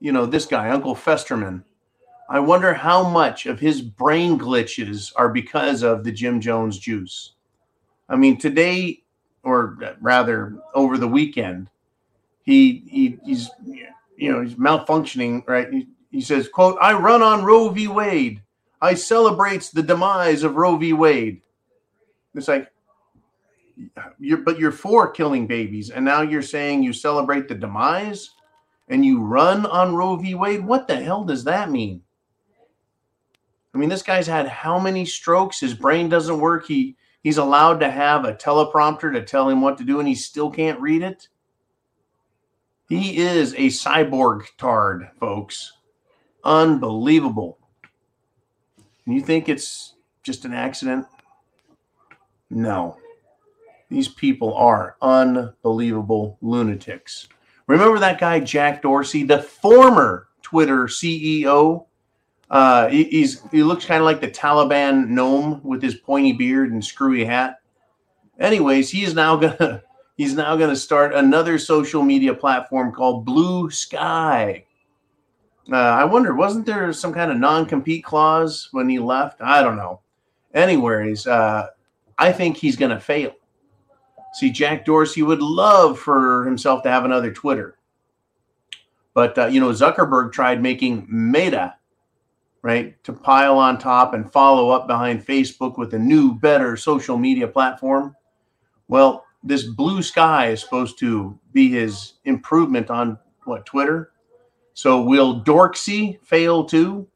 you 0.00 0.12
know, 0.12 0.26
this 0.26 0.46
guy, 0.46 0.70
Uncle 0.70 0.96
Festerman, 0.96 1.62
I 2.28 2.40
wonder 2.40 2.72
how 2.72 3.08
much 3.08 3.46
of 3.46 3.60
his 3.60 3.82
brain 3.82 4.38
glitches 4.38 5.12
are 5.16 5.28
because 5.28 5.82
of 5.82 6.04
the 6.04 6.12
Jim 6.12 6.40
Jones 6.40 6.78
juice. 6.78 7.32
I 8.08 8.16
mean, 8.16 8.38
today, 8.38 9.02
or 9.42 9.76
rather 10.00 10.56
over 10.74 10.96
the 10.96 11.08
weekend, 11.08 11.68
he, 12.42 12.82
he 12.86 13.18
he's 13.24 13.50
you 14.16 14.32
know 14.32 14.42
he's 14.42 14.54
malfunctioning, 14.54 15.46
right? 15.46 15.72
He, 15.72 15.88
he 16.10 16.20
says, 16.20 16.48
"quote 16.48 16.78
I 16.80 16.94
run 16.94 17.22
on 17.22 17.44
Roe 17.44 17.68
v. 17.68 17.88
Wade. 17.88 18.42
I 18.80 18.94
celebrates 18.94 19.70
the 19.70 19.82
demise 19.82 20.42
of 20.42 20.56
Roe 20.56 20.76
v. 20.76 20.92
Wade." 20.92 21.42
It's 22.34 22.48
like, 22.48 22.70
you're 24.18 24.38
but 24.38 24.58
you're 24.58 24.72
for 24.72 25.10
killing 25.10 25.46
babies, 25.46 25.90
and 25.90 26.04
now 26.04 26.22
you're 26.22 26.42
saying 26.42 26.82
you 26.82 26.92
celebrate 26.92 27.48
the 27.48 27.54
demise, 27.54 28.30
and 28.90 29.06
you 29.06 29.22
run 29.22 29.64
on 29.66 29.94
Roe 29.94 30.16
v. 30.16 30.34
Wade. 30.34 30.66
What 30.66 30.88
the 30.88 30.96
hell 30.96 31.24
does 31.24 31.44
that 31.44 31.70
mean? 31.70 32.02
I 33.72 33.78
mean, 33.78 33.88
this 33.88 34.02
guy's 34.02 34.26
had 34.26 34.48
how 34.48 34.80
many 34.80 35.06
strokes? 35.06 35.60
His 35.60 35.74
brain 35.74 36.08
doesn't 36.08 36.40
work. 36.40 36.66
He 36.66 36.96
he's 37.22 37.38
allowed 37.38 37.78
to 37.80 37.90
have 37.90 38.24
a 38.24 38.34
teleprompter 38.34 39.12
to 39.12 39.22
tell 39.22 39.48
him 39.48 39.60
what 39.62 39.78
to 39.78 39.84
do, 39.84 40.00
and 40.00 40.08
he 40.08 40.16
still 40.16 40.50
can't 40.50 40.80
read 40.80 41.02
it. 41.02 41.28
He 42.88 43.18
is 43.18 43.54
a 43.54 43.68
cyborg 43.68 44.46
tard, 44.58 45.08
folks. 45.20 45.72
Unbelievable. 46.42 47.58
You 49.06 49.20
think 49.20 49.48
it's 49.48 49.94
just 50.24 50.44
an 50.44 50.52
accident? 50.52 51.06
No. 52.50 52.96
These 53.88 54.08
people 54.08 54.54
are 54.54 54.96
unbelievable 55.00 56.38
lunatics. 56.42 57.28
Remember 57.70 58.00
that 58.00 58.18
guy, 58.18 58.40
Jack 58.40 58.82
Dorsey, 58.82 59.22
the 59.22 59.40
former 59.40 60.26
Twitter 60.42 60.86
CEO? 60.86 61.86
Uh, 62.50 62.88
he, 62.88 63.04
he's 63.04 63.48
he 63.52 63.62
looks 63.62 63.84
kind 63.84 64.00
of 64.00 64.04
like 64.06 64.20
the 64.20 64.28
Taliban 64.28 65.06
gnome 65.06 65.60
with 65.62 65.80
his 65.80 65.94
pointy 65.94 66.32
beard 66.32 66.72
and 66.72 66.84
screwy 66.84 67.24
hat. 67.24 67.60
Anyways, 68.40 68.90
he's 68.90 69.14
now 69.14 69.36
gonna 69.36 69.84
he's 70.16 70.34
now 70.34 70.56
gonna 70.56 70.74
start 70.74 71.14
another 71.14 71.60
social 71.60 72.02
media 72.02 72.34
platform 72.34 72.90
called 72.90 73.24
Bluesky. 73.24 74.64
Uh, 75.70 75.76
I 75.76 76.02
wonder, 76.02 76.34
wasn't 76.34 76.66
there 76.66 76.92
some 76.92 77.14
kind 77.14 77.30
of 77.30 77.36
non-compete 77.36 78.02
clause 78.02 78.68
when 78.72 78.88
he 78.88 78.98
left? 78.98 79.40
I 79.40 79.62
don't 79.62 79.76
know. 79.76 80.00
Anyways, 80.54 81.28
uh, 81.28 81.68
I 82.18 82.32
think 82.32 82.56
he's 82.56 82.74
gonna 82.74 82.98
fail. 82.98 83.30
See, 84.32 84.50
Jack 84.50 84.84
Dorsey 84.84 85.22
would 85.22 85.42
love 85.42 85.98
for 85.98 86.44
himself 86.44 86.82
to 86.84 86.90
have 86.90 87.04
another 87.04 87.32
Twitter, 87.32 87.76
but 89.14 89.36
uh, 89.36 89.46
you 89.46 89.60
know 89.60 89.70
Zuckerberg 89.70 90.32
tried 90.32 90.62
making 90.62 91.06
Meta 91.08 91.74
right? 92.62 93.02
To 93.04 93.12
pile 93.12 93.58
on 93.58 93.78
top 93.78 94.14
and 94.14 94.30
follow 94.30 94.70
up 94.70 94.86
behind 94.86 95.26
Facebook 95.26 95.78
with 95.78 95.94
a 95.94 95.98
new, 95.98 96.34
better 96.34 96.76
social 96.76 97.16
media 97.16 97.48
platform. 97.48 98.14
Well, 98.88 99.24
this 99.42 99.66
Bluesky 99.66 100.52
is 100.52 100.60
supposed 100.60 100.98
to 100.98 101.38
be 101.52 101.70
his 101.70 102.14
improvement 102.24 102.90
on 102.90 103.18
what 103.44 103.64
Twitter. 103.64 104.12
So 104.74 105.00
will 105.00 105.42
Dorksy 105.42 106.22
fail 106.22 106.64
too? 106.64 107.06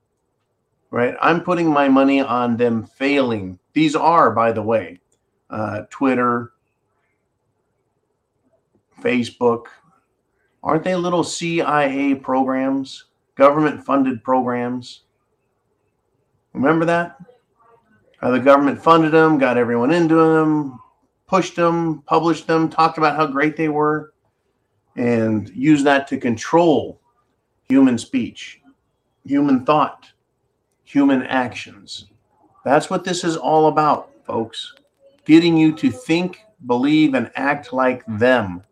Right? 0.90 1.14
I'm 1.20 1.42
putting 1.42 1.68
my 1.68 1.88
money 1.88 2.20
on 2.20 2.56
them 2.56 2.84
failing. 2.84 3.58
These 3.72 3.96
are, 3.96 4.30
by 4.30 4.52
the 4.52 4.62
way, 4.62 5.00
uh, 5.50 5.82
Twitter, 5.90 6.52
Facebook. 9.04 9.66
Aren't 10.62 10.84
they 10.84 10.96
little 10.96 11.22
CIA 11.22 12.14
programs, 12.14 13.04
government 13.34 13.84
funded 13.84 14.24
programs? 14.24 15.02
Remember 16.54 16.84
that? 16.86 17.18
How 18.20 18.30
the 18.30 18.40
government 18.40 18.82
funded 18.82 19.12
them, 19.12 19.38
got 19.38 19.58
everyone 19.58 19.92
into 19.92 20.14
them, 20.14 20.80
pushed 21.26 21.56
them, 21.56 22.02
published 22.06 22.46
them, 22.46 22.70
talked 22.70 22.96
about 22.96 23.16
how 23.16 23.26
great 23.26 23.56
they 23.56 23.68
were, 23.68 24.14
and 24.96 25.50
used 25.50 25.84
that 25.84 26.08
to 26.08 26.16
control 26.16 27.00
human 27.68 27.98
speech, 27.98 28.60
human 29.24 29.66
thought, 29.66 30.10
human 30.84 31.22
actions. 31.24 32.06
That's 32.64 32.88
what 32.88 33.04
this 33.04 33.24
is 33.24 33.36
all 33.36 33.66
about, 33.66 34.10
folks. 34.24 34.74
Getting 35.26 35.56
you 35.56 35.74
to 35.76 35.90
think, 35.90 36.38
believe, 36.66 37.14
and 37.14 37.30
act 37.34 37.72
like 37.72 38.04
them. 38.06 38.62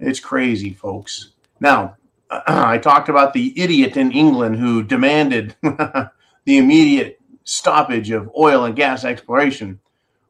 It's 0.00 0.18
crazy, 0.20 0.72
folks. 0.72 1.32
Now, 1.60 1.96
I 2.30 2.78
talked 2.78 3.08
about 3.08 3.34
the 3.34 3.52
idiot 3.60 3.96
in 3.96 4.10
England 4.12 4.56
who 4.56 4.82
demanded 4.82 5.54
the 5.62 6.10
immediate 6.46 7.20
stoppage 7.44 8.10
of 8.10 8.30
oil 8.36 8.64
and 8.64 8.74
gas 8.74 9.04
exploration. 9.04 9.78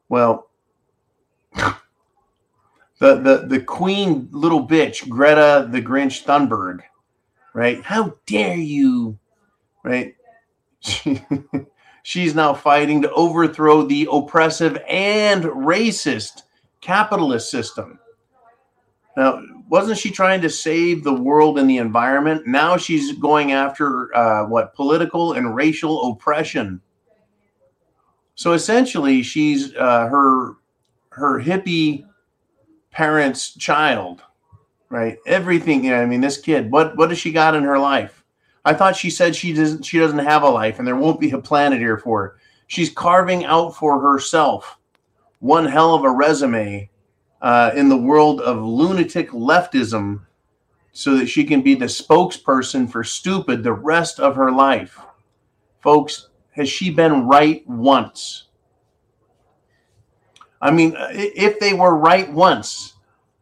Well, 0.09 0.49
the 1.55 1.79
the 2.99 3.45
the 3.47 3.61
queen 3.61 4.27
little 4.31 4.67
bitch 4.67 5.07
Greta 5.07 5.67
the 5.69 5.81
Grinch 5.81 6.23
Thunberg, 6.23 6.81
right? 7.53 7.81
How 7.81 8.15
dare 8.25 8.57
you, 8.57 9.17
right? 9.83 10.15
She, 10.81 11.23
she's 12.03 12.35
now 12.35 12.53
fighting 12.53 13.03
to 13.03 13.11
overthrow 13.11 13.83
the 13.83 14.07
oppressive 14.11 14.77
and 14.87 15.43
racist 15.43 16.43
capitalist 16.81 17.49
system. 17.49 17.99
Now, 19.17 19.43
wasn't 19.69 19.97
she 19.97 20.11
trying 20.11 20.41
to 20.41 20.49
save 20.49 21.03
the 21.03 21.13
world 21.13 21.57
and 21.57 21.69
the 21.69 21.77
environment? 21.77 22.47
Now 22.47 22.77
she's 22.77 23.17
going 23.17 23.51
after 23.51 24.15
uh, 24.15 24.45
what 24.45 24.73
political 24.73 25.33
and 25.33 25.55
racial 25.55 26.11
oppression. 26.11 26.81
So 28.35 28.53
essentially, 28.53 29.21
she's 29.23 29.73
uh, 29.75 30.07
her 30.07 30.55
her 31.09 31.41
hippie 31.41 32.05
parents' 32.91 33.53
child, 33.55 34.23
right? 34.89 35.17
Everything. 35.25 35.91
I 35.93 36.05
mean, 36.05 36.21
this 36.21 36.37
kid. 36.37 36.71
What 36.71 36.97
what 36.97 37.09
does 37.09 37.17
she 37.17 37.31
got 37.31 37.55
in 37.55 37.63
her 37.63 37.79
life? 37.79 38.23
I 38.63 38.73
thought 38.73 38.95
she 38.95 39.09
said 39.09 39.35
she 39.35 39.53
doesn't 39.53 39.83
she 39.83 39.99
doesn't 39.99 40.19
have 40.19 40.43
a 40.43 40.49
life, 40.49 40.79
and 40.79 40.87
there 40.87 40.95
won't 40.95 41.19
be 41.19 41.31
a 41.31 41.39
planet 41.39 41.79
here 41.79 41.97
for 41.97 42.23
her. 42.23 42.37
She's 42.67 42.89
carving 42.89 43.43
out 43.45 43.75
for 43.75 43.99
herself 43.99 44.77
one 45.39 45.65
hell 45.65 45.95
of 45.95 46.03
a 46.03 46.11
resume 46.11 46.89
uh, 47.41 47.71
in 47.75 47.89
the 47.89 47.97
world 47.97 48.41
of 48.41 48.63
lunatic 48.63 49.31
leftism 49.31 50.21
so 50.91 51.15
that 51.17 51.27
she 51.27 51.43
can 51.43 51.61
be 51.61 51.75
the 51.75 51.85
spokesperson 51.85 52.89
for 52.89 53.03
stupid 53.03 53.63
the 53.63 53.73
rest 53.73 54.19
of 54.19 54.35
her 54.35 54.51
life. 54.51 54.99
Folks, 55.79 56.29
has 56.51 56.69
she 56.69 56.89
been 56.89 57.27
right 57.27 57.67
once? 57.67 58.47
I 60.61 60.69
mean, 60.69 60.95
if 60.97 61.59
they 61.59 61.73
were 61.73 61.97
right 61.97 62.31
once, 62.31 62.93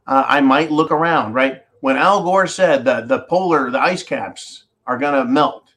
uh, 0.08 0.24
I 0.28 0.40
might 0.42 0.72
look 0.72 0.92
around, 0.92 1.34
right? 1.34 1.64
when 1.82 1.98
Al 1.98 2.24
Gore 2.24 2.48
said 2.48 2.86
that 2.86 3.08
the 3.08 3.22
polar, 3.22 3.72
the 3.72 3.82
ice 3.82 4.04
caps 4.04 4.66
are 4.86 4.98
going 4.98 5.14
to 5.14 5.30
melt, 5.32 5.74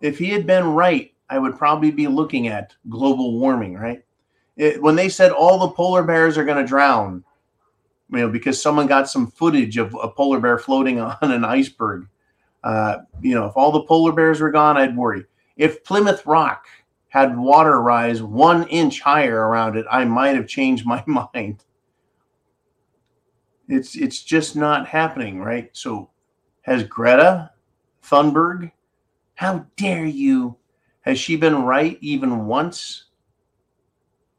if 0.00 0.18
he 0.18 0.30
had 0.30 0.46
been 0.46 0.66
right, 0.66 1.12
I 1.30 1.38
would 1.38 1.56
probably 1.58 1.90
be 1.90 2.06
looking 2.06 2.48
at 2.48 2.74
global 2.88 3.38
warming, 3.38 3.74
right? 3.74 4.04
It, 4.56 4.80
when 4.82 4.96
they 4.96 5.08
said 5.08 5.32
all 5.32 5.58
the 5.58 5.74
polar 5.74 6.02
bears 6.02 6.38
are 6.38 6.44
going 6.44 6.58
to 6.58 6.68
drown, 6.68 7.24
you 8.10 8.18
know, 8.18 8.28
because 8.28 8.60
someone 8.60 8.86
got 8.86 9.08
some 9.08 9.30
footage 9.30 9.76
of 9.76 9.94
a 10.00 10.08
polar 10.08 10.40
bear 10.40 10.58
floating 10.58 11.00
on 11.00 11.16
an 11.22 11.44
iceberg, 11.44 12.06
uh, 12.64 12.98
you 13.20 13.34
know, 13.34 13.46
if 13.46 13.56
all 13.56 13.72
the 13.72 13.82
polar 13.82 14.12
bears 14.12 14.40
were 14.40 14.50
gone, 14.50 14.76
I'd 14.76 14.96
worry. 14.96 15.24
If 15.56 15.84
Plymouth 15.84 16.26
Rock 16.26 16.66
had 17.08 17.36
water 17.36 17.80
rise 17.80 18.22
one 18.22 18.66
inch 18.68 19.00
higher 19.00 19.48
around 19.48 19.76
it, 19.76 19.86
I 19.90 20.04
might 20.04 20.36
have 20.36 20.46
changed 20.46 20.86
my 20.86 21.02
mind. 21.34 21.64
It's 23.68 23.96
it's 23.96 24.22
just 24.22 24.54
not 24.54 24.86
happening, 24.86 25.40
right? 25.40 25.70
So 25.72 26.10
has 26.62 26.84
Greta 26.84 27.50
Thunberg, 28.02 28.70
how 29.34 29.66
dare 29.76 30.04
you? 30.04 30.56
Has 31.00 31.18
she 31.18 31.36
been 31.36 31.62
right 31.62 31.98
even 32.00 32.46
once? 32.46 33.04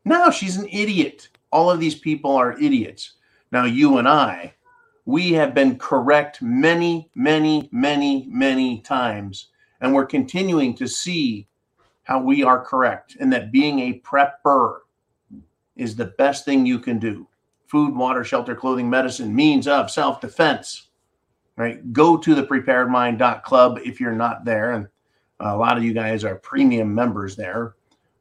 No, 0.03 0.31
she's 0.31 0.57
an 0.57 0.67
idiot. 0.69 1.29
All 1.51 1.71
of 1.71 1.79
these 1.79 1.95
people 1.95 2.31
are 2.31 2.59
idiots. 2.59 3.13
Now, 3.51 3.65
you 3.65 3.97
and 3.97 4.07
I, 4.07 4.53
we 5.05 5.31
have 5.33 5.53
been 5.53 5.77
correct 5.77 6.41
many, 6.41 7.09
many, 7.15 7.69
many, 7.71 8.27
many 8.29 8.81
times. 8.81 9.47
And 9.79 9.93
we're 9.93 10.05
continuing 10.05 10.75
to 10.75 10.87
see 10.87 11.47
how 12.03 12.21
we 12.21 12.43
are 12.43 12.63
correct 12.63 13.15
and 13.19 13.31
that 13.31 13.51
being 13.51 13.79
a 13.79 13.99
prepper 13.99 14.79
is 15.75 15.95
the 15.95 16.13
best 16.17 16.45
thing 16.45 16.65
you 16.65 16.79
can 16.79 16.99
do. 16.99 17.27
Food, 17.67 17.95
water, 17.95 18.23
shelter, 18.23 18.55
clothing, 18.55 18.89
medicine, 18.89 19.33
means 19.33 19.67
of 19.67 19.91
self 19.91 20.19
defense. 20.19 20.87
Right? 21.55 21.91
Go 21.91 22.17
to 22.17 22.35
the 22.35 22.43
preparedmind.club 22.43 23.79
if 23.83 23.99
you're 23.99 24.11
not 24.11 24.45
there. 24.45 24.73
And 24.73 24.87
a 25.39 25.55
lot 25.55 25.77
of 25.77 25.83
you 25.83 25.93
guys 25.93 26.23
are 26.23 26.35
premium 26.35 26.93
members 26.93 27.35
there, 27.35 27.75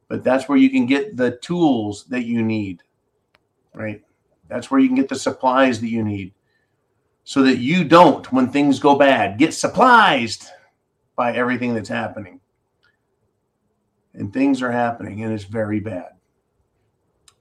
but 0.07 0.23
that's 0.23 0.47
where 0.47 0.57
you 0.57 0.69
can 0.69 0.85
get 0.85 1.17
the 1.17 1.31
tools 1.37 2.05
that 2.05 2.25
you 2.25 2.43
need. 2.43 2.83
Right? 3.73 4.03
That's 4.47 4.71
where 4.71 4.79
you 4.79 4.87
can 4.87 4.95
get 4.95 5.09
the 5.09 5.15
supplies 5.15 5.81
that 5.81 5.89
you 5.89 6.03
need 6.03 6.33
so 7.23 7.43
that 7.43 7.57
you 7.57 7.83
don't, 7.83 8.31
when 8.31 8.49
things 8.49 8.79
go 8.79 8.95
bad, 8.97 9.37
get 9.37 9.53
surprised 9.53 10.47
by 11.17 11.33
everything 11.33 11.73
that's 11.75 11.89
happening. 11.89 12.39
And 14.13 14.31
things 14.31 14.61
are 14.61 14.71
happening, 14.71 15.23
and 15.23 15.33
it's 15.33 15.43
very 15.43 15.81
bad. 15.81 16.13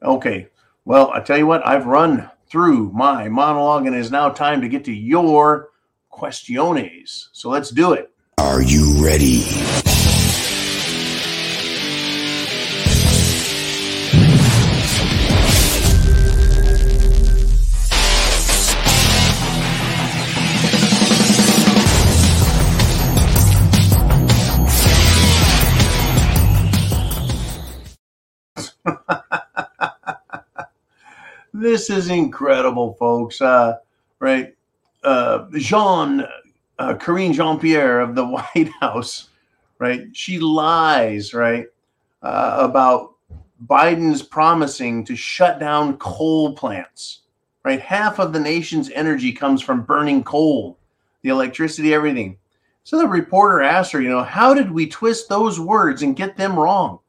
Okay, 0.02 0.48
well, 0.84 1.10
I 1.12 1.20
tell 1.20 1.38
you 1.38 1.46
what, 1.46 1.64
I've 1.64 1.86
run 1.86 2.28
through 2.48 2.90
my 2.92 3.28
monologue, 3.28 3.86
and 3.86 3.94
it 3.94 4.00
is 4.00 4.10
now 4.10 4.28
time 4.28 4.60
to 4.60 4.68
get 4.68 4.84
to 4.86 4.92
your 4.92 5.70
questiones. 6.12 7.28
So 7.32 7.48
let's 7.48 7.70
do 7.70 7.92
it. 7.92 8.10
Are 8.38 8.62
you 8.62 9.04
ready? 9.04 9.44
This 31.66 31.90
is 31.90 32.10
incredible, 32.10 32.94
folks. 32.94 33.40
Uh, 33.40 33.78
right? 34.20 34.54
Uh, 35.02 35.46
Jean, 35.56 36.24
uh, 36.78 36.94
Karine 36.94 37.32
Jean 37.32 37.58
Pierre 37.58 37.98
of 38.00 38.14
the 38.14 38.24
White 38.54 38.70
House, 38.80 39.30
right? 39.80 40.06
She 40.12 40.38
lies, 40.38 41.34
right, 41.34 41.66
uh, 42.22 42.58
about 42.60 43.14
Biden's 43.66 44.22
promising 44.22 45.04
to 45.06 45.16
shut 45.16 45.58
down 45.58 45.96
coal 45.98 46.54
plants, 46.54 47.22
right? 47.64 47.80
Half 47.80 48.20
of 48.20 48.32
the 48.32 48.40
nation's 48.40 48.90
energy 48.90 49.32
comes 49.32 49.60
from 49.60 49.82
burning 49.82 50.22
coal, 50.22 50.78
the 51.22 51.30
electricity, 51.30 51.94
everything. 51.94 52.38
So 52.84 52.96
the 52.96 53.08
reporter 53.08 53.62
asked 53.62 53.90
her, 53.90 54.00
you 54.00 54.08
know, 54.08 54.22
how 54.22 54.54
did 54.54 54.70
we 54.70 54.86
twist 54.86 55.28
those 55.28 55.58
words 55.58 56.02
and 56.02 56.14
get 56.14 56.36
them 56.36 56.56
wrong? 56.56 57.00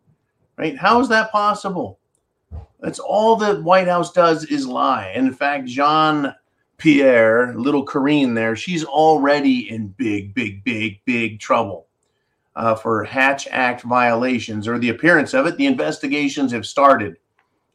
Right? 0.57 0.75
How 0.75 0.99
is 0.99 1.09
that 1.09 1.31
possible? 1.31 1.96
That's 2.79 2.99
all 2.99 3.35
the 3.35 3.61
White 3.61 3.87
House 3.87 4.11
does 4.11 4.45
is 4.45 4.67
lie. 4.67 5.11
And 5.15 5.27
in 5.27 5.33
fact, 5.33 5.65
Jean 5.65 6.33
Pierre, 6.77 7.55
little 7.55 7.85
Karine 7.85 8.35
there, 8.35 8.55
she's 8.55 8.85
already 8.85 9.69
in 9.71 9.87
big, 9.89 10.33
big, 10.33 10.63
big, 10.63 10.99
big 11.05 11.39
trouble 11.39 11.87
uh, 12.55 12.75
for 12.75 13.03
Hatch 13.03 13.47
Act 13.49 13.81
violations 13.81 14.67
or 14.67 14.77
the 14.77 14.89
appearance 14.89 15.33
of 15.33 15.47
it. 15.47 15.57
The 15.57 15.65
investigations 15.65 16.51
have 16.51 16.65
started. 16.65 17.17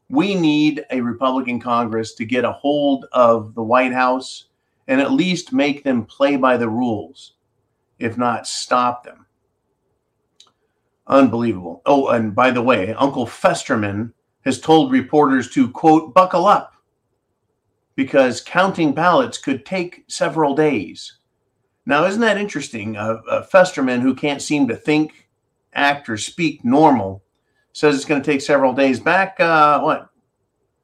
We 0.09 0.35
need 0.35 0.85
a 0.91 1.01
Republican 1.01 1.61
Congress 1.61 2.15
to 2.15 2.25
get 2.25 2.45
a 2.45 2.53
hold 2.53 3.07
of 3.13 3.55
the 3.55 3.63
White 3.63 3.93
House 3.93 4.47
and 4.89 5.01
at 5.01 5.13
least 5.13 5.53
make 5.53 5.85
them 5.85 6.05
play 6.05 6.37
by 6.37 6.57
the 6.57 6.69
rules, 6.69 7.35
if 7.99 8.19
not 8.19 8.47
stop 8.47 9.05
them. 9.05 9.27
Unbelievable. 11.07 11.83
Oh, 11.87 12.09
and 12.09 12.35
by 12.35 12.51
the 12.51 12.63
way, 12.63 12.95
Uncle 12.95 13.27
Festerman 13.27 14.13
has 14.45 14.61
told 14.61 14.93
reporters 14.93 15.51
to, 15.51 15.71
quote, 15.71 16.15
buckle 16.15 16.47
up 16.47 16.75
because 17.95 18.41
counting 18.41 18.93
ballots 18.93 19.39
could 19.39 19.65
take 19.65 20.05
several 20.09 20.55
days. 20.55 21.19
Now, 21.85 22.05
isn't 22.05 22.21
that 22.21 22.39
interesting? 22.39 22.97
A, 22.97 23.15
a 23.31 23.47
Festerman 23.47 24.01
who 24.01 24.15
can't 24.15 24.43
seem 24.43 24.69
to 24.69 24.77
think, 24.77 25.29
act, 25.75 26.09
or 26.09 26.17
speak 26.17 26.65
normal 26.65 27.23
says 27.73 27.97
it's 27.97 28.05
going 28.05 28.23
to 28.23 28.31
take 28.31 28.41
several 28.41 28.73
days. 28.73 29.01
Back, 29.01 29.41
uh, 29.41 29.81
what, 29.81 30.11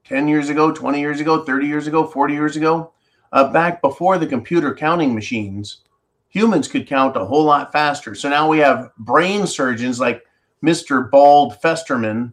10 0.04 0.26
years 0.26 0.48
ago, 0.48 0.72
20 0.72 1.00
years 1.00 1.20
ago, 1.20 1.44
30 1.44 1.66
years 1.66 1.86
ago, 1.86 2.06
40 2.06 2.34
years 2.34 2.56
ago, 2.56 2.92
uh, 3.32 3.52
back 3.52 3.82
before 3.82 4.18
the 4.18 4.26
computer 4.26 4.74
counting 4.74 5.14
machines, 5.14 5.82
humans 6.30 6.66
could 6.66 6.86
count 6.86 7.16
a 7.16 7.24
whole 7.24 7.44
lot 7.44 7.72
faster. 7.72 8.14
So 8.14 8.28
now 8.28 8.48
we 8.48 8.58
have 8.58 8.90
brain 8.98 9.46
surgeons 9.46 10.00
like 10.00 10.24
Mr. 10.64 11.10
Bald 11.10 11.60
Festerman 11.62 12.32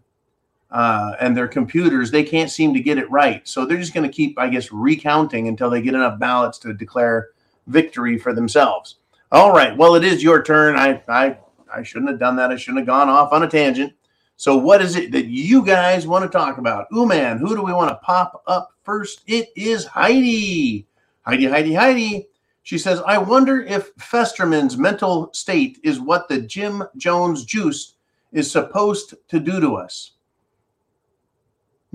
uh, 0.75 1.15
and 1.21 1.37
their 1.37 1.47
computers, 1.47 2.11
they 2.11 2.21
can't 2.21 2.51
seem 2.51 2.73
to 2.73 2.81
get 2.81 2.97
it 2.97 3.09
right. 3.09 3.47
So 3.47 3.65
they're 3.65 3.77
just 3.77 3.93
going 3.93 4.05
to 4.05 4.13
keep, 4.13 4.37
I 4.37 4.49
guess, 4.49 4.73
recounting 4.73 5.47
until 5.47 5.69
they 5.69 5.81
get 5.81 5.93
enough 5.93 6.19
ballots 6.19 6.59
to 6.59 6.73
declare 6.73 7.29
victory 7.67 8.17
for 8.17 8.33
themselves. 8.33 8.97
All 9.31 9.53
right. 9.53 9.75
Well, 9.77 9.95
it 9.95 10.03
is 10.03 10.21
your 10.21 10.43
turn. 10.43 10.75
I, 10.75 11.01
I, 11.07 11.37
I 11.73 11.81
shouldn't 11.81 12.11
have 12.11 12.19
done 12.19 12.35
that. 12.35 12.51
I 12.51 12.57
shouldn't 12.57 12.79
have 12.79 12.87
gone 12.87 13.07
off 13.07 13.31
on 13.31 13.43
a 13.43 13.47
tangent. 13.47 13.93
So, 14.35 14.57
what 14.57 14.81
is 14.81 14.97
it 14.97 15.13
that 15.13 15.27
you 15.27 15.63
guys 15.63 16.07
want 16.07 16.29
to 16.29 16.37
talk 16.37 16.57
about? 16.57 16.87
Ooh, 16.93 17.05
man, 17.05 17.37
who 17.37 17.55
do 17.55 17.61
we 17.61 17.71
want 17.71 17.89
to 17.89 18.05
pop 18.05 18.43
up 18.45 18.71
first? 18.83 19.21
It 19.27 19.47
is 19.55 19.85
Heidi. 19.85 20.85
Heidi, 21.21 21.45
Heidi, 21.45 21.73
Heidi. 21.73 22.27
She 22.63 22.77
says, 22.77 23.01
I 23.07 23.17
wonder 23.17 23.61
if 23.61 23.95
Festerman's 23.95 24.77
mental 24.77 25.29
state 25.31 25.79
is 25.83 26.01
what 26.01 26.27
the 26.27 26.41
Jim 26.41 26.83
Jones 26.97 27.45
juice 27.45 27.93
is 28.33 28.51
supposed 28.51 29.13
to 29.29 29.39
do 29.39 29.61
to 29.61 29.75
us. 29.75 30.11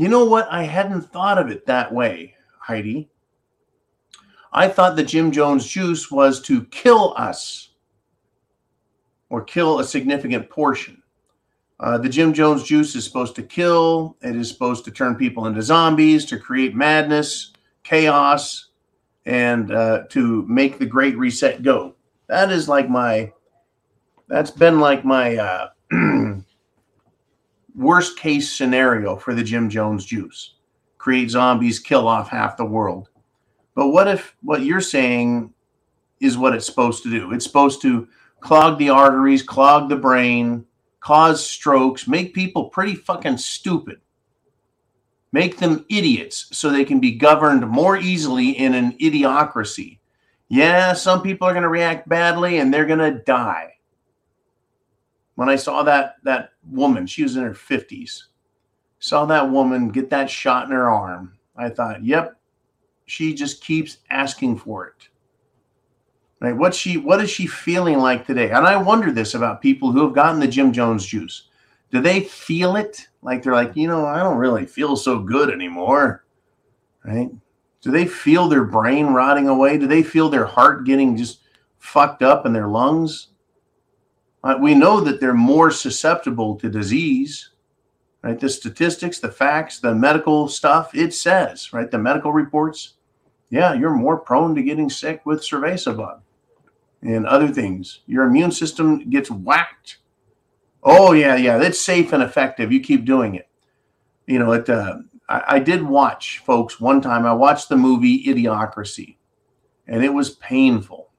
You 0.00 0.08
know 0.08 0.24
what? 0.24 0.48
I 0.50 0.62
hadn't 0.62 1.02
thought 1.02 1.36
of 1.36 1.50
it 1.50 1.66
that 1.66 1.92
way, 1.92 2.34
Heidi. 2.58 3.10
I 4.50 4.66
thought 4.66 4.96
the 4.96 5.02
Jim 5.02 5.30
Jones 5.30 5.66
juice 5.66 6.10
was 6.10 6.40
to 6.44 6.64
kill 6.64 7.12
us 7.18 7.72
or 9.28 9.44
kill 9.44 9.78
a 9.78 9.84
significant 9.84 10.48
portion. 10.48 11.02
Uh, 11.80 11.98
the 11.98 12.08
Jim 12.08 12.32
Jones 12.32 12.62
juice 12.62 12.96
is 12.96 13.04
supposed 13.04 13.36
to 13.36 13.42
kill, 13.42 14.16
it 14.22 14.36
is 14.36 14.48
supposed 14.48 14.86
to 14.86 14.90
turn 14.90 15.16
people 15.16 15.44
into 15.44 15.60
zombies, 15.60 16.24
to 16.24 16.38
create 16.38 16.74
madness, 16.74 17.52
chaos, 17.82 18.68
and 19.26 19.70
uh, 19.70 20.04
to 20.08 20.46
make 20.48 20.78
the 20.78 20.86
great 20.86 21.18
reset 21.18 21.62
go. 21.62 21.94
That 22.26 22.50
is 22.50 22.70
like 22.70 22.88
my, 22.88 23.34
that's 24.28 24.50
been 24.50 24.80
like 24.80 25.04
my 25.04 25.36
uh, 25.36 25.68
worst 27.74 28.18
case 28.18 28.52
scenario 28.52 29.16
for 29.16 29.34
the 29.34 29.42
Jim 29.42 29.68
Jones 29.68 30.04
juice 30.04 30.54
create 31.00 31.30
zombies, 31.30 31.78
kill 31.78 32.06
off 32.06 32.28
half 32.28 32.58
the 32.58 32.64
world. 32.64 33.08
But 33.74 33.88
what 33.88 34.06
if 34.06 34.36
what 34.42 34.62
you're 34.62 34.82
saying 34.82 35.52
is 36.20 36.36
what 36.36 36.54
it's 36.54 36.66
supposed 36.66 37.02
to 37.02 37.10
do? 37.10 37.32
It's 37.32 37.46
supposed 37.46 37.80
to 37.82 38.06
clog 38.40 38.78
the 38.78 38.90
arteries, 38.90 39.42
clog 39.42 39.88
the 39.88 39.96
brain, 39.96 40.66
cause 41.00 41.44
strokes, 41.44 42.06
make 42.06 42.34
people 42.34 42.68
pretty 42.68 42.94
fucking 42.94 43.38
stupid, 43.38 44.00
make 45.32 45.56
them 45.56 45.86
idiots 45.88 46.48
so 46.52 46.68
they 46.68 46.84
can 46.84 47.00
be 47.00 47.12
governed 47.12 47.66
more 47.66 47.96
easily 47.96 48.50
in 48.50 48.74
an 48.74 48.92
idiocracy. 48.98 49.98
Yeah, 50.48 50.92
some 50.92 51.22
people 51.22 51.48
are 51.48 51.54
going 51.54 51.62
to 51.62 51.70
react 51.70 52.08
badly 52.08 52.58
and 52.58 52.72
they're 52.74 52.84
going 52.84 52.98
to 52.98 53.22
die 53.22 53.74
when 55.40 55.48
I 55.48 55.56
saw 55.56 55.82
that 55.84 56.16
that 56.24 56.50
woman, 56.70 57.06
she 57.06 57.22
was 57.22 57.34
in 57.38 57.44
her 57.44 57.54
50s, 57.54 58.24
saw 58.98 59.24
that 59.24 59.50
woman 59.50 59.88
get 59.88 60.10
that 60.10 60.28
shot 60.28 60.66
in 60.66 60.72
her 60.72 60.90
arm, 60.90 61.32
I 61.56 61.70
thought, 61.70 62.04
yep, 62.04 62.38
she 63.06 63.32
just 63.32 63.64
keeps 63.64 64.00
asking 64.10 64.58
for 64.58 64.88
it. 64.88 65.08
Right? 66.40 66.54
What's 66.54 66.76
she 66.76 66.98
what 66.98 67.22
is 67.22 67.30
she 67.30 67.46
feeling 67.46 68.00
like 68.00 68.26
today? 68.26 68.50
And 68.50 68.66
I 68.66 68.76
wonder 68.76 69.10
this 69.10 69.32
about 69.32 69.62
people 69.62 69.90
who 69.90 70.04
have 70.04 70.14
gotten 70.14 70.40
the 70.40 70.46
Jim 70.46 70.74
Jones 70.74 71.06
juice. 71.06 71.48
Do 71.90 72.02
they 72.02 72.20
feel 72.20 72.76
it? 72.76 73.08
Like 73.22 73.42
they're 73.42 73.54
like, 73.54 73.74
you 73.74 73.88
know, 73.88 74.04
I 74.04 74.18
don't 74.18 74.36
really 74.36 74.66
feel 74.66 74.94
so 74.94 75.20
good 75.20 75.48
anymore. 75.48 76.26
Right? 77.02 77.30
Do 77.80 77.90
they 77.90 78.04
feel 78.04 78.46
their 78.46 78.64
brain 78.64 79.06
rotting 79.06 79.48
away? 79.48 79.78
Do 79.78 79.86
they 79.86 80.02
feel 80.02 80.28
their 80.28 80.44
heart 80.44 80.84
getting 80.84 81.16
just 81.16 81.40
fucked 81.78 82.22
up 82.22 82.44
in 82.44 82.52
their 82.52 82.68
lungs? 82.68 83.29
Uh, 84.42 84.56
we 84.60 84.74
know 84.74 85.00
that 85.00 85.20
they're 85.20 85.34
more 85.34 85.70
susceptible 85.70 86.56
to 86.56 86.70
disease, 86.70 87.50
right? 88.22 88.40
The 88.40 88.48
statistics, 88.48 89.18
the 89.18 89.30
facts, 89.30 89.80
the 89.80 89.94
medical 89.94 90.48
stuff, 90.48 90.94
it 90.94 91.12
says, 91.12 91.72
right? 91.72 91.90
The 91.90 91.98
medical 91.98 92.32
reports, 92.32 92.94
yeah, 93.50 93.74
you're 93.74 93.94
more 93.94 94.18
prone 94.18 94.54
to 94.54 94.62
getting 94.62 94.88
sick 94.88 95.26
with 95.26 95.42
cerveza 95.42 95.94
bug 95.96 96.22
and 97.02 97.26
other 97.26 97.48
things. 97.48 98.00
Your 98.06 98.24
immune 98.24 98.52
system 98.52 99.10
gets 99.10 99.30
whacked. 99.30 99.98
Oh 100.82 101.12
yeah, 101.12 101.36
yeah, 101.36 101.58
that's 101.58 101.80
safe 101.80 102.12
and 102.12 102.22
effective. 102.22 102.72
You 102.72 102.80
keep 102.80 103.04
doing 103.04 103.34
it. 103.34 103.48
You 104.26 104.38
know, 104.38 104.52
it. 104.52 104.68
Uh, 104.68 104.98
I, 105.28 105.42
I 105.48 105.58
did 105.58 105.82
watch, 105.82 106.38
folks. 106.38 106.80
One 106.80 107.02
time, 107.02 107.26
I 107.26 107.32
watched 107.34 107.68
the 107.68 107.76
movie 107.76 108.24
Idiocracy, 108.24 109.16
and 109.86 110.02
it 110.02 110.14
was 110.14 110.30
painful 110.30 111.09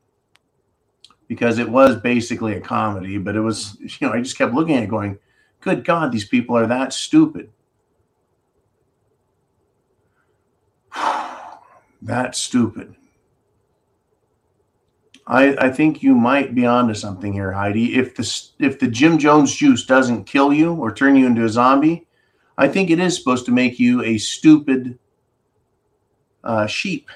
because 1.32 1.60
it 1.60 1.70
was 1.70 1.96
basically 1.96 2.56
a 2.56 2.60
comedy. 2.60 3.18
But 3.18 3.38
it 3.38 3.40
was, 3.40 3.78
you 3.80 4.06
know, 4.06 4.12
I 4.12 4.20
just 4.20 4.38
kept 4.38 4.54
looking 4.54 4.76
at 4.76 4.84
it, 4.84 4.90
going, 4.90 5.18
"Good 5.62 5.86
God, 5.86 6.12
these 6.12 6.28
people 6.28 6.58
are 6.58 6.68
that 6.68 6.92
stupid." 6.92 7.52
that 12.02 12.36
stupid. 12.36 12.98
I, 15.26 15.56
I 15.56 15.70
think 15.70 16.04
you 16.04 16.16
might 16.16 16.54
be 16.54 16.66
onto 16.66 16.96
something 16.96 17.32
here, 17.32 17.54
Heidi. 17.54 17.96
If 17.96 18.14
the 18.18 18.42
if 18.60 18.80
the 18.80 18.90
Jim 18.90 19.18
Jones 19.18 19.56
juice 19.56 19.86
doesn't 19.86 20.26
kill 20.26 20.52
you 20.52 20.74
or 20.74 20.94
turn 20.94 21.16
you 21.16 21.26
into 21.28 21.46
a 21.46 21.50
zombie, 21.50 22.08
I 22.58 22.68
think 22.68 22.90
it 22.90 23.00
is 23.00 23.16
supposed 23.16 23.46
to 23.46 23.54
make 23.54 23.80
you 23.80 24.04
a 24.04 24.18
stupid 24.18 25.00
uh, 26.44 26.68
sheep, 26.68 27.10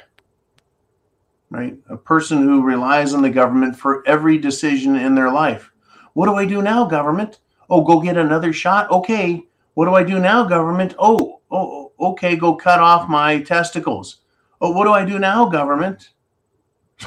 right? 1.56 1.78
A 1.90 1.96
person 1.96 2.42
who 2.44 2.62
relies 2.62 3.14
on 3.14 3.22
the 3.22 3.30
government 3.30 3.78
for 3.78 4.06
every 4.06 4.38
decision 4.38 4.96
in 4.98 5.16
their 5.16 5.32
life. 5.32 5.72
What 6.14 6.26
do 6.26 6.36
I 6.36 6.46
do 6.46 6.62
now, 6.62 6.86
government? 6.86 7.40
Oh, 7.70 7.82
go 7.82 8.02
get 8.02 8.18
another 8.18 8.52
shot. 8.52 8.92
Okay. 8.92 9.44
What 9.74 9.86
do 9.86 9.94
I 9.94 10.04
do 10.04 10.20
now, 10.20 10.44
government? 10.44 10.96
Oh, 11.00 11.40
oh, 11.50 11.94
okay. 12.00 12.36
Go 12.36 12.56
cut 12.56 12.80
off 12.80 13.08
my 13.10 13.42
testicles. 13.42 14.18
Oh, 14.60 14.72
what 14.72 14.84
do 14.84 14.92
I 14.92 15.06
do 15.06 15.18
now, 15.18 15.46
government? 15.46 16.10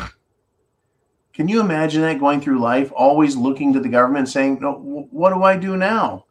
Can 1.34 1.46
you 1.46 1.60
imagine 1.60 2.00
that 2.02 2.18
going 2.18 2.40
through 2.40 2.60
life, 2.60 2.90
always 2.96 3.36
looking 3.36 3.74
to 3.74 3.80
the 3.80 3.88
government 3.88 4.28
saying, 4.28 4.60
no, 4.60 5.06
what 5.10 5.34
do 5.34 5.42
I 5.42 5.56
do 5.58 5.76
now? 5.76 6.24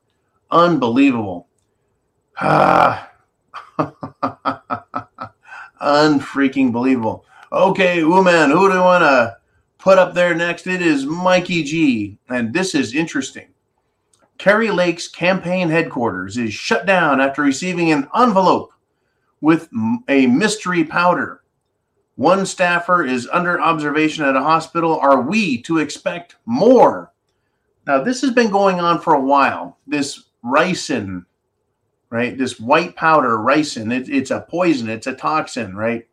Unbelievable. 0.49 1.47
Ah. 2.39 3.11
Unfreaking 5.79 6.71
believable. 6.71 7.23
Okay, 7.51 8.03
woman, 8.03 8.51
who 8.51 8.67
do 8.69 8.75
you 8.75 8.81
want 8.81 9.03
to 9.03 9.37
put 9.77 9.97
up 9.97 10.13
there 10.13 10.35
next? 10.35 10.67
It 10.67 10.81
is 10.81 11.05
Mikey 11.05 11.63
G. 11.63 12.17
And 12.29 12.53
this 12.53 12.75
is 12.75 12.93
interesting. 12.93 13.47
Kari 14.37 14.69
Lake's 14.69 15.07
campaign 15.07 15.69
headquarters 15.69 16.37
is 16.37 16.53
shut 16.53 16.85
down 16.85 17.21
after 17.21 17.41
receiving 17.41 17.91
an 17.91 18.07
envelope 18.15 18.71
with 19.41 19.69
a 20.07 20.27
mystery 20.27 20.83
powder 20.83 21.41
one 22.17 22.47
staffer 22.47 23.05
is 23.05 23.29
under 23.31 23.61
observation 23.61 24.25
at 24.25 24.35
a 24.35 24.41
hospital. 24.41 24.99
Are 24.99 25.21
we 25.21 25.61
to 25.61 25.77
expect 25.77 26.35
more? 26.47 27.13
Now, 27.85 28.01
this 28.01 28.21
has 28.21 28.31
been 28.31 28.49
going 28.49 28.79
on 28.79 28.99
for 28.99 29.13
a 29.13 29.21
while. 29.21 29.77
This 29.85 30.23
ricin, 30.43 31.25
right? 32.09 32.35
This 32.35 32.59
white 32.59 32.95
powder, 32.95 33.37
ricin, 33.37 33.95
it, 33.95 34.09
it's 34.09 34.31
a 34.31 34.41
poison, 34.49 34.89
it's 34.89 35.05
a 35.05 35.13
toxin, 35.13 35.75
right? 35.75 36.07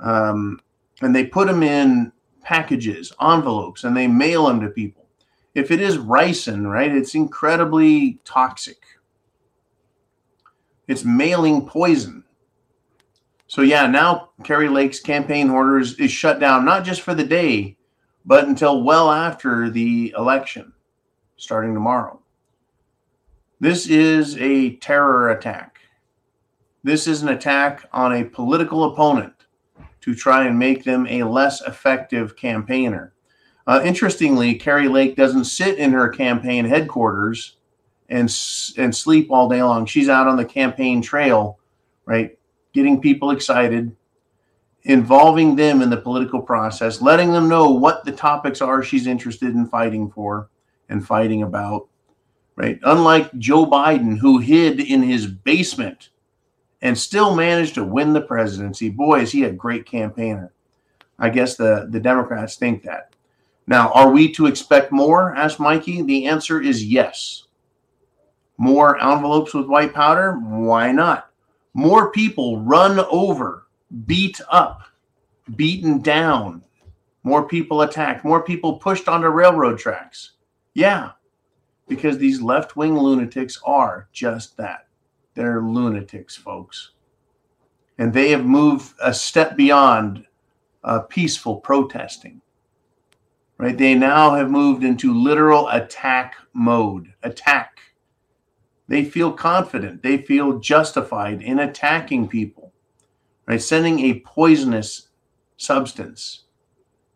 Um, 0.00 0.60
and 1.00 1.14
they 1.14 1.24
put 1.24 1.46
them 1.46 1.62
in 1.62 2.12
packages, 2.42 3.12
envelopes, 3.20 3.84
and 3.84 3.96
they 3.96 4.06
mail 4.06 4.46
them 4.46 4.60
to 4.60 4.68
people. 4.68 5.06
If 5.54 5.70
it 5.70 5.80
is 5.80 5.98
ricin, 5.98 6.66
right, 6.66 6.90
it's 6.90 7.14
incredibly 7.14 8.20
toxic. 8.24 8.82
It's 10.86 11.04
mailing 11.04 11.66
poison. 11.66 12.24
So 13.46 13.62
yeah, 13.62 13.86
now 13.86 14.30
Kari 14.44 14.68
Lake's 14.68 15.00
campaign 15.00 15.50
orders 15.50 15.98
is 15.98 16.10
shut 16.10 16.38
down 16.38 16.64
not 16.64 16.84
just 16.84 17.00
for 17.00 17.14
the 17.14 17.24
day, 17.24 17.76
but 18.24 18.46
until 18.46 18.82
well 18.82 19.10
after 19.10 19.70
the 19.70 20.14
election, 20.16 20.72
starting 21.36 21.74
tomorrow. 21.74 22.20
This 23.60 23.88
is 23.88 24.36
a 24.38 24.76
terror 24.76 25.30
attack. 25.30 25.80
This 26.84 27.06
is 27.06 27.22
an 27.22 27.30
attack 27.30 27.88
on 27.92 28.14
a 28.14 28.24
political 28.24 28.84
opponent 28.92 29.37
to 30.00 30.14
try 30.14 30.46
and 30.46 30.58
make 30.58 30.84
them 30.84 31.06
a 31.08 31.24
less 31.24 31.60
effective 31.62 32.36
campaigner. 32.36 33.12
Uh, 33.66 33.82
interestingly, 33.84 34.54
Kari 34.54 34.88
Lake 34.88 35.14
doesn't 35.14 35.44
sit 35.44 35.78
in 35.78 35.92
her 35.92 36.08
campaign 36.08 36.64
headquarters 36.64 37.56
and 38.08 38.34
and 38.78 38.94
sleep 38.94 39.30
all 39.30 39.48
day 39.48 39.62
long. 39.62 39.84
She's 39.84 40.08
out 40.08 40.26
on 40.26 40.36
the 40.36 40.44
campaign 40.44 41.02
trail, 41.02 41.58
right, 42.06 42.38
getting 42.72 43.00
people 43.00 43.30
excited, 43.30 43.94
involving 44.84 45.54
them 45.54 45.82
in 45.82 45.90
the 45.90 45.96
political 45.98 46.40
process, 46.40 47.02
letting 47.02 47.32
them 47.32 47.48
know 47.48 47.70
what 47.70 48.04
the 48.04 48.12
topics 48.12 48.62
are 48.62 48.82
she's 48.82 49.06
interested 49.06 49.54
in 49.54 49.66
fighting 49.66 50.10
for 50.10 50.48
and 50.88 51.06
fighting 51.06 51.42
about. 51.42 51.88
Right? 52.56 52.80
Unlike 52.82 53.38
Joe 53.38 53.66
Biden, 53.66 54.18
who 54.18 54.38
hid 54.38 54.80
in 54.80 55.02
his 55.02 55.26
basement 55.26 56.08
and 56.82 56.96
still 56.96 57.34
managed 57.34 57.74
to 57.74 57.84
win 57.84 58.12
the 58.12 58.20
presidency. 58.20 58.88
Boy, 58.88 59.20
is 59.20 59.32
he 59.32 59.44
a 59.44 59.52
great 59.52 59.86
campaigner. 59.86 60.52
I 61.18 61.30
guess 61.30 61.56
the, 61.56 61.88
the 61.90 62.00
Democrats 62.00 62.56
think 62.56 62.82
that. 62.84 63.12
Now, 63.66 63.90
are 63.92 64.10
we 64.10 64.32
to 64.32 64.46
expect 64.46 64.92
more? 64.92 65.34
asked 65.34 65.60
Mikey. 65.60 66.02
The 66.02 66.26
answer 66.26 66.60
is 66.60 66.84
yes. 66.84 67.44
More 68.56 69.00
envelopes 69.02 69.52
with 69.54 69.66
white 69.66 69.92
powder? 69.92 70.32
Why 70.34 70.92
not? 70.92 71.28
more 71.78 72.10
people 72.10 72.60
run 72.60 72.98
over, 73.08 73.68
beat 74.04 74.40
up, 74.50 74.82
beaten 75.54 76.00
down, 76.00 76.60
more 77.22 77.46
people 77.46 77.82
attacked, 77.82 78.24
more 78.24 78.42
people 78.42 78.80
pushed 78.80 79.06
onto 79.06 79.28
railroad 79.28 79.78
tracks. 79.78 80.32
Yeah, 80.74 81.12
because 81.86 82.18
these 82.18 82.42
left 82.42 82.74
wing 82.74 82.98
lunatics 82.98 83.60
are 83.64 84.08
just 84.12 84.56
that. 84.56 84.87
They're 85.38 85.62
lunatics, 85.62 86.34
folks. 86.34 86.90
And 87.96 88.12
they 88.12 88.30
have 88.32 88.44
moved 88.44 88.92
a 89.00 89.14
step 89.14 89.56
beyond 89.56 90.26
uh, 90.82 91.02
peaceful 91.02 91.60
protesting. 91.60 92.40
Right? 93.56 93.78
They 93.78 93.94
now 93.94 94.34
have 94.34 94.50
moved 94.50 94.82
into 94.82 95.14
literal 95.14 95.68
attack 95.68 96.34
mode. 96.52 97.14
Attack 97.22 97.78
they 98.88 99.04
feel 99.04 99.32
confident. 99.32 100.02
They 100.02 100.16
feel 100.16 100.58
justified 100.58 101.42
in 101.42 101.60
attacking 101.60 102.28
people, 102.28 102.72
right? 103.46 103.62
Sending 103.62 104.00
a 104.00 104.20
poisonous 104.20 105.08
substance 105.56 106.46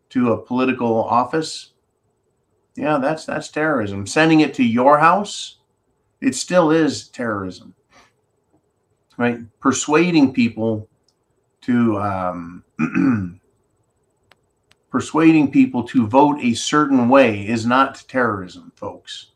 to 0.09 0.31
a 0.31 0.41
political 0.41 1.03
office. 1.03 1.73
Yeah, 2.75 2.99
that's 2.99 3.25
that's 3.25 3.49
terrorism. 3.49 4.07
Sending 4.07 4.39
it 4.39 4.53
to 4.53 4.63
your 4.63 4.99
house, 4.99 5.57
it 6.21 6.35
still 6.35 6.71
is 6.71 7.09
terrorism, 7.09 7.73
right? 9.17 9.39
Persuading 9.59 10.33
people 10.33 10.87
to 11.61 11.99
um, 11.99 12.63
persuading 14.89 15.51
people 15.51 15.83
to 15.83 16.07
vote 16.07 16.39
a 16.41 16.53
certain 16.53 17.09
way 17.09 17.47
is 17.47 17.65
not 17.65 18.03
terrorism, 18.07 18.71
folks 18.75 19.27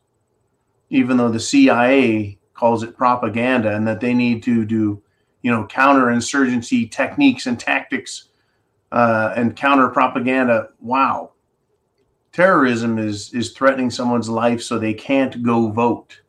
even 0.89 1.17
though 1.17 1.29
the 1.29 1.39
CIA 1.39 2.37
calls 2.53 2.83
it 2.83 2.97
propaganda 2.97 3.75
and 3.75 3.87
that 3.87 3.99
they 3.99 4.13
need 4.13 4.41
to 4.43 4.65
do, 4.65 5.01
you 5.41 5.51
know, 5.51 5.65
counterinsurgency 5.65 6.89
techniques 6.89 7.45
and 7.45 7.59
tactics 7.59 8.29
uh, 8.91 9.33
and 9.35 9.55
counter 9.55 9.89
propaganda. 9.89 10.69
Wow. 10.79 11.31
Terrorism 12.31 12.97
is 12.97 13.33
is 13.33 13.51
threatening 13.51 13.89
someone's 13.89 14.29
life 14.29 14.61
so 14.61 14.77
they 14.77 14.93
can't 14.93 15.41
go 15.43 15.71
vote, 15.71 16.21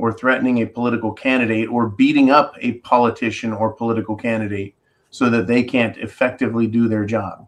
or 0.00 0.12
threatening 0.12 0.62
a 0.62 0.66
political 0.66 1.12
candidate, 1.12 1.68
or 1.68 1.88
beating 1.88 2.30
up 2.30 2.54
a 2.60 2.72
politician 2.78 3.52
or 3.52 3.72
political 3.72 4.16
candidate 4.16 4.74
so 5.10 5.28
that 5.28 5.46
they 5.46 5.62
can't 5.62 5.96
effectively 5.98 6.66
do 6.66 6.88
their 6.88 7.04
job. 7.04 7.46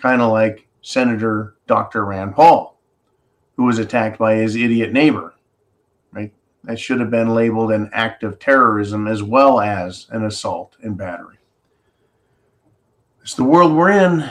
Kind 0.00 0.22
of 0.22 0.32
like 0.32 0.66
Senator 0.82 1.56
Dr. 1.66 2.04
Rand 2.04 2.34
Paul 2.34 2.76
who 3.56 3.64
was 3.64 3.78
attacked 3.78 4.18
by 4.18 4.34
his 4.34 4.54
idiot 4.54 4.92
neighbor. 4.92 5.34
Right? 6.12 6.32
That 6.64 6.78
should 6.78 7.00
have 7.00 7.10
been 7.10 7.34
labeled 7.34 7.72
an 7.72 7.90
act 7.92 8.22
of 8.22 8.38
terrorism 8.38 9.08
as 9.08 9.22
well 9.22 9.60
as 9.60 10.06
an 10.10 10.24
assault 10.24 10.76
and 10.82 10.96
battery. 10.96 11.38
It's 13.22 13.34
the 13.34 13.44
world 13.44 13.72
we're 13.72 13.90
in, 13.90 14.28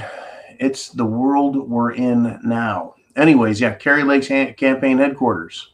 it's 0.60 0.90
the 0.90 1.06
world 1.06 1.70
we're 1.70 1.94
in 1.94 2.40
now. 2.44 2.96
Anyways, 3.16 3.60
yeah, 3.60 3.74
Kari 3.74 4.04
Lake's 4.04 4.28
campaign 4.28 4.98
headquarters. 4.98 5.72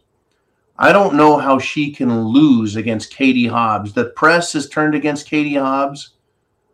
I 0.82 0.92
don't 0.92 1.14
know 1.14 1.38
how 1.38 1.60
she 1.60 1.92
can 1.92 2.24
lose 2.24 2.76
against 2.76 3.14
Katie 3.14 3.46
Hobbs. 3.46 3.94
The 3.94 4.06
press 4.06 4.54
has 4.54 4.68
turned 4.68 4.96
against 4.96 5.28
Katie 5.28 5.54
Hobbs. 5.54 6.16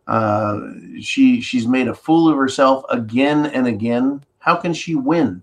Uh, 0.06 0.60
she 0.98 1.42
she's 1.42 1.66
made 1.66 1.88
a 1.88 1.94
fool 1.94 2.30
of 2.30 2.38
herself 2.38 2.86
again 2.88 3.44
and 3.44 3.66
again. 3.66 4.24
How 4.38 4.56
can 4.56 4.72
she 4.72 4.94
win? 4.94 5.42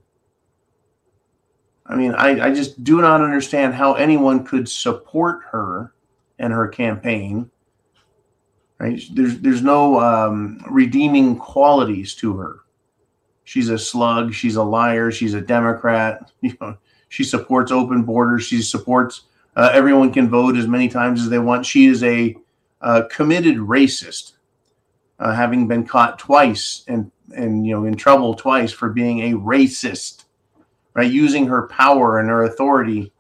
I 1.86 1.96
mean, 1.96 2.16
I, 2.16 2.48
I 2.48 2.54
just 2.56 2.84
do 2.84 3.02
not 3.02 3.22
understand 3.22 3.76
how 3.76 3.94
anyone 3.94 4.44
could 4.44 4.68
support 4.68 5.42
her 5.52 5.94
and 6.40 6.52
her 6.52 6.68
campaign. 6.68 7.52
Right? 8.80 9.00
There's 9.14 9.38
there's 9.42 9.62
no 9.62 10.00
um, 10.00 10.60
redeeming 10.72 11.38
qualities 11.38 12.16
to 12.16 12.36
her. 12.38 12.62
She's 13.44 13.70
a 13.70 13.78
slug. 13.78 14.34
She's 14.34 14.56
a 14.56 14.64
liar. 14.64 15.12
She's 15.12 15.36
a 15.36 15.42
Democrat. 15.42 16.32
You 16.42 16.58
know, 16.60 16.78
she 17.16 17.24
supports 17.24 17.72
open 17.72 18.04
borders. 18.04 18.44
She 18.44 18.62
supports 18.62 19.22
uh, 19.56 19.70
everyone 19.72 20.12
can 20.12 20.28
vote 20.28 20.58
as 20.58 20.68
many 20.68 20.90
times 20.90 21.22
as 21.22 21.30
they 21.30 21.40
want. 21.40 21.66
She 21.66 21.86
is 21.86 22.04
a 22.04 22.36
uh, 22.82 23.04
committed 23.10 23.56
racist, 23.56 24.34
uh, 25.20 25.34
having 25.34 25.66
been 25.66 25.88
caught 25.88 26.20
twice 26.20 26.84
and 26.90 27.10
and 27.34 27.66
you 27.66 27.74
know 27.74 27.86
in 27.86 27.96
trouble 27.96 28.34
twice 28.34 28.74
for 28.74 28.90
being 28.90 29.32
a 29.32 29.38
racist, 29.38 30.26
right? 30.94 31.10
Using 31.10 31.48
her 31.48 31.68
power 31.68 32.20
and 32.20 32.28
her 32.28 32.44
authority 32.44 33.14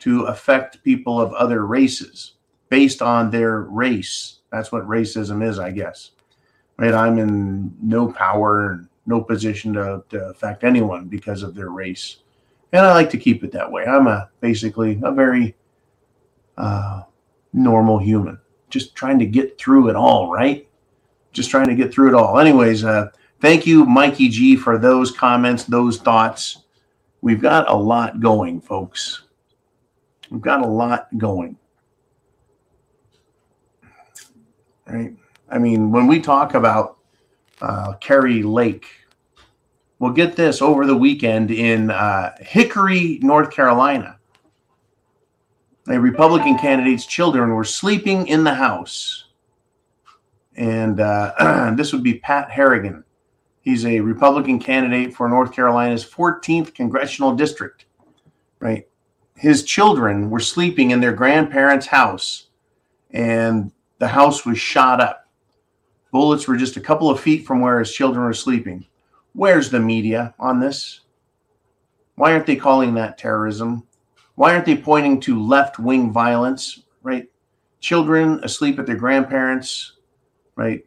to 0.00 0.24
affect 0.24 0.84
people 0.84 1.18
of 1.18 1.32
other 1.32 1.64
races 1.64 2.34
based 2.68 3.00
on 3.00 3.30
their 3.30 3.60
race. 3.62 4.40
That's 4.52 4.70
what 4.70 4.86
racism 4.86 5.42
is, 5.42 5.58
I 5.58 5.70
guess. 5.70 6.10
Right? 6.76 6.92
I'm 6.92 7.18
in 7.18 7.74
no 7.82 8.12
power, 8.12 8.86
no 9.06 9.22
position 9.22 9.72
to, 9.72 10.04
to 10.10 10.26
affect 10.26 10.64
anyone 10.64 11.06
because 11.06 11.42
of 11.42 11.54
their 11.54 11.70
race 11.70 12.18
and 12.72 12.84
I 12.84 12.92
like 12.92 13.10
to 13.10 13.18
keep 13.18 13.44
it 13.44 13.52
that 13.52 13.70
way. 13.70 13.84
I'm 13.84 14.06
a 14.06 14.30
basically 14.40 15.00
a 15.02 15.12
very 15.12 15.56
uh, 16.56 17.02
normal 17.52 17.98
human, 17.98 18.38
just 18.70 18.94
trying 18.94 19.18
to 19.18 19.26
get 19.26 19.58
through 19.58 19.88
it 19.88 19.96
all, 19.96 20.30
right? 20.30 20.68
Just 21.32 21.50
trying 21.50 21.68
to 21.68 21.74
get 21.74 21.92
through 21.92 22.08
it 22.08 22.14
all. 22.14 22.38
Anyways, 22.38 22.84
uh, 22.84 23.10
thank 23.40 23.66
you, 23.66 23.84
Mikey 23.84 24.28
G, 24.28 24.56
for 24.56 24.78
those 24.78 25.10
comments, 25.10 25.64
those 25.64 25.98
thoughts. 25.98 26.64
We've 27.20 27.40
got 27.40 27.70
a 27.70 27.74
lot 27.74 28.20
going, 28.20 28.60
folks. 28.60 29.24
We've 30.30 30.40
got 30.40 30.62
a 30.62 30.66
lot 30.66 31.08
going. 31.16 31.56
Right? 34.86 35.14
I 35.50 35.58
mean, 35.58 35.90
when 35.90 36.06
we 36.06 36.20
talk 36.20 36.54
about 36.54 36.98
uh, 37.60 37.94
Kari 37.94 38.42
Lake, 38.42 38.86
well, 39.98 40.12
get 40.12 40.36
this 40.36 40.62
over 40.62 40.86
the 40.86 40.96
weekend 40.96 41.50
in 41.50 41.90
uh, 41.90 42.34
Hickory, 42.40 43.18
North 43.22 43.50
Carolina. 43.50 44.18
A 45.88 45.98
Republican 45.98 46.58
candidate's 46.58 47.06
children 47.06 47.50
were 47.50 47.64
sleeping 47.64 48.28
in 48.28 48.44
the 48.44 48.54
house. 48.54 49.24
And 50.56 51.00
uh, 51.00 51.72
this 51.76 51.92
would 51.92 52.02
be 52.02 52.14
Pat 52.14 52.50
Harrigan. 52.50 53.04
He's 53.60 53.84
a 53.84 54.00
Republican 54.00 54.60
candidate 54.60 55.14
for 55.14 55.28
North 55.28 55.52
Carolina's 55.52 56.04
14th 56.04 56.74
congressional 56.74 57.34
district, 57.34 57.86
right? 58.60 58.86
His 59.34 59.62
children 59.62 60.30
were 60.30 60.40
sleeping 60.40 60.90
in 60.90 61.00
their 61.00 61.12
grandparents' 61.12 61.86
house, 61.86 62.48
and 63.10 63.72
the 63.98 64.08
house 64.08 64.46
was 64.46 64.58
shot 64.58 65.00
up. 65.00 65.28
Bullets 66.12 66.48
were 66.48 66.56
just 66.56 66.76
a 66.76 66.80
couple 66.80 67.10
of 67.10 67.20
feet 67.20 67.46
from 67.46 67.60
where 67.60 67.78
his 67.78 67.92
children 67.92 68.24
were 68.24 68.32
sleeping. 68.32 68.86
Where's 69.38 69.70
the 69.70 69.78
media 69.78 70.34
on 70.40 70.58
this? 70.58 71.02
Why 72.16 72.32
aren't 72.32 72.46
they 72.46 72.56
calling 72.56 72.94
that 72.94 73.18
terrorism? 73.18 73.86
Why 74.34 74.52
aren't 74.52 74.66
they 74.66 74.76
pointing 74.76 75.20
to 75.20 75.40
left 75.40 75.78
wing 75.78 76.12
violence, 76.12 76.82
right? 77.04 77.30
Children 77.78 78.40
asleep 78.42 78.80
at 78.80 78.86
their 78.86 78.96
grandparents, 78.96 79.92
right? 80.56 80.84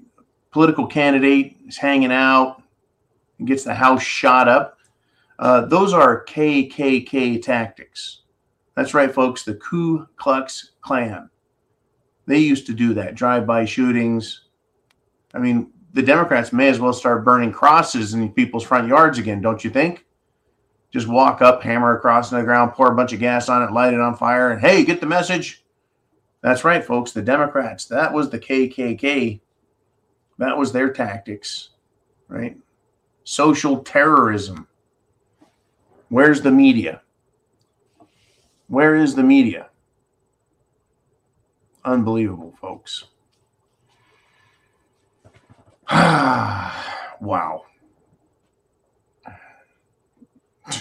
Political 0.52 0.88
candidate 0.88 1.60
is 1.66 1.78
hanging 1.78 2.12
out 2.12 2.62
and 3.40 3.48
gets 3.48 3.64
the 3.64 3.74
house 3.74 4.04
shot 4.04 4.50
up. 4.50 4.80
Uh, 5.40 5.62
those 5.68 5.94
are 5.94 6.26
KKK 6.26 7.42
tactics. 7.42 8.24
That's 8.76 8.94
right, 8.94 9.14
folks. 9.14 9.44
The 9.44 9.56
Ku 9.56 10.06
Klux 10.18 10.72
Klan. 10.82 11.30
They 12.26 12.40
used 12.40 12.66
to 12.66 12.74
do 12.74 12.94
that 12.96 13.16
drive 13.16 13.48
by 13.48 13.64
shootings. 13.64 14.42
I 15.34 15.40
mean, 15.40 15.72
the 15.94 16.02
Democrats 16.02 16.54
may 16.54 16.70
as 16.70 16.80
well 16.80 16.94
start 16.94 17.26
burning 17.26 17.52
crosses 17.52 18.14
in 18.14 18.32
people's 18.32 18.64
front 18.64 18.88
yards 18.88 19.18
again, 19.18 19.42
don't 19.42 19.64
you 19.64 19.70
think? 19.70 20.06
Just 20.92 21.08
walk 21.08 21.42
up, 21.42 21.64
hammer 21.64 21.96
a 21.96 22.00
cross 22.00 22.32
in 22.32 22.38
the 22.38 22.44
ground, 22.44 22.74
pour 22.74 22.92
a 22.92 22.96
bunch 22.96 23.14
of 23.14 23.20
gas 23.20 23.50
on 23.50 23.64
it, 23.64 23.72
light 23.72 23.94
it 23.94 24.00
on 24.00 24.16
fire, 24.16 24.52
and 24.52 24.62
hey, 24.62 24.84
get 24.84 25.00
the 25.00 25.06
message. 25.06 25.64
That's 26.42 26.64
right, 26.64 26.84
folks. 26.84 27.12
The 27.12 27.22
Democrats, 27.22 27.86
that 27.86 28.14
was 28.14 28.30
the 28.30 28.40
KKK. 28.40 29.40
That 30.38 30.58
was 30.58 30.72
their 30.72 30.92
tactics, 30.92 31.70
right? 32.28 32.58
Social 33.24 33.80
terrorism. 33.84 34.68
Where's 36.10 36.42
the 36.42 36.52
media? 36.52 37.02
Where 38.68 38.96
is 38.96 39.16
the 39.16 39.24
media? 39.24 39.70
Unbelievable, 41.86 42.54
folks. 42.60 43.06
wow. 47.22 47.66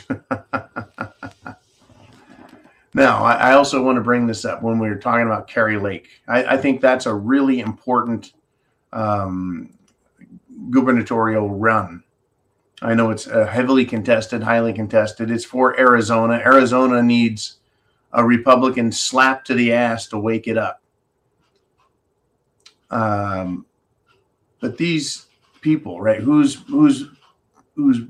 now, 2.94 3.24
I, 3.24 3.54
also 3.54 3.82
want 3.82 3.96
to 3.96 4.02
bring 4.02 4.28
this 4.28 4.44
up 4.44 4.62
when 4.62 4.78
we 4.78 4.88
were 4.88 4.94
talking 4.94 5.26
about 5.26 5.48
Kari 5.48 5.78
Lake. 5.78 6.08
I, 6.28 6.44
I 6.44 6.56
think 6.56 6.80
that's 6.80 7.06
a 7.06 7.14
really 7.14 7.58
important 7.58 8.34
um, 8.92 9.72
gubernatorial 10.70 11.48
run. 11.48 12.04
I 12.80 12.94
know 12.94 13.10
it's 13.10 13.26
uh, 13.26 13.46
heavily 13.46 13.84
contested, 13.84 14.44
highly 14.44 14.72
contested. 14.72 15.28
It's 15.32 15.44
for 15.44 15.78
Arizona. 15.78 16.34
Arizona 16.34 17.02
needs 17.02 17.56
a 18.12 18.24
Republican 18.24 18.92
slap 18.92 19.44
to 19.46 19.54
the 19.54 19.72
ass 19.72 20.06
to 20.08 20.18
wake 20.18 20.46
it 20.46 20.56
up. 20.56 20.80
Um, 22.90 23.66
but 24.60 24.76
these 24.76 25.26
people, 25.60 26.00
right? 26.00 26.20
Who's 26.20 26.54
who's 26.68 27.08
who's 27.74 28.02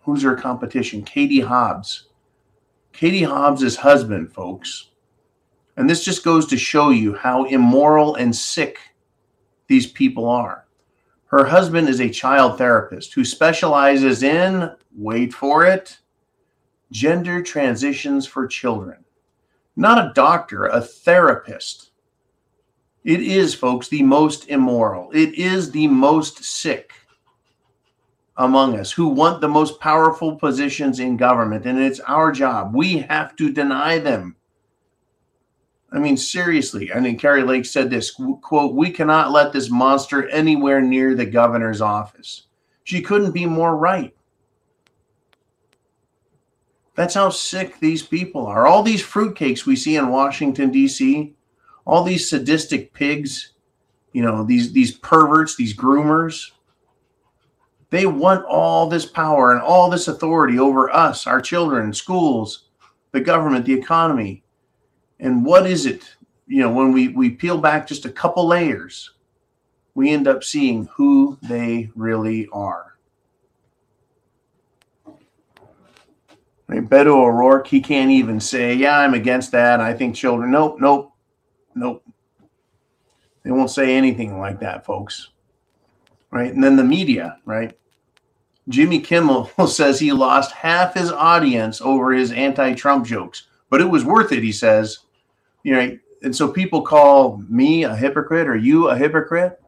who's 0.00 0.22
their 0.22 0.36
competition? 0.36 1.02
Katie 1.02 1.40
Hobbs. 1.40 2.08
Katie 2.92 3.22
Hobbs' 3.24 3.76
husband, 3.76 4.32
folks. 4.32 4.90
And 5.76 5.90
this 5.90 6.04
just 6.04 6.24
goes 6.24 6.46
to 6.46 6.56
show 6.56 6.90
you 6.90 7.14
how 7.14 7.44
immoral 7.44 8.14
and 8.14 8.34
sick 8.34 8.78
these 9.66 9.86
people 9.86 10.26
are. 10.28 10.66
Her 11.26 11.44
husband 11.44 11.88
is 11.88 12.00
a 12.00 12.08
child 12.08 12.56
therapist 12.56 13.12
who 13.12 13.24
specializes 13.24 14.22
in, 14.22 14.70
wait 14.96 15.34
for 15.34 15.66
it, 15.66 15.98
gender 16.92 17.42
transitions 17.42 18.26
for 18.26 18.46
children. 18.46 19.04
Not 19.74 19.98
a 19.98 20.12
doctor, 20.14 20.66
a 20.66 20.80
therapist. 20.80 21.85
It 23.06 23.22
is, 23.22 23.54
folks, 23.54 23.86
the 23.86 24.02
most 24.02 24.48
immoral. 24.48 25.12
It 25.12 25.34
is 25.36 25.70
the 25.70 25.86
most 25.86 26.42
sick 26.42 26.92
among 28.36 28.76
us 28.80 28.90
who 28.90 29.06
want 29.06 29.40
the 29.40 29.48
most 29.48 29.78
powerful 29.78 30.34
positions 30.34 30.98
in 30.98 31.16
government. 31.16 31.66
And 31.66 31.78
it's 31.78 32.00
our 32.00 32.32
job. 32.32 32.74
We 32.74 32.98
have 32.98 33.36
to 33.36 33.52
deny 33.52 34.00
them. 34.00 34.34
I 35.92 36.00
mean, 36.00 36.16
seriously. 36.16 36.92
I 36.92 36.98
mean, 36.98 37.16
Kari 37.16 37.44
Lake 37.44 37.64
said 37.64 37.90
this 37.90 38.10
quote, 38.42 38.74
we 38.74 38.90
cannot 38.90 39.30
let 39.30 39.52
this 39.52 39.70
monster 39.70 40.28
anywhere 40.30 40.80
near 40.80 41.14
the 41.14 41.26
governor's 41.26 41.80
office. 41.80 42.48
She 42.82 43.00
couldn't 43.00 43.30
be 43.30 43.46
more 43.46 43.76
right. 43.76 44.16
That's 46.96 47.14
how 47.14 47.28
sick 47.28 47.78
these 47.78 48.02
people 48.02 48.48
are. 48.48 48.66
All 48.66 48.82
these 48.82 49.02
fruitcakes 49.02 49.64
we 49.64 49.76
see 49.76 49.94
in 49.94 50.08
Washington, 50.08 50.72
D.C., 50.72 51.36
all 51.86 52.02
these 52.02 52.28
sadistic 52.28 52.92
pigs, 52.92 53.52
you 54.12 54.22
know, 54.22 54.44
these 54.44 54.72
these 54.72 54.92
perverts, 54.92 55.56
these 55.56 55.76
groomers, 55.76 56.50
they 57.90 58.06
want 58.06 58.44
all 58.44 58.88
this 58.88 59.06
power 59.06 59.52
and 59.52 59.62
all 59.62 59.88
this 59.88 60.08
authority 60.08 60.58
over 60.58 60.94
us, 60.94 61.26
our 61.26 61.40
children, 61.40 61.92
schools, 61.92 62.64
the 63.12 63.20
government, 63.20 63.64
the 63.64 63.72
economy. 63.72 64.42
And 65.20 65.44
what 65.44 65.66
is 65.66 65.86
it? 65.86 66.16
You 66.46 66.62
know, 66.62 66.72
when 66.72 66.92
we 66.92 67.08
we 67.08 67.30
peel 67.30 67.58
back 67.58 67.86
just 67.86 68.04
a 68.04 68.10
couple 68.10 68.46
layers, 68.46 69.12
we 69.94 70.10
end 70.10 70.28
up 70.28 70.44
seeing 70.44 70.88
who 70.92 71.38
they 71.42 71.90
really 71.94 72.48
are. 72.52 72.98
I 76.68 76.74
mean, 76.74 76.88
Beto 76.88 77.14
O'Rourke, 77.14 77.68
he 77.68 77.80
can't 77.80 78.10
even 78.10 78.40
say, 78.40 78.74
"Yeah, 78.74 78.98
I'm 78.98 79.14
against 79.14 79.52
that. 79.52 79.80
I 79.80 79.94
think 79.94 80.16
children." 80.16 80.50
Nope, 80.50 80.78
nope. 80.80 81.15
Nope. 81.76 82.02
They 83.44 83.52
won't 83.52 83.70
say 83.70 83.94
anything 83.94 84.40
like 84.40 84.58
that, 84.60 84.84
folks. 84.84 85.28
Right. 86.32 86.52
And 86.52 86.64
then 86.64 86.74
the 86.74 86.82
media, 86.82 87.38
right? 87.44 87.78
Jimmy 88.68 89.00
Kimmel 89.00 89.46
says 89.68 90.00
he 90.00 90.10
lost 90.12 90.50
half 90.50 90.94
his 90.94 91.12
audience 91.12 91.80
over 91.80 92.12
his 92.12 92.32
anti-Trump 92.32 93.06
jokes, 93.06 93.44
but 93.70 93.80
it 93.80 93.88
was 93.88 94.04
worth 94.04 94.32
it. 94.32 94.42
He 94.42 94.50
says, 94.50 95.00
you 95.62 95.74
know, 95.74 95.98
and 96.22 96.34
so 96.34 96.48
people 96.50 96.82
call 96.82 97.42
me 97.48 97.84
a 97.84 97.94
hypocrite 97.94 98.48
or 98.48 98.56
you 98.56 98.88
a 98.88 98.96
hypocrite, 98.96 99.62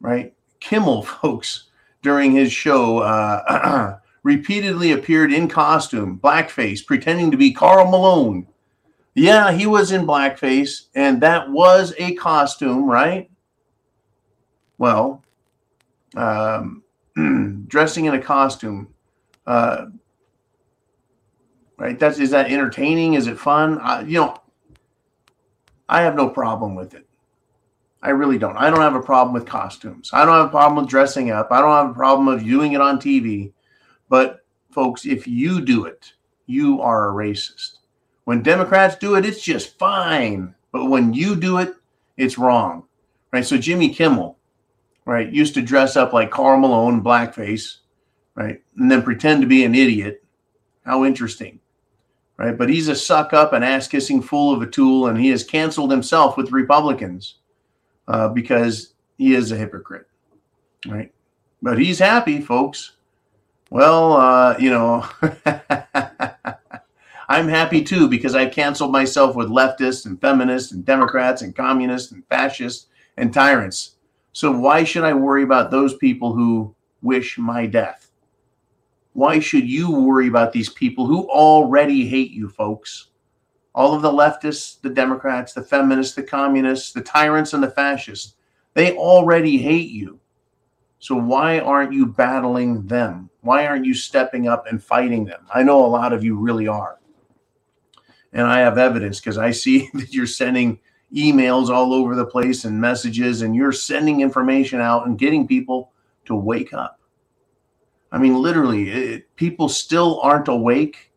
right? 0.00 0.32
Kimmel, 0.60 1.02
folks, 1.04 1.70
during 2.02 2.32
his 2.32 2.52
show, 2.52 2.98
uh, 2.98 3.98
repeatedly 4.22 4.92
appeared 4.92 5.32
in 5.32 5.48
costume, 5.48 6.20
blackface, 6.22 6.86
pretending 6.86 7.30
to 7.30 7.36
be 7.36 7.52
Karl 7.52 7.90
Malone. 7.90 8.46
Yeah, 9.14 9.52
he 9.52 9.66
was 9.66 9.92
in 9.92 10.06
blackface, 10.06 10.86
and 10.94 11.20
that 11.22 11.50
was 11.50 11.94
a 11.98 12.14
costume, 12.14 12.88
right? 12.88 13.30
Well, 14.78 15.24
um, 16.16 16.82
dressing 17.66 18.04
in 18.04 18.14
a 18.14 18.22
costume, 18.22 18.94
uh, 19.46 19.86
right? 21.76 21.98
That's 21.98 22.18
is 22.18 22.30
that 22.30 22.50
entertaining? 22.50 23.14
Is 23.14 23.26
it 23.26 23.38
fun? 23.38 23.78
I, 23.78 24.02
you 24.02 24.20
know, 24.20 24.36
I 25.88 26.02
have 26.02 26.14
no 26.14 26.28
problem 26.28 26.76
with 26.76 26.94
it. 26.94 27.06
I 28.02 28.10
really 28.10 28.38
don't. 28.38 28.56
I 28.56 28.70
don't 28.70 28.80
have 28.80 28.94
a 28.94 29.02
problem 29.02 29.34
with 29.34 29.44
costumes. 29.44 30.10
I 30.12 30.24
don't 30.24 30.36
have 30.36 30.46
a 30.46 30.50
problem 30.50 30.82
with 30.82 30.88
dressing 30.88 31.30
up. 31.30 31.48
I 31.50 31.60
don't 31.60 31.72
have 31.72 31.90
a 31.90 31.94
problem 31.94 32.28
of 32.28 32.44
doing 32.44 32.72
it 32.72 32.80
on 32.80 32.98
TV. 32.98 33.52
But 34.08 34.44
folks, 34.70 35.04
if 35.04 35.26
you 35.26 35.60
do 35.60 35.84
it, 35.84 36.12
you 36.46 36.80
are 36.80 37.10
a 37.10 37.14
racist. 37.14 37.79
When 38.30 38.44
Democrats 38.44 38.94
do 38.94 39.16
it, 39.16 39.26
it's 39.26 39.42
just 39.42 39.76
fine. 39.76 40.54
But 40.70 40.84
when 40.84 41.12
you 41.12 41.34
do 41.34 41.58
it, 41.58 41.74
it's 42.16 42.38
wrong. 42.38 42.84
Right? 43.32 43.44
So 43.44 43.58
Jimmy 43.58 43.92
Kimmel, 43.92 44.38
right, 45.04 45.28
used 45.28 45.54
to 45.54 45.62
dress 45.62 45.96
up 45.96 46.12
like 46.12 46.30
Karl 46.30 46.60
Malone, 46.60 47.02
blackface, 47.02 47.78
right, 48.36 48.62
and 48.76 48.88
then 48.88 49.02
pretend 49.02 49.40
to 49.40 49.48
be 49.48 49.64
an 49.64 49.74
idiot. 49.74 50.22
How 50.84 51.04
interesting. 51.04 51.58
Right? 52.36 52.56
But 52.56 52.68
he's 52.68 52.86
a 52.86 52.94
suck 52.94 53.32
up 53.32 53.52
and 53.52 53.64
ass 53.64 53.88
kissing 53.88 54.22
fool 54.22 54.54
of 54.54 54.62
a 54.62 54.70
tool, 54.70 55.08
and 55.08 55.18
he 55.18 55.30
has 55.30 55.42
canceled 55.42 55.90
himself 55.90 56.36
with 56.36 56.52
Republicans 56.52 57.38
uh, 58.06 58.28
because 58.28 58.94
he 59.18 59.34
is 59.34 59.50
a 59.50 59.56
hypocrite. 59.56 60.06
Right? 60.86 61.12
But 61.62 61.80
he's 61.80 61.98
happy, 61.98 62.40
folks. 62.40 62.92
Well, 63.70 64.12
uh, 64.12 64.56
you 64.56 64.70
know, 64.70 65.04
I'm 67.30 67.46
happy 67.46 67.84
too 67.84 68.08
because 68.08 68.34
I've 68.34 68.50
canceled 68.50 68.90
myself 68.90 69.36
with 69.36 69.50
leftists 69.50 70.04
and 70.04 70.20
feminists 70.20 70.72
and 70.72 70.84
Democrats 70.84 71.42
and 71.42 71.54
communists 71.54 72.10
and 72.10 72.26
fascists 72.26 72.88
and 73.16 73.32
tyrants. 73.32 73.94
So 74.32 74.50
why 74.50 74.82
should 74.82 75.04
I 75.04 75.12
worry 75.14 75.44
about 75.44 75.70
those 75.70 75.94
people 75.94 76.34
who 76.34 76.74
wish 77.02 77.38
my 77.38 77.66
death? 77.66 78.10
Why 79.12 79.38
should 79.38 79.70
you 79.70 79.92
worry 79.92 80.26
about 80.26 80.52
these 80.52 80.70
people 80.70 81.06
who 81.06 81.30
already 81.30 82.04
hate 82.08 82.32
you, 82.32 82.48
folks? 82.48 83.10
All 83.76 83.94
of 83.94 84.02
the 84.02 84.10
leftists, 84.10 84.80
the 84.80 84.90
Democrats, 84.90 85.52
the 85.52 85.62
feminists, 85.62 86.16
the 86.16 86.24
communists, 86.24 86.90
the 86.90 87.00
tyrants, 87.00 87.52
and 87.52 87.62
the 87.62 87.70
fascists, 87.70 88.34
they 88.74 88.96
already 88.96 89.56
hate 89.56 89.90
you. 89.90 90.18
So 90.98 91.14
why 91.14 91.60
aren't 91.60 91.92
you 91.92 92.06
battling 92.06 92.88
them? 92.88 93.30
Why 93.42 93.68
aren't 93.68 93.86
you 93.86 93.94
stepping 93.94 94.48
up 94.48 94.66
and 94.66 94.82
fighting 94.82 95.26
them? 95.26 95.46
I 95.54 95.62
know 95.62 95.86
a 95.86 95.86
lot 95.86 96.12
of 96.12 96.24
you 96.24 96.36
really 96.36 96.66
are. 96.66 96.99
And 98.32 98.46
I 98.46 98.60
have 98.60 98.78
evidence 98.78 99.20
because 99.20 99.38
I 99.38 99.50
see 99.50 99.90
that 99.94 100.12
you're 100.12 100.26
sending 100.26 100.78
emails 101.14 101.68
all 101.68 101.92
over 101.92 102.14
the 102.14 102.24
place 102.24 102.64
and 102.64 102.80
messages, 102.80 103.42
and 103.42 103.54
you're 103.54 103.72
sending 103.72 104.20
information 104.20 104.80
out 104.80 105.06
and 105.06 105.18
getting 105.18 105.46
people 105.46 105.92
to 106.26 106.36
wake 106.36 106.72
up. 106.72 107.00
I 108.12 108.18
mean, 108.18 108.34
literally, 108.34 108.90
it, 108.90 109.36
people 109.36 109.68
still 109.68 110.20
aren't 110.20 110.48
awake. 110.48 111.12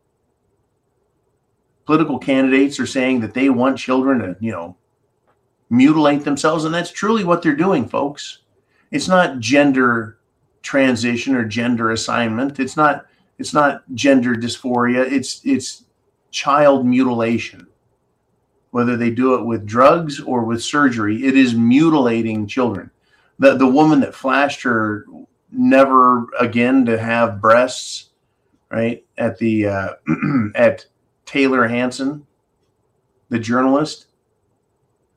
Political 1.86 2.18
candidates 2.18 2.80
are 2.80 2.86
saying 2.86 3.20
that 3.20 3.34
they 3.34 3.50
want 3.50 3.78
children 3.78 4.18
to, 4.20 4.36
you 4.40 4.52
know, 4.52 4.76
mutilate 5.70 6.24
themselves, 6.24 6.64
and 6.64 6.74
that's 6.74 6.90
truly 6.90 7.24
what 7.24 7.42
they're 7.42 7.56
doing, 7.56 7.88
folks. 7.88 8.40
It's 8.90 9.08
not 9.08 9.38
gender 9.38 10.18
transition 10.62 11.34
or 11.34 11.44
gender 11.44 11.90
assignment. 11.90 12.58
It's 12.58 12.76
not 12.76 13.06
it's 13.38 13.52
not 13.52 13.82
gender 13.94 14.34
dysphoria. 14.34 15.10
It's 15.10 15.40
it's 15.44 15.83
child 16.34 16.84
mutilation. 16.84 17.66
Whether 18.72 18.96
they 18.96 19.10
do 19.10 19.34
it 19.36 19.44
with 19.44 19.64
drugs 19.64 20.20
or 20.20 20.42
with 20.42 20.62
surgery, 20.62 21.24
it 21.24 21.36
is 21.36 21.54
mutilating 21.54 22.48
children. 22.48 22.90
The 23.38 23.56
the 23.56 23.66
woman 23.66 24.00
that 24.00 24.14
flashed 24.14 24.62
her 24.62 25.06
never 25.52 26.26
again 26.40 26.84
to 26.86 26.98
have 26.98 27.40
breasts, 27.40 28.10
right? 28.70 29.04
At 29.16 29.38
the 29.38 29.68
uh, 29.68 29.92
at 30.56 30.86
Taylor 31.24 31.68
Hanson, 31.68 32.26
the 33.28 33.38
journalist. 33.38 34.06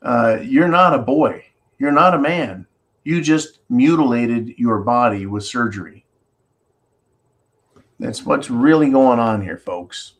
Uh, 0.04 0.38
you're 0.44 0.68
not 0.68 0.94
a 0.94 1.00
boy. 1.00 1.44
You're 1.80 1.92
not 1.92 2.14
a 2.14 2.20
man. 2.20 2.68
You 3.04 3.22
just 3.22 3.60
mutilated 3.70 4.54
your 4.60 4.80
body 4.80 5.26
with 5.26 5.44
surgery. 5.44 6.06
That's 8.00 8.24
what's 8.24 8.52
really 8.52 8.92
going 8.92 9.18
on 9.18 9.42
here, 9.42 9.58
folks. 9.58 10.14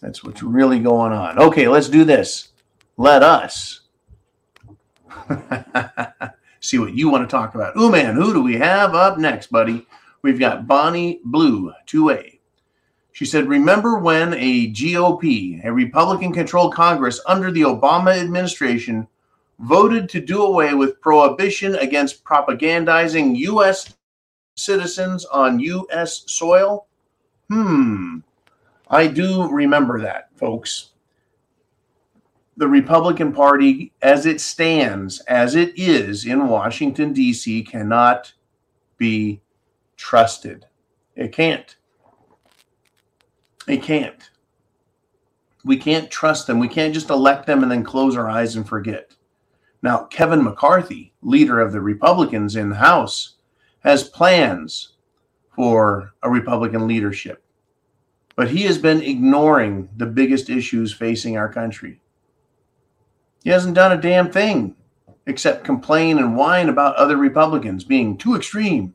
That's 0.00 0.22
what's 0.22 0.42
really 0.42 0.78
going 0.78 1.12
on. 1.12 1.38
Okay, 1.38 1.68
let's 1.68 1.88
do 1.88 2.04
this. 2.04 2.48
Let 2.96 3.22
us 3.22 3.80
see 6.60 6.78
what 6.78 6.94
you 6.94 7.08
want 7.08 7.28
to 7.28 7.36
talk 7.36 7.54
about. 7.54 7.76
Ooh, 7.76 7.90
man, 7.90 8.14
who 8.14 8.32
do 8.32 8.42
we 8.42 8.56
have 8.56 8.94
up 8.94 9.18
next, 9.18 9.50
buddy? 9.50 9.86
We've 10.22 10.38
got 10.38 10.66
Bonnie 10.66 11.20
Blue, 11.24 11.72
2A. 11.86 12.38
She 13.12 13.24
said, 13.24 13.48
Remember 13.48 13.98
when 13.98 14.34
a 14.34 14.70
GOP, 14.72 15.64
a 15.64 15.72
Republican 15.72 16.32
controlled 16.32 16.74
Congress 16.74 17.20
under 17.26 17.50
the 17.50 17.62
Obama 17.62 18.16
administration, 18.16 19.08
voted 19.58 20.08
to 20.10 20.20
do 20.20 20.44
away 20.44 20.74
with 20.74 21.00
prohibition 21.00 21.74
against 21.76 22.22
propagandizing 22.22 23.36
U.S. 23.38 23.94
citizens 24.56 25.24
on 25.24 25.58
U.S. 25.58 26.22
soil? 26.26 26.86
Hmm. 27.48 28.18
I 28.90 29.06
do 29.06 29.48
remember 29.48 30.00
that, 30.00 30.30
folks. 30.36 30.90
The 32.56 32.68
Republican 32.68 33.32
Party, 33.32 33.92
as 34.02 34.26
it 34.26 34.40
stands, 34.40 35.20
as 35.20 35.54
it 35.54 35.78
is 35.78 36.26
in 36.26 36.48
Washington, 36.48 37.12
D.C., 37.12 37.62
cannot 37.62 38.32
be 38.96 39.40
trusted. 39.96 40.66
It 41.14 41.32
can't. 41.32 41.76
It 43.66 43.82
can't. 43.82 44.30
We 45.64 45.76
can't 45.76 46.10
trust 46.10 46.46
them. 46.46 46.58
We 46.58 46.68
can't 46.68 46.94
just 46.94 47.10
elect 47.10 47.46
them 47.46 47.62
and 47.62 47.70
then 47.70 47.84
close 47.84 48.16
our 48.16 48.28
eyes 48.28 48.56
and 48.56 48.66
forget. 48.66 49.14
Now, 49.82 50.04
Kevin 50.04 50.42
McCarthy, 50.42 51.12
leader 51.22 51.60
of 51.60 51.72
the 51.72 51.80
Republicans 51.80 52.56
in 52.56 52.70
the 52.70 52.76
House, 52.76 53.36
has 53.80 54.08
plans 54.08 54.94
for 55.54 56.14
a 56.22 56.30
Republican 56.30 56.86
leadership, 56.86 57.44
but 58.38 58.50
he 58.50 58.62
has 58.62 58.78
been 58.78 59.02
ignoring 59.02 59.88
the 59.96 60.06
biggest 60.06 60.48
issues 60.48 60.94
facing 60.94 61.36
our 61.36 61.52
country. 61.52 62.00
He 63.42 63.50
hasn't 63.50 63.74
done 63.74 63.90
a 63.90 64.00
damn 64.00 64.30
thing 64.30 64.76
except 65.26 65.64
complain 65.64 66.18
and 66.18 66.36
whine 66.36 66.68
about 66.68 66.94
other 66.94 67.16
Republicans 67.16 67.82
being 67.82 68.16
too 68.16 68.36
extreme, 68.36 68.94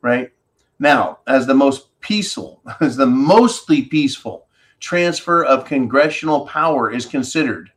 right? 0.00 0.32
Now, 0.80 1.20
as 1.28 1.46
the 1.46 1.54
most 1.54 2.00
peaceful, 2.00 2.60
as 2.80 2.96
the 2.96 3.06
mostly 3.06 3.82
peaceful 3.82 4.48
transfer 4.80 5.44
of 5.44 5.64
congressional 5.64 6.44
power 6.48 6.90
is 6.90 7.06
considered, 7.06 7.70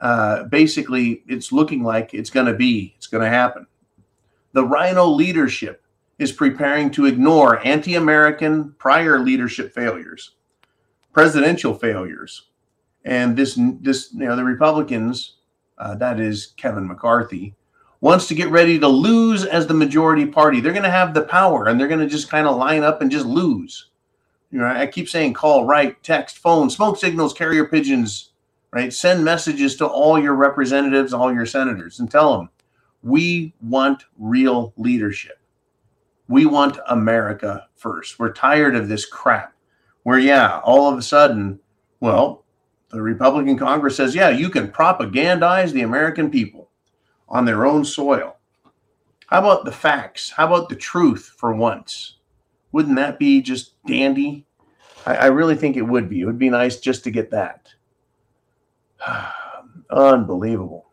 uh, 0.00 0.44
basically 0.44 1.22
it's 1.26 1.52
looking 1.52 1.82
like 1.82 2.12
it's 2.12 2.28
going 2.28 2.44
to 2.44 2.52
be, 2.52 2.92
it's 2.98 3.06
going 3.06 3.24
to 3.24 3.30
happen. 3.30 3.66
The 4.52 4.66
RINO 4.66 5.06
leadership 5.06 5.83
is 6.18 6.32
preparing 6.32 6.90
to 6.92 7.06
ignore 7.06 7.64
anti 7.66 7.94
American 7.94 8.72
prior 8.78 9.18
leadership 9.18 9.74
failures, 9.74 10.32
presidential 11.12 11.74
failures. 11.74 12.48
And 13.04 13.36
this, 13.36 13.58
this, 13.80 14.12
you 14.12 14.26
know, 14.26 14.36
the 14.36 14.44
Republicans, 14.44 15.36
uh, 15.76 15.94
that 15.96 16.20
is 16.20 16.54
Kevin 16.56 16.86
McCarthy, 16.86 17.54
wants 18.00 18.28
to 18.28 18.34
get 18.34 18.50
ready 18.50 18.78
to 18.78 18.88
lose 18.88 19.44
as 19.44 19.66
the 19.66 19.74
majority 19.74 20.26
party. 20.26 20.60
They're 20.60 20.72
going 20.72 20.84
to 20.84 20.90
have 20.90 21.14
the 21.14 21.22
power 21.22 21.66
and 21.66 21.78
they're 21.78 21.88
going 21.88 22.00
to 22.00 22.06
just 22.06 22.30
kind 22.30 22.46
of 22.46 22.56
line 22.56 22.82
up 22.82 23.00
and 23.02 23.10
just 23.10 23.26
lose. 23.26 23.90
You 24.50 24.60
know, 24.60 24.66
I 24.66 24.86
keep 24.86 25.08
saying 25.08 25.34
call, 25.34 25.64
write, 25.64 26.02
text, 26.02 26.38
phone, 26.38 26.70
smoke 26.70 26.98
signals, 26.98 27.32
carrier 27.32 27.64
pigeons, 27.64 28.30
right? 28.72 28.92
Send 28.92 29.24
messages 29.24 29.76
to 29.76 29.86
all 29.86 30.18
your 30.18 30.34
representatives, 30.34 31.12
all 31.12 31.32
your 31.32 31.46
senators, 31.46 31.98
and 31.98 32.10
tell 32.10 32.36
them 32.36 32.50
we 33.02 33.52
want 33.60 34.04
real 34.18 34.72
leadership. 34.76 35.38
We 36.28 36.46
want 36.46 36.78
America 36.88 37.68
first. 37.76 38.18
We're 38.18 38.32
tired 38.32 38.76
of 38.76 38.88
this 38.88 39.04
crap 39.04 39.54
where, 40.04 40.18
yeah, 40.18 40.60
all 40.64 40.90
of 40.90 40.98
a 40.98 41.02
sudden, 41.02 41.60
well, 42.00 42.44
the 42.90 43.02
Republican 43.02 43.58
Congress 43.58 43.96
says, 43.96 44.14
yeah, 44.14 44.30
you 44.30 44.48
can 44.48 44.70
propagandize 44.70 45.72
the 45.72 45.82
American 45.82 46.30
people 46.30 46.70
on 47.28 47.44
their 47.44 47.66
own 47.66 47.84
soil. 47.84 48.36
How 49.26 49.40
about 49.40 49.64
the 49.64 49.72
facts? 49.72 50.30
How 50.30 50.46
about 50.46 50.68
the 50.68 50.76
truth 50.76 51.34
for 51.36 51.54
once? 51.54 52.18
Wouldn't 52.72 52.96
that 52.96 53.18
be 53.18 53.40
just 53.40 53.74
dandy? 53.86 54.46
I, 55.06 55.16
I 55.16 55.26
really 55.26 55.56
think 55.56 55.76
it 55.76 55.82
would 55.82 56.08
be. 56.08 56.20
It 56.20 56.26
would 56.26 56.38
be 56.38 56.50
nice 56.50 56.78
just 56.78 57.04
to 57.04 57.10
get 57.10 57.30
that. 57.30 57.68
Unbelievable. 59.90 60.86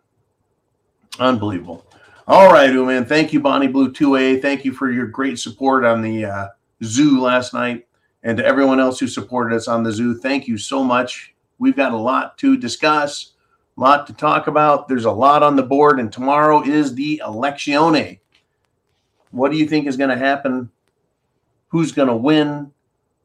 Unbelievable. 1.20 1.86
All 2.32 2.50
right, 2.50 2.72
Uman. 2.72 3.04
Thank 3.04 3.34
you, 3.34 3.42
Bonnie 3.42 3.68
Blue 3.68 3.92
2A. 3.92 4.42
Thank 4.42 4.64
you 4.64 4.72
for 4.72 4.90
your 4.90 5.06
great 5.06 5.38
support 5.38 5.84
on 5.84 6.02
the 6.02 6.24
uh, 6.24 6.48
zoo 6.82 7.20
last 7.20 7.54
night. 7.54 7.86
And 8.24 8.38
to 8.38 8.46
everyone 8.46 8.80
else 8.80 9.02
who 9.02 9.08
supported 9.10 9.54
us 9.54 9.68
on 9.68 9.84
the 9.84 9.92
zoo, 9.92 10.18
thank 10.18 10.48
you 10.48 10.58
so 10.58 10.82
much. 10.82 11.36
We've 11.60 11.76
got 11.76 11.92
a 11.92 11.98
lot 11.98 12.38
to 12.38 12.56
discuss, 12.56 13.34
a 13.78 13.82
lot 13.82 14.08
to 14.08 14.14
talk 14.14 14.48
about. 14.48 14.88
There's 14.88 15.04
a 15.04 15.12
lot 15.12 15.44
on 15.44 15.58
the 15.58 15.64
board, 15.64 16.00
and 16.00 16.10
tomorrow 16.10 16.64
is 16.64 16.96
the 16.96 17.22
elezione. 17.22 18.20
What 19.32 19.52
do 19.52 19.58
you 19.58 19.68
think 19.68 19.86
is 19.86 19.98
going 19.98 20.10
to 20.10 20.16
happen? 20.16 20.72
Who's 21.68 21.92
going 21.92 22.08
to 22.08 22.16
win? 22.16 22.72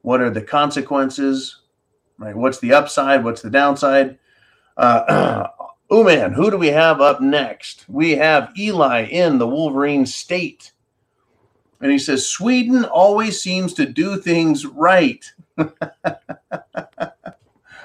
What 0.03 0.21
are 0.21 0.31
the 0.31 0.43
consequences? 0.43 1.61
Right? 2.19 2.35
What's 2.35 2.59
the 2.59 2.73
upside? 2.73 3.23
What's 3.23 3.43
the 3.43 3.51
downside? 3.51 4.19
Uh, 4.77 5.47
oh 5.91 6.05
man, 6.05 6.33
who 6.33 6.51
do 6.51 6.57
we 6.57 6.69
have 6.69 7.01
up 7.01 7.21
next? 7.21 7.85
We 7.89 8.13
have 8.13 8.53
Eli 8.59 9.05
in 9.05 9.39
the 9.39 9.47
Wolverine 9.47 10.07
State. 10.07 10.73
And 11.81 11.93
he 11.93 11.99
says, 11.99 12.27
Sweden 12.27 12.85
always 12.85 13.41
seems 13.41 13.75
to 13.75 13.87
do 13.87 14.17
things 14.19 14.65
right. 14.65 15.25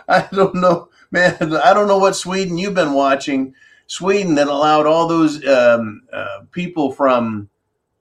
I 0.08 0.28
don't 0.32 0.56
know, 0.56 0.90
man. 1.12 1.36
I 1.42 1.74
don't 1.74 1.88
know 1.88 1.98
what 1.98 2.16
Sweden 2.16 2.58
you've 2.58 2.74
been 2.74 2.94
watching. 2.94 3.54
Sweden 3.88 4.36
that 4.36 4.48
allowed 4.48 4.86
all 4.86 5.08
those 5.08 5.46
um, 5.46 6.04
uh, 6.14 6.42
people 6.52 6.94
from 6.94 7.50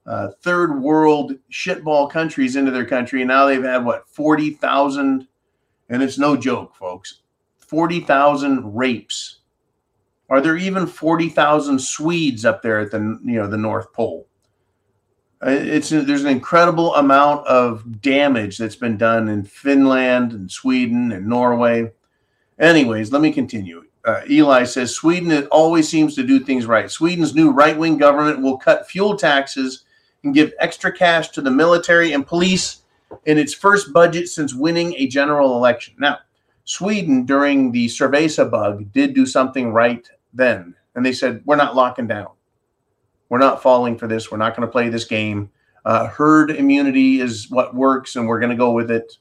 uh, 0.05 0.29
third 0.41 0.81
world 0.81 1.33
shitball 1.51 2.09
countries 2.09 2.55
into 2.55 2.71
their 2.71 2.85
country. 2.85 3.21
And 3.21 3.27
now 3.27 3.45
they've 3.45 3.61
had 3.61 3.83
what, 3.83 4.07
40,000, 4.07 5.27
and 5.89 6.03
it's 6.03 6.17
no 6.17 6.37
joke, 6.37 6.75
folks, 6.75 7.21
40,000 7.59 8.75
rapes. 8.75 9.40
Are 10.31 10.39
there 10.39 10.55
even 10.55 10.87
40,000 10.87 11.77
Swedes 11.77 12.45
up 12.45 12.61
there 12.61 12.79
at 12.79 12.91
the, 12.91 13.19
you 13.21 13.33
know, 13.33 13.47
the 13.47 13.57
North 13.57 13.91
Pole? 13.91 14.25
Uh, 15.45 15.49
it's 15.49 15.89
there's 15.89 16.23
an 16.23 16.29
incredible 16.29 16.95
amount 16.95 17.45
of 17.47 18.01
damage 18.01 18.57
that's 18.57 18.77
been 18.77 18.95
done 18.95 19.27
in 19.27 19.43
Finland 19.43 20.31
and 20.31 20.49
Sweden 20.49 21.11
and 21.11 21.27
Norway. 21.27 21.91
Anyways, 22.57 23.11
let 23.11 23.21
me 23.21 23.33
continue. 23.33 23.83
Uh, 24.05 24.21
Eli 24.29 24.63
says 24.63 24.95
Sweden 24.95 25.31
it 25.31 25.47
always 25.49 25.89
seems 25.89 26.15
to 26.15 26.23
do 26.23 26.39
things 26.39 26.65
right. 26.65 26.89
Sweden's 26.89 27.35
new 27.35 27.51
right 27.51 27.77
wing 27.77 27.97
government 27.97 28.41
will 28.41 28.57
cut 28.57 28.89
fuel 28.89 29.17
taxes 29.17 29.83
and 30.23 30.33
give 30.33 30.53
extra 30.59 30.93
cash 30.93 31.29
to 31.31 31.41
the 31.41 31.51
military 31.51 32.13
and 32.13 32.25
police 32.25 32.83
in 33.25 33.37
its 33.37 33.53
first 33.53 33.91
budget 33.91 34.29
since 34.29 34.55
winning 34.55 34.93
a 34.93 35.07
general 35.07 35.57
election. 35.57 35.93
Now, 35.97 36.19
Sweden 36.63 37.25
during 37.25 37.73
the 37.73 37.87
Cerveza 37.87 38.49
bug 38.49 38.93
did 38.93 39.13
do 39.13 39.25
something 39.25 39.73
right 39.73 40.07
then, 40.33 40.75
and 40.95 41.05
they 41.05 41.13
said, 41.13 41.41
We're 41.45 41.55
not 41.55 41.75
locking 41.75 42.07
down. 42.07 42.29
We're 43.29 43.37
not 43.37 43.61
falling 43.61 43.97
for 43.97 44.07
this. 44.07 44.29
We're 44.29 44.37
not 44.37 44.55
going 44.55 44.67
to 44.67 44.71
play 44.71 44.89
this 44.89 45.05
game. 45.05 45.51
Uh, 45.85 46.07
herd 46.07 46.51
immunity 46.51 47.21
is 47.21 47.49
what 47.49 47.73
works, 47.73 48.15
and 48.15 48.27
we're 48.27 48.39
going 48.39 48.51
to 48.51 48.57
go 48.57 48.71
with 48.71 48.91
it. 48.91 49.17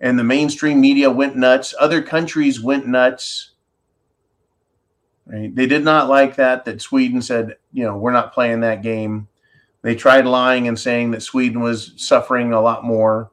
And 0.00 0.18
the 0.18 0.24
mainstream 0.24 0.80
media 0.80 1.10
went 1.10 1.36
nuts. 1.36 1.74
Other 1.78 2.00
countries 2.00 2.60
went 2.60 2.86
nuts. 2.86 3.52
Right? 5.26 5.54
They 5.54 5.66
did 5.66 5.84
not 5.84 6.08
like 6.08 6.36
that. 6.36 6.64
That 6.64 6.80
Sweden 6.80 7.20
said, 7.20 7.56
you 7.72 7.84
know, 7.84 7.96
we're 7.96 8.12
not 8.12 8.32
playing 8.32 8.60
that 8.60 8.82
game. 8.82 9.28
They 9.82 9.94
tried 9.94 10.24
lying 10.24 10.68
and 10.68 10.78
saying 10.78 11.10
that 11.10 11.22
Sweden 11.22 11.60
was 11.60 11.92
suffering 11.96 12.52
a 12.52 12.60
lot 12.60 12.84
more. 12.84 13.30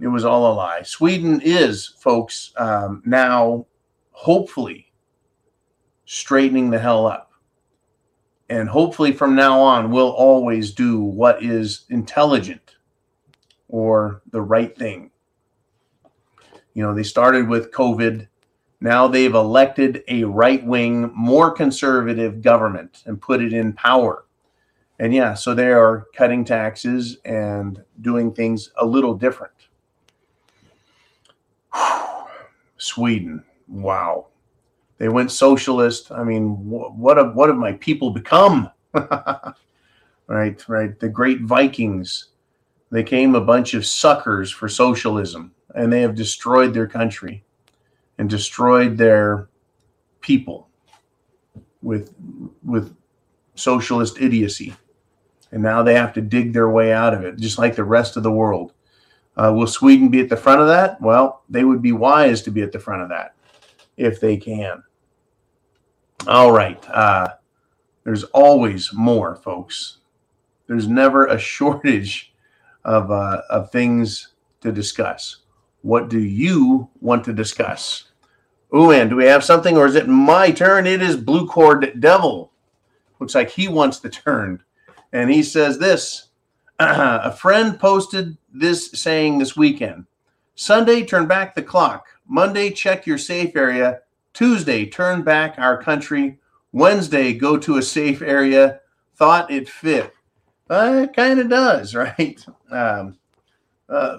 It 0.00 0.08
was 0.08 0.24
all 0.24 0.50
a 0.50 0.54
lie. 0.54 0.82
Sweden 0.82 1.40
is, 1.44 1.88
folks, 1.98 2.52
um, 2.56 3.02
now 3.04 3.66
hopefully 4.12 4.89
straightening 6.12 6.70
the 6.70 6.78
hell 6.78 7.06
up. 7.06 7.30
And 8.48 8.68
hopefully 8.68 9.12
from 9.12 9.36
now 9.36 9.60
on 9.60 9.92
we'll 9.92 10.10
always 10.10 10.72
do 10.72 10.98
what 10.98 11.40
is 11.40 11.84
intelligent 11.88 12.74
or 13.68 14.20
the 14.32 14.42
right 14.42 14.76
thing. 14.76 15.12
You 16.74 16.82
know 16.82 16.92
they 16.92 17.04
started 17.04 17.46
with 17.48 17.70
covid. 17.70 18.26
Now 18.80 19.06
they've 19.06 19.32
elected 19.32 20.02
a 20.08 20.24
right-wing 20.24 21.12
more 21.14 21.52
conservative 21.52 22.42
government 22.42 23.04
and 23.06 23.22
put 23.22 23.40
it 23.40 23.52
in 23.52 23.72
power. 23.72 24.24
And 24.98 25.14
yeah 25.14 25.34
so 25.34 25.54
they 25.54 25.70
are 25.70 26.08
cutting 26.16 26.44
taxes 26.44 27.18
and 27.24 27.84
doing 28.00 28.32
things 28.34 28.72
a 28.78 28.84
little 28.84 29.14
different. 29.14 29.54
Sweden. 32.78 33.44
Wow 33.68 34.26
they 35.00 35.08
went 35.08 35.32
socialist. 35.32 36.12
I 36.12 36.22
mean, 36.22 36.56
wh- 36.56 36.94
what 36.96 37.16
have 37.16 37.34
what 37.34 37.48
have 37.48 37.56
my 37.56 37.72
people 37.72 38.10
become? 38.10 38.70
right, 38.94 40.68
right. 40.68 41.00
The 41.00 41.08
great 41.08 41.40
Vikings. 41.40 42.26
They 42.90 43.02
came 43.02 43.34
a 43.34 43.40
bunch 43.40 43.72
of 43.72 43.86
suckers 43.86 44.50
for 44.50 44.68
socialism, 44.68 45.54
and 45.74 45.90
they 45.90 46.02
have 46.02 46.14
destroyed 46.14 46.74
their 46.74 46.86
country 46.86 47.42
and 48.18 48.28
destroyed 48.28 48.98
their 48.98 49.48
people 50.20 50.68
with 51.80 52.14
with 52.62 52.94
socialist 53.54 54.20
idiocy. 54.20 54.74
And 55.50 55.62
now 55.62 55.82
they 55.82 55.94
have 55.94 56.12
to 56.12 56.20
dig 56.20 56.52
their 56.52 56.68
way 56.68 56.92
out 56.92 57.14
of 57.14 57.24
it, 57.24 57.38
just 57.38 57.58
like 57.58 57.74
the 57.74 57.84
rest 57.84 58.18
of 58.18 58.22
the 58.22 58.30
world. 58.30 58.74
Uh, 59.34 59.50
will 59.56 59.66
Sweden 59.66 60.10
be 60.10 60.20
at 60.20 60.28
the 60.28 60.36
front 60.36 60.60
of 60.60 60.68
that? 60.68 61.00
Well, 61.00 61.42
they 61.48 61.64
would 61.64 61.80
be 61.80 61.92
wise 61.92 62.42
to 62.42 62.50
be 62.50 62.60
at 62.60 62.70
the 62.70 62.78
front 62.78 63.00
of 63.00 63.08
that 63.08 63.34
if 63.96 64.20
they 64.20 64.36
can. 64.36 64.82
All 66.26 66.52
right. 66.52 66.82
Uh, 66.88 67.28
there's 68.04 68.24
always 68.24 68.92
more, 68.92 69.36
folks. 69.36 69.98
There's 70.66 70.88
never 70.88 71.26
a 71.26 71.38
shortage 71.56 72.32
of, 72.84 73.10
uh, 73.10 73.42
of 73.50 73.70
things 73.70 74.32
to 74.60 74.72
discuss. 74.72 75.38
What 75.82 76.08
do 76.08 76.20
you 76.20 76.88
want 77.00 77.24
to 77.24 77.32
discuss? 77.32 78.04
Ooh, 78.74 78.92
and 78.92 79.10
do 79.10 79.16
we 79.16 79.24
have 79.24 79.42
something, 79.42 79.76
or 79.76 79.86
is 79.86 79.96
it 79.96 80.08
my 80.08 80.50
turn? 80.50 80.86
It 80.86 81.02
is 81.02 81.16
Blue 81.16 81.46
Cord 81.46 81.98
Devil. 81.98 82.52
Looks 83.18 83.34
like 83.34 83.50
he 83.50 83.66
wants 83.66 83.98
the 83.98 84.10
turn. 84.10 84.62
And 85.12 85.30
he 85.30 85.42
says 85.42 85.78
this 85.78 86.28
A 86.78 87.32
friend 87.32 87.78
posted 87.78 88.36
this 88.52 88.90
saying 88.92 89.38
this 89.38 89.56
weekend 89.56 90.06
Sunday, 90.54 91.04
turn 91.04 91.26
back 91.26 91.54
the 91.54 91.62
clock. 91.62 92.06
Monday, 92.26 92.70
check 92.70 93.06
your 93.06 93.18
safe 93.18 93.56
area. 93.56 94.00
Tuesday, 94.40 94.86
turn 94.86 95.20
back 95.20 95.56
our 95.58 95.76
country. 95.76 96.38
Wednesday, 96.72 97.34
go 97.34 97.58
to 97.58 97.76
a 97.76 97.82
safe 97.82 98.22
area. 98.22 98.80
Thought 99.16 99.50
it 99.50 99.68
fit. 99.68 100.14
Uh, 100.70 101.02
it 101.04 101.14
kind 101.14 101.40
of 101.40 101.50
does, 101.50 101.94
right? 101.94 102.42
Um, 102.70 103.18
uh, 103.90 104.16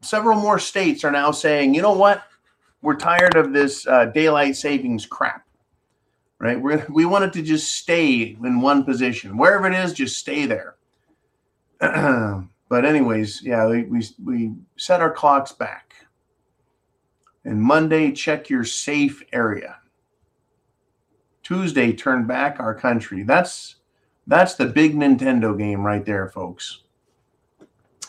several 0.00 0.40
more 0.40 0.58
states 0.58 1.04
are 1.04 1.10
now 1.10 1.32
saying, 1.32 1.74
you 1.74 1.82
know 1.82 1.92
what? 1.92 2.22
We're 2.80 2.96
tired 2.96 3.36
of 3.36 3.52
this 3.52 3.86
uh, 3.86 4.06
daylight 4.06 4.56
savings 4.56 5.04
crap, 5.04 5.46
right? 6.38 6.58
we 6.58 6.76
we 6.88 7.04
want 7.04 7.24
it 7.24 7.34
to 7.34 7.42
just 7.42 7.74
stay 7.74 8.38
in 8.42 8.62
one 8.62 8.84
position. 8.84 9.36
Wherever 9.36 9.66
it 9.66 9.74
is, 9.74 9.92
just 9.92 10.18
stay 10.18 10.46
there. 10.46 10.76
but, 11.78 12.86
anyways, 12.86 13.42
yeah, 13.42 13.66
we, 13.66 13.82
we, 13.82 14.02
we 14.24 14.52
set 14.78 15.02
our 15.02 15.12
clocks 15.12 15.52
back 15.52 15.87
and 17.48 17.62
Monday, 17.62 18.12
check 18.12 18.50
your 18.50 18.64
safe 18.64 19.22
area. 19.32 19.78
Tuesday, 21.42 21.94
turn 21.94 22.26
back 22.26 22.60
our 22.60 22.74
country. 22.74 23.22
That's 23.22 23.76
that's 24.26 24.54
the 24.54 24.66
big 24.66 24.94
Nintendo 24.94 25.56
game 25.56 25.82
right 25.82 26.04
there, 26.04 26.28
folks. 26.28 26.82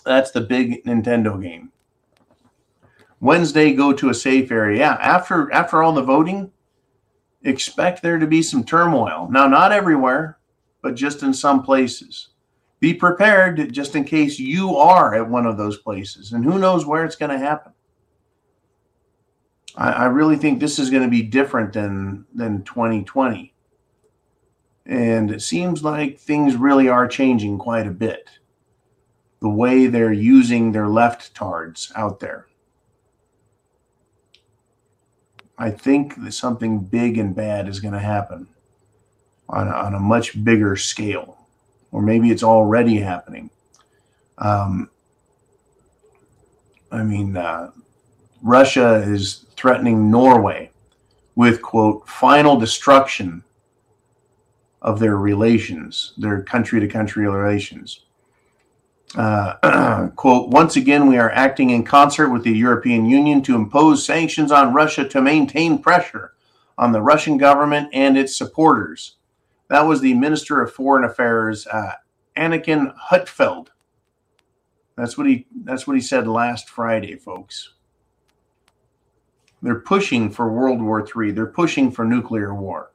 That's 0.03 0.31
the 0.31 0.41
big 0.41 0.83
Nintendo 0.83 1.41
game. 1.41 1.71
Wednesday, 3.21 3.71
go 3.71 3.93
to 3.93 4.09
a 4.09 4.13
safe 4.13 4.51
area. 4.51 4.79
Yeah, 4.79 4.97
after 4.99 5.49
after 5.53 5.83
all 5.83 5.93
the 5.93 6.03
voting, 6.03 6.51
expect 7.43 8.01
there 8.01 8.19
to 8.19 8.27
be 8.27 8.41
some 8.41 8.65
turmoil. 8.65 9.29
Now, 9.31 9.47
not 9.47 9.71
everywhere, 9.71 10.37
but 10.81 10.95
just 10.95 11.23
in 11.23 11.33
some 11.33 11.63
places. 11.63 12.29
Be 12.81 12.93
prepared 12.93 13.71
just 13.71 13.95
in 13.95 14.03
case 14.03 14.37
you 14.37 14.75
are 14.75 15.15
at 15.15 15.29
one 15.29 15.45
of 15.45 15.57
those 15.57 15.77
places, 15.77 16.33
and 16.33 16.43
who 16.43 16.59
knows 16.59 16.85
where 16.85 17.05
it's 17.05 17.15
going 17.15 17.31
to 17.31 17.37
happen. 17.37 17.71
I, 19.79 19.91
I 19.91 20.05
really 20.05 20.35
think 20.35 20.59
this 20.59 20.77
is 20.77 20.91
going 20.91 21.03
to 21.03 21.09
be 21.09 21.23
different 21.23 21.73
than 21.73 22.25
than 22.35 22.63
2020. 22.63 23.53
And 24.85 25.31
it 25.31 25.41
seems 25.41 25.83
like 25.83 26.19
things 26.19 26.55
really 26.55 26.89
are 26.89 27.07
changing 27.07 27.57
quite 27.57 27.87
a 27.87 27.91
bit. 27.91 28.29
The 29.39 29.49
way 29.49 29.87
they're 29.87 30.11
using 30.11 30.71
their 30.71 30.87
left 30.87 31.33
tards 31.33 31.91
out 31.95 32.19
there. 32.19 32.47
I 35.57 35.69
think 35.69 36.21
that 36.23 36.33
something 36.33 36.79
big 36.79 37.17
and 37.17 37.35
bad 37.35 37.67
is 37.67 37.79
going 37.79 37.93
to 37.93 37.99
happen 37.99 38.47
on 39.47 39.67
a, 39.67 39.71
on 39.71 39.93
a 39.93 39.99
much 39.99 40.43
bigger 40.43 40.75
scale. 40.75 41.37
or 41.91 42.01
maybe 42.01 42.31
it's 42.31 42.43
already 42.43 42.97
happening. 42.97 43.49
Um, 44.37 44.89
I 46.91 47.03
mean, 47.03 47.37
uh, 47.37 47.71
Russia 48.41 49.03
is 49.05 49.45
threatening 49.55 50.09
Norway 50.09 50.71
with, 51.35 51.61
quote, 51.61 52.07
final 52.07 52.57
destruction 52.57 53.43
of 54.81 54.99
their 54.99 55.17
relations, 55.17 56.13
their 56.17 56.41
country 56.43 56.79
to 56.79 56.87
country 56.87 57.27
relations. 57.27 58.01
Uh, 59.15 60.07
quote, 60.15 60.49
once 60.49 60.75
again, 60.75 61.07
we 61.07 61.17
are 61.17 61.31
acting 61.31 61.71
in 61.71 61.83
concert 61.83 62.29
with 62.29 62.43
the 62.43 62.51
European 62.51 63.05
Union 63.05 63.41
to 63.41 63.55
impose 63.55 64.05
sanctions 64.05 64.51
on 64.51 64.73
Russia 64.73 65.07
to 65.07 65.21
maintain 65.21 65.81
pressure 65.81 66.33
on 66.77 66.91
the 66.91 67.01
Russian 67.01 67.37
government 67.37 67.89
and 67.91 68.17
its 68.17 68.37
supporters. 68.37 69.15
That 69.67 69.81
was 69.81 70.01
the 70.01 70.13
Minister 70.13 70.61
of 70.61 70.73
Foreign 70.73 71.03
Affairs, 71.03 71.67
uh, 71.67 71.93
Anniken 72.37 72.93
Huitfeldt. 73.09 73.67
That's 74.95 75.17
what 75.17 75.27
he 75.27 75.47
that's 75.63 75.87
what 75.87 75.95
he 75.95 76.01
said 76.01 76.27
last 76.27 76.69
Friday, 76.69 77.15
folks. 77.15 77.73
They're 79.61 79.79
pushing 79.79 80.29
for 80.29 80.51
World 80.51 80.81
War 80.81 81.05
III. 81.05 81.31
They're 81.31 81.45
pushing 81.45 81.91
for 81.91 82.05
nuclear 82.05 82.53
war. 82.53 82.91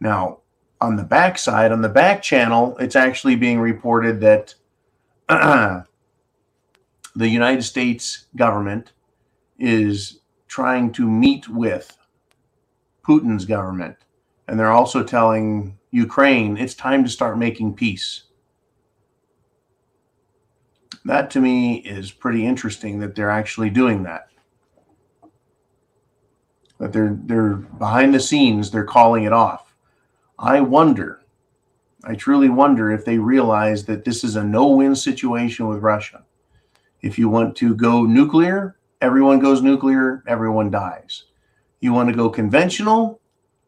Now, 0.00 0.38
on 0.80 0.96
the 0.96 1.04
back 1.04 1.38
side, 1.38 1.72
on 1.72 1.82
the 1.82 1.88
back 1.88 2.22
channel, 2.22 2.76
it's 2.78 2.96
actually 2.96 3.36
being 3.36 3.60
reported 3.60 4.20
that 4.20 4.54
the 5.28 5.84
United 7.16 7.62
States 7.62 8.26
government 8.36 8.92
is 9.58 10.20
trying 10.48 10.92
to 10.92 11.08
meet 11.08 11.48
with 11.48 11.96
Putin's 13.06 13.44
government. 13.44 13.96
And 14.48 14.58
they're 14.58 14.72
also 14.72 15.02
telling 15.04 15.78
Ukraine 15.92 16.56
it's 16.56 16.74
time 16.74 17.04
to 17.04 17.10
start 17.10 17.38
making 17.38 17.74
peace. 17.74 18.24
That 21.04 21.30
to 21.30 21.40
me 21.40 21.76
is 21.76 22.10
pretty 22.10 22.46
interesting 22.46 22.98
that 23.00 23.14
they're 23.14 23.30
actually 23.30 23.70
doing 23.70 24.02
that. 24.04 24.28
That 26.82 26.92
they're 26.92 27.16
they're 27.26 27.54
behind 27.54 28.12
the 28.12 28.18
scenes, 28.18 28.68
they're 28.68 28.82
calling 28.82 29.22
it 29.22 29.32
off. 29.32 29.72
I 30.36 30.60
wonder, 30.60 31.22
I 32.02 32.16
truly 32.16 32.48
wonder 32.48 32.90
if 32.90 33.04
they 33.04 33.18
realize 33.18 33.84
that 33.84 34.04
this 34.04 34.24
is 34.24 34.34
a 34.34 34.42
no-win 34.42 34.96
situation 34.96 35.68
with 35.68 35.78
Russia. 35.78 36.24
If 37.00 37.20
you 37.20 37.28
want 37.28 37.54
to 37.58 37.76
go 37.76 38.02
nuclear, 38.02 38.78
everyone 39.00 39.38
goes 39.38 39.62
nuclear, 39.62 40.24
everyone 40.26 40.72
dies. 40.72 41.26
You 41.78 41.92
want 41.92 42.08
to 42.08 42.16
go 42.16 42.28
conventional, 42.28 43.20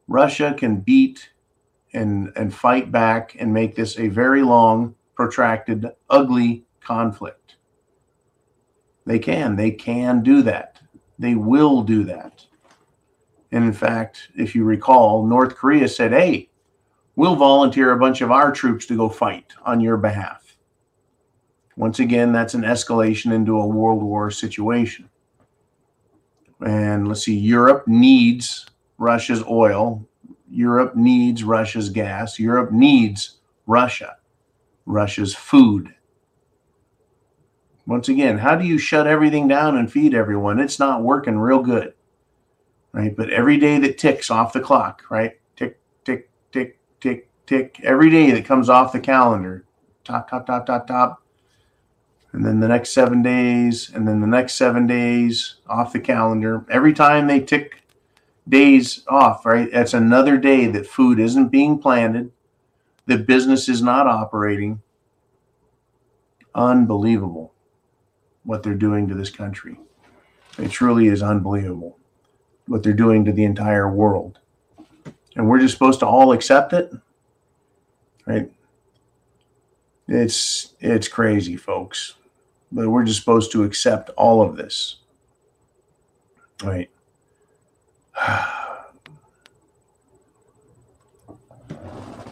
Russia 0.08 0.52
can 0.58 0.80
beat 0.80 1.30
and 1.92 2.32
and 2.34 2.52
fight 2.52 2.90
back 2.90 3.36
and 3.38 3.54
make 3.54 3.76
this 3.76 3.96
a 3.96 4.08
very 4.08 4.42
long, 4.42 4.96
protracted, 5.14 5.86
ugly 6.10 6.64
conflict. 6.80 7.58
They 9.06 9.20
can. 9.20 9.54
They 9.54 9.70
can 9.70 10.24
do 10.24 10.42
that. 10.42 10.80
They 11.16 11.36
will 11.36 11.82
do 11.82 12.02
that. 12.02 12.44
And 13.55 13.64
in 13.64 13.72
fact, 13.72 14.30
if 14.34 14.57
you 14.57 14.64
recall, 14.64 15.24
North 15.24 15.55
Korea 15.55 15.86
said, 15.86 16.11
hey, 16.11 16.50
we'll 17.14 17.36
volunteer 17.36 17.92
a 17.92 17.98
bunch 17.98 18.20
of 18.20 18.32
our 18.32 18.50
troops 18.50 18.84
to 18.86 18.96
go 18.96 19.09
fight 19.09 19.52
on 19.64 19.80
your 19.80 19.96
behalf. 19.96 20.57
Once 21.76 22.00
again, 22.00 22.32
that's 22.32 22.55
an 22.55 22.62
escalation 22.62 23.32
into 23.32 23.57
a 23.57 23.66
world 23.66 24.02
war 24.02 24.28
situation. 24.32 25.09
And 26.66 27.07
let's 27.07 27.22
see, 27.22 27.38
Europe 27.38 27.86
needs 27.86 28.66
Russia's 28.98 29.44
oil. 29.44 30.05
Europe 30.50 30.96
needs 30.96 31.44
Russia's 31.44 31.90
gas. 31.90 32.40
Europe 32.40 32.72
needs 32.72 33.36
Russia, 33.68 34.16
Russia's 34.84 35.32
food. 35.32 35.94
Once 37.86 38.09
again, 38.09 38.36
how 38.36 38.57
do 38.57 38.66
you 38.66 38.78
shut 38.78 39.07
everything 39.07 39.46
down 39.46 39.76
and 39.76 39.92
feed 39.92 40.12
everyone? 40.12 40.59
It's 40.59 40.80
not 40.80 41.05
working 41.05 41.38
real 41.38 41.62
good, 41.62 41.94
right? 42.95 43.14
But 43.14 43.30
every 43.30 43.59
day 43.59 43.78
that 43.80 43.99
ticks 43.99 44.30
off 44.30 44.53
the 44.53 44.61
clock, 44.61 45.03
right? 45.11 45.38
Tick, 45.57 45.80
tick, 46.05 46.30
tick, 46.53 46.78
tick, 47.01 47.28
tick. 47.45 47.80
Every 47.82 48.09
day 48.09 48.30
that 48.30 48.45
comes 48.45 48.68
off 48.68 48.92
the 48.92 49.01
calendar, 49.01 49.64
top, 50.05 50.30
top, 50.30 50.47
top, 50.47 50.64
top, 50.64 50.86
top. 50.86 51.22
And 52.32 52.47
then 52.47 52.61
the 52.61 52.68
next 52.68 52.90
seven 52.90 53.20
days, 53.20 53.90
and 53.92 54.07
then 54.07 54.20
the 54.20 54.26
next 54.28 54.55
seven 54.55 54.86
days 54.86 55.57
off 55.66 55.92
the 55.92 56.01
calendar. 56.01 56.64
Every 56.70 56.92
time 56.92 57.26
they 57.26 57.40
tick 57.40 57.82
days 58.49 59.03
off, 59.09 59.45
right? 59.45 59.70
That's 59.72 59.95
another 59.95 60.36
day 60.38 60.66
that 60.68 60.86
food 60.86 61.18
isn't 61.18 61.49
being 61.49 61.78
planted, 61.78 62.30
that 63.07 63.26
business 63.26 63.68
is 63.68 63.82
not 63.82 64.07
operating. 64.07 64.82
Unbelievable 66.55 67.53
what 68.45 68.62
they're 68.62 68.74
doing 68.74 69.09
to 69.09 69.14
this 69.14 69.30
country. 69.30 69.78
It 70.59 70.70
truly 70.70 71.09
is 71.09 71.22
unbelievable 71.22 71.99
what 72.66 72.82
they're 72.82 72.92
doing 72.92 73.24
to 73.24 73.32
the 73.32 73.44
entire 73.44 73.90
world. 73.90 74.38
And 75.36 75.48
we're 75.48 75.58
just 75.58 75.74
supposed 75.74 76.00
to 76.00 76.06
all 76.06 76.32
accept 76.32 76.72
it. 76.72 76.92
Right? 78.26 78.50
It's 80.06 80.74
it's 80.80 81.08
crazy, 81.08 81.56
folks. 81.56 82.14
But 82.70 82.88
we're 82.88 83.04
just 83.04 83.20
supposed 83.20 83.52
to 83.52 83.64
accept 83.64 84.10
all 84.10 84.42
of 84.42 84.56
this. 84.56 84.96
Right? 86.62 86.90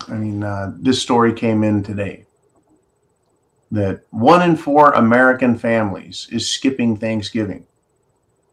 I 0.09 0.15
mean, 0.15 0.43
uh, 0.43 0.73
this 0.77 1.01
story 1.01 1.33
came 1.33 1.65
in 1.65 1.83
today 1.83 2.27
that 3.73 4.03
one 4.11 4.43
in 4.43 4.55
four 4.55 4.91
American 4.93 5.59
families 5.59 6.29
is 6.31 6.49
skipping 6.49 6.97
Thanksgiving 6.97 7.67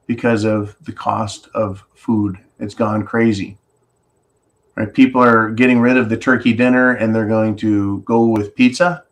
because 0.10 0.44
of 0.44 0.76
the 0.82 0.92
cost 0.92 1.50
of 1.54 1.86
food. 1.94 2.36
It's 2.58 2.74
gone 2.74 3.06
crazy. 3.06 3.60
Right? 4.76 4.92
People 4.92 5.22
are 5.22 5.52
getting 5.52 5.80
rid 5.80 5.98
of 5.98 6.10
the 6.10 6.18
turkey 6.18 6.52
dinner 6.52 6.96
and 6.96 7.14
they're 7.14 7.28
going 7.28 7.56
to 7.58 8.00
go 8.00 8.26
with 8.26 8.56
pizza. 8.56 9.04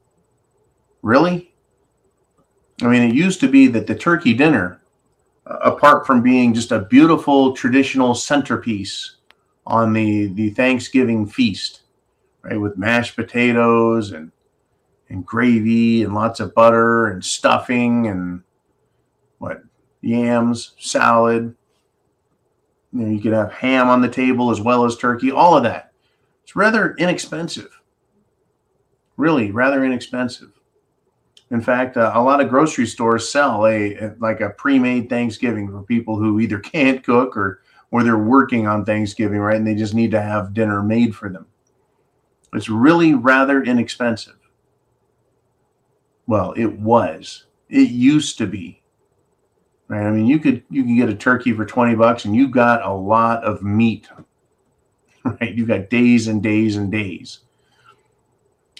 Really? 1.04 1.54
I 2.82 2.88
mean, 2.88 3.04
it 3.04 3.14
used 3.14 3.40
to 3.42 3.48
be 3.48 3.68
that 3.68 3.86
the 3.86 3.94
turkey 3.94 4.34
dinner, 4.34 4.82
apart 5.46 6.08
from 6.08 6.24
being 6.24 6.52
just 6.52 6.72
a 6.72 6.80
beautiful 6.80 7.54
traditional 7.54 8.16
centerpiece 8.16 9.18
on 9.68 9.94
the, 9.94 10.34
the 10.34 10.50
Thanksgiving 10.50 11.28
feast, 11.28 11.82
right, 12.42 12.60
with 12.60 12.76
mashed 12.76 13.16
potatoes 13.16 14.14
and 14.14 14.32
and 15.10 15.26
gravy 15.26 16.04
and 16.04 16.14
lots 16.14 16.42
of 16.42 16.54
butter 16.54 17.08
and 17.08 17.24
stuffing 17.24 18.08
and 18.08 18.42
what 19.38 19.62
yams, 20.08 20.74
salad. 20.80 21.54
You, 22.94 23.00
know, 23.00 23.12
you 23.12 23.20
could 23.20 23.34
have 23.34 23.52
ham 23.52 23.90
on 23.90 24.02
the 24.02 24.08
table 24.08 24.50
as 24.50 24.62
well 24.62 24.86
as 24.86 24.96
turkey, 24.96 25.32
all 25.32 25.58
of 25.58 25.64
that. 25.64 25.92
It's 26.44 26.56
rather 26.56 26.96
inexpensive. 26.96 27.82
Really, 29.18 29.52
rather 29.52 29.84
inexpensive. 29.84 30.52
In 31.52 31.62
fact, 31.62 31.98
uh, 31.98 32.12
a 32.14 32.22
lot 32.22 32.42
of 32.42 32.50
grocery 32.50 32.86
stores 32.86 33.30
sell 33.30 33.66
a, 33.66 33.96
a 33.96 34.16
like 34.20 34.42
a 34.42 34.50
pre-made 34.52 35.10
Thanksgiving 35.10 35.70
for 35.70 35.82
people 35.84 36.18
who 36.18 36.40
either 36.40 36.60
can't 36.60 37.04
cook 37.04 37.36
or 37.36 37.62
or 37.92 38.04
they're 38.04 38.18
working 38.18 38.68
on 38.68 38.84
Thanksgiving, 38.86 39.40
right? 39.40 39.56
And 39.56 39.66
they 39.66 39.76
just 39.76 39.94
need 39.94 40.12
to 40.12 40.22
have 40.22 40.54
dinner 40.54 40.84
made 40.84 41.16
for 41.16 41.30
them. 41.30 41.48
It's 42.54 42.70
really 42.70 43.14
rather 43.14 43.64
inexpensive. 43.64 44.36
Well, 46.28 46.54
it 46.58 46.80
was. 46.80 47.46
It 47.70 47.90
used 47.90 48.38
to 48.40 48.48
be. 48.48 48.82
Right? 49.88 50.06
I 50.06 50.12
mean, 50.12 50.26
you 50.26 50.40
could 50.40 50.64
you 50.70 50.84
can 50.84 50.96
get 50.96 51.10
a 51.10 51.16
turkey 51.16 51.54
for 51.54 51.66
20 51.66 51.96
bucks 51.96 52.26
and 52.26 52.36
you 52.36 52.50
got 52.50 52.86
a 52.86 52.94
lot 52.94 53.44
of 53.44 53.64
meat. 53.64 54.08
Right? 55.42 55.54
You 55.54 55.66
got 55.66 55.90
days 55.90 56.30
and 56.30 56.42
days 56.42 56.78
and 56.78 56.90
days. 56.90 57.40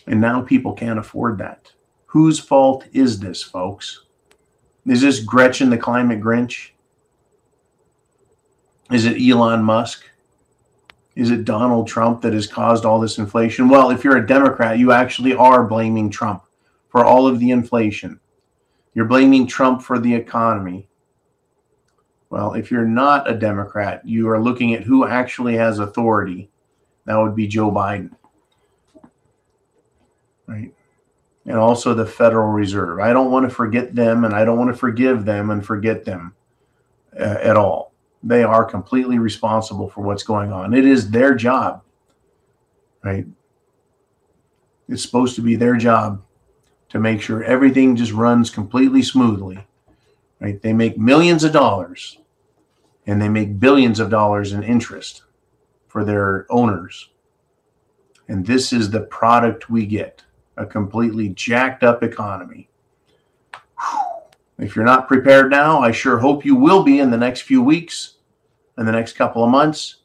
And 0.06 0.22
now 0.22 0.42
people 0.42 0.72
can't 0.72 0.98
afford 0.98 1.40
that. 1.40 1.74
Whose 2.06 2.40
fault 2.40 2.86
is 2.94 3.20
this, 3.20 3.44
folks? 3.44 4.06
Is 4.86 5.02
this 5.02 5.20
Gretchen 5.20 5.70
the 5.70 5.78
climate 5.78 6.22
Grinch? 6.22 6.70
Is 8.90 9.04
it 9.04 9.22
Elon 9.22 9.62
Musk? 9.62 10.06
Is 11.18 11.32
it 11.32 11.44
Donald 11.44 11.88
Trump 11.88 12.22
that 12.22 12.34
has 12.34 12.48
caused 12.48 12.86
all 12.86 13.02
this 13.02 13.18
inflation? 13.18 13.68
Well, 13.68 13.90
if 13.90 14.04
you're 14.04 14.18
a 14.18 14.26
Democrat, 14.26 14.78
you 14.78 14.94
actually 14.94 15.34
are 15.34 15.66
blaming 15.66 16.10
Trump 16.10 16.44
for 16.90 17.04
all 17.04 17.28
of 17.28 17.40
the 17.40 17.52
inflation. 17.52 18.20
You're 18.94 19.06
blaming 19.06 19.46
Trump 19.46 19.82
for 19.82 20.00
the 20.00 20.16
economy. 20.16 20.88
Well, 22.30 22.54
if 22.54 22.72
you're 22.72 22.86
not 22.86 23.30
a 23.30 23.34
Democrat, 23.34 24.06
you 24.06 24.30
are 24.30 24.42
looking 24.42 24.74
at 24.74 24.84
who 24.84 25.06
actually 25.06 25.56
has 25.56 25.80
authority. 25.80 26.50
That 27.06 27.18
would 27.18 27.36
be 27.36 27.48
Joe 27.48 27.72
Biden. 27.72 28.12
Right? 30.46 30.74
And 31.46 31.58
also 31.58 31.94
the 31.94 32.06
Federal 32.06 32.50
Reserve. 32.50 33.00
I 33.00 33.14
don't 33.14 33.32
want 33.32 33.48
to 33.48 33.56
forget 33.56 33.96
them 33.96 34.26
and 34.26 34.34
I 34.34 34.44
don't 34.44 34.58
want 34.58 34.74
to 34.74 34.78
forgive 34.78 35.24
them 35.24 35.50
and 35.50 35.66
forget 35.66 36.04
them 36.04 36.36
uh, 37.18 37.38
at 37.42 37.56
all. 37.56 37.94
They 38.24 38.44
are 38.44 38.66
completely 38.66 39.20
responsible 39.20 39.90
for 39.90 40.02
what's 40.02 40.24
going 40.24 40.52
on. 40.52 40.74
It 40.74 40.86
is 40.86 41.10
their 41.10 41.34
job. 41.34 41.84
Right? 43.04 43.26
It's 44.90 45.02
supposed 45.02 45.36
to 45.36 45.42
be 45.42 45.56
their 45.56 45.76
job 45.76 46.22
to 46.90 47.00
make 47.00 47.22
sure 47.22 47.44
everything 47.44 47.96
just 47.96 48.12
runs 48.12 48.50
completely 48.50 49.02
smoothly. 49.02 49.66
Right? 50.40 50.62
They 50.62 50.74
make 50.74 50.98
millions 50.98 51.44
of 51.44 51.52
dollars 51.52 52.20
and 53.06 53.22
they 53.22 53.30
make 53.30 53.60
billions 53.60 54.00
of 54.00 54.10
dollars 54.10 54.54
in 54.54 54.64
interest 54.64 55.24
for 55.88 56.04
their 56.04 56.46
owners. 56.50 57.10
And 58.28 58.46
this 58.46 58.74
is 58.74 58.92
the 58.92 59.02
product 59.02 59.70
we 59.70 59.86
get 59.86 60.24
a 60.58 60.66
completely 60.66 61.30
jacked 61.30 61.84
up 61.84 62.04
economy. 62.04 62.70
If 64.58 64.76
you're 64.76 64.86
not 64.86 65.08
prepared 65.08 65.52
now, 65.52 65.80
I 65.80 65.92
sure 65.92 66.18
hope 66.18 66.44
you 66.44 66.56
will 66.56 66.84
be 66.84 67.00
in 67.00 67.12
the 67.12 67.18
next 67.18 67.42
few 67.42 67.62
weeks, 67.62 68.16
in 68.78 68.86
the 68.86 68.92
next 68.92 69.14
couple 69.14 69.44
of 69.44 69.52
months. 69.52 69.98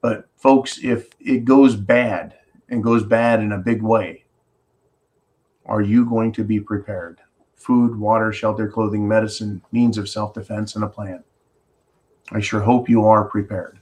But, 0.00 0.28
folks, 0.36 0.78
if 0.82 1.08
it 1.18 1.44
goes 1.44 1.74
bad 1.74 2.34
and 2.68 2.82
goes 2.82 3.02
bad 3.02 3.40
in 3.40 3.52
a 3.52 3.58
big 3.58 3.82
way, 3.82 4.24
are 5.66 5.82
you 5.82 6.06
going 6.06 6.30
to 6.32 6.44
be 6.44 6.60
prepared? 6.60 7.20
Food, 7.58 7.98
water, 7.98 8.32
shelter, 8.32 8.68
clothing, 8.68 9.06
medicine, 9.06 9.62
means 9.72 9.98
of 9.98 10.08
self 10.08 10.32
defense, 10.32 10.74
and 10.74 10.84
a 10.84 10.88
plan. 10.88 11.22
I 12.30 12.40
sure 12.40 12.60
hope 12.60 12.88
you 12.88 13.04
are 13.04 13.24
prepared. 13.24 13.80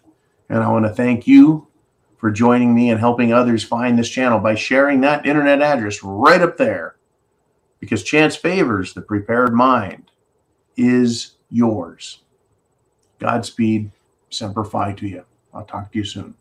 And 0.49 0.63
I 0.63 0.69
want 0.69 0.85
to 0.87 0.93
thank 0.93 1.27
you 1.27 1.69
for 2.17 2.31
joining 2.31 2.75
me 2.75 2.91
and 2.91 2.99
helping 2.99 3.33
others 3.33 3.63
find 3.63 3.99
this 3.99 4.09
channel 4.09 4.39
by 4.39 4.55
sharing 4.55 5.01
that 5.03 5.27
internet 5.27 5.61
address 5.61 6.03
right 6.03 6.41
up 6.41 6.57
there. 6.57 6.97
Because 7.79 8.03
chance 8.03 8.35
favors 8.35 8.95
the 8.95 9.03
prepared 9.03 9.53
mind 9.53 10.11
is 10.77 11.33
yours. 11.51 12.23
Godspeed. 13.19 13.93
Semper 14.31 14.65
Fi 14.65 14.93
to 14.95 15.07
you. 15.07 15.25
I'll 15.55 15.65
talk 15.65 15.93
to 15.93 15.99
you 15.99 16.05
soon. 16.05 16.35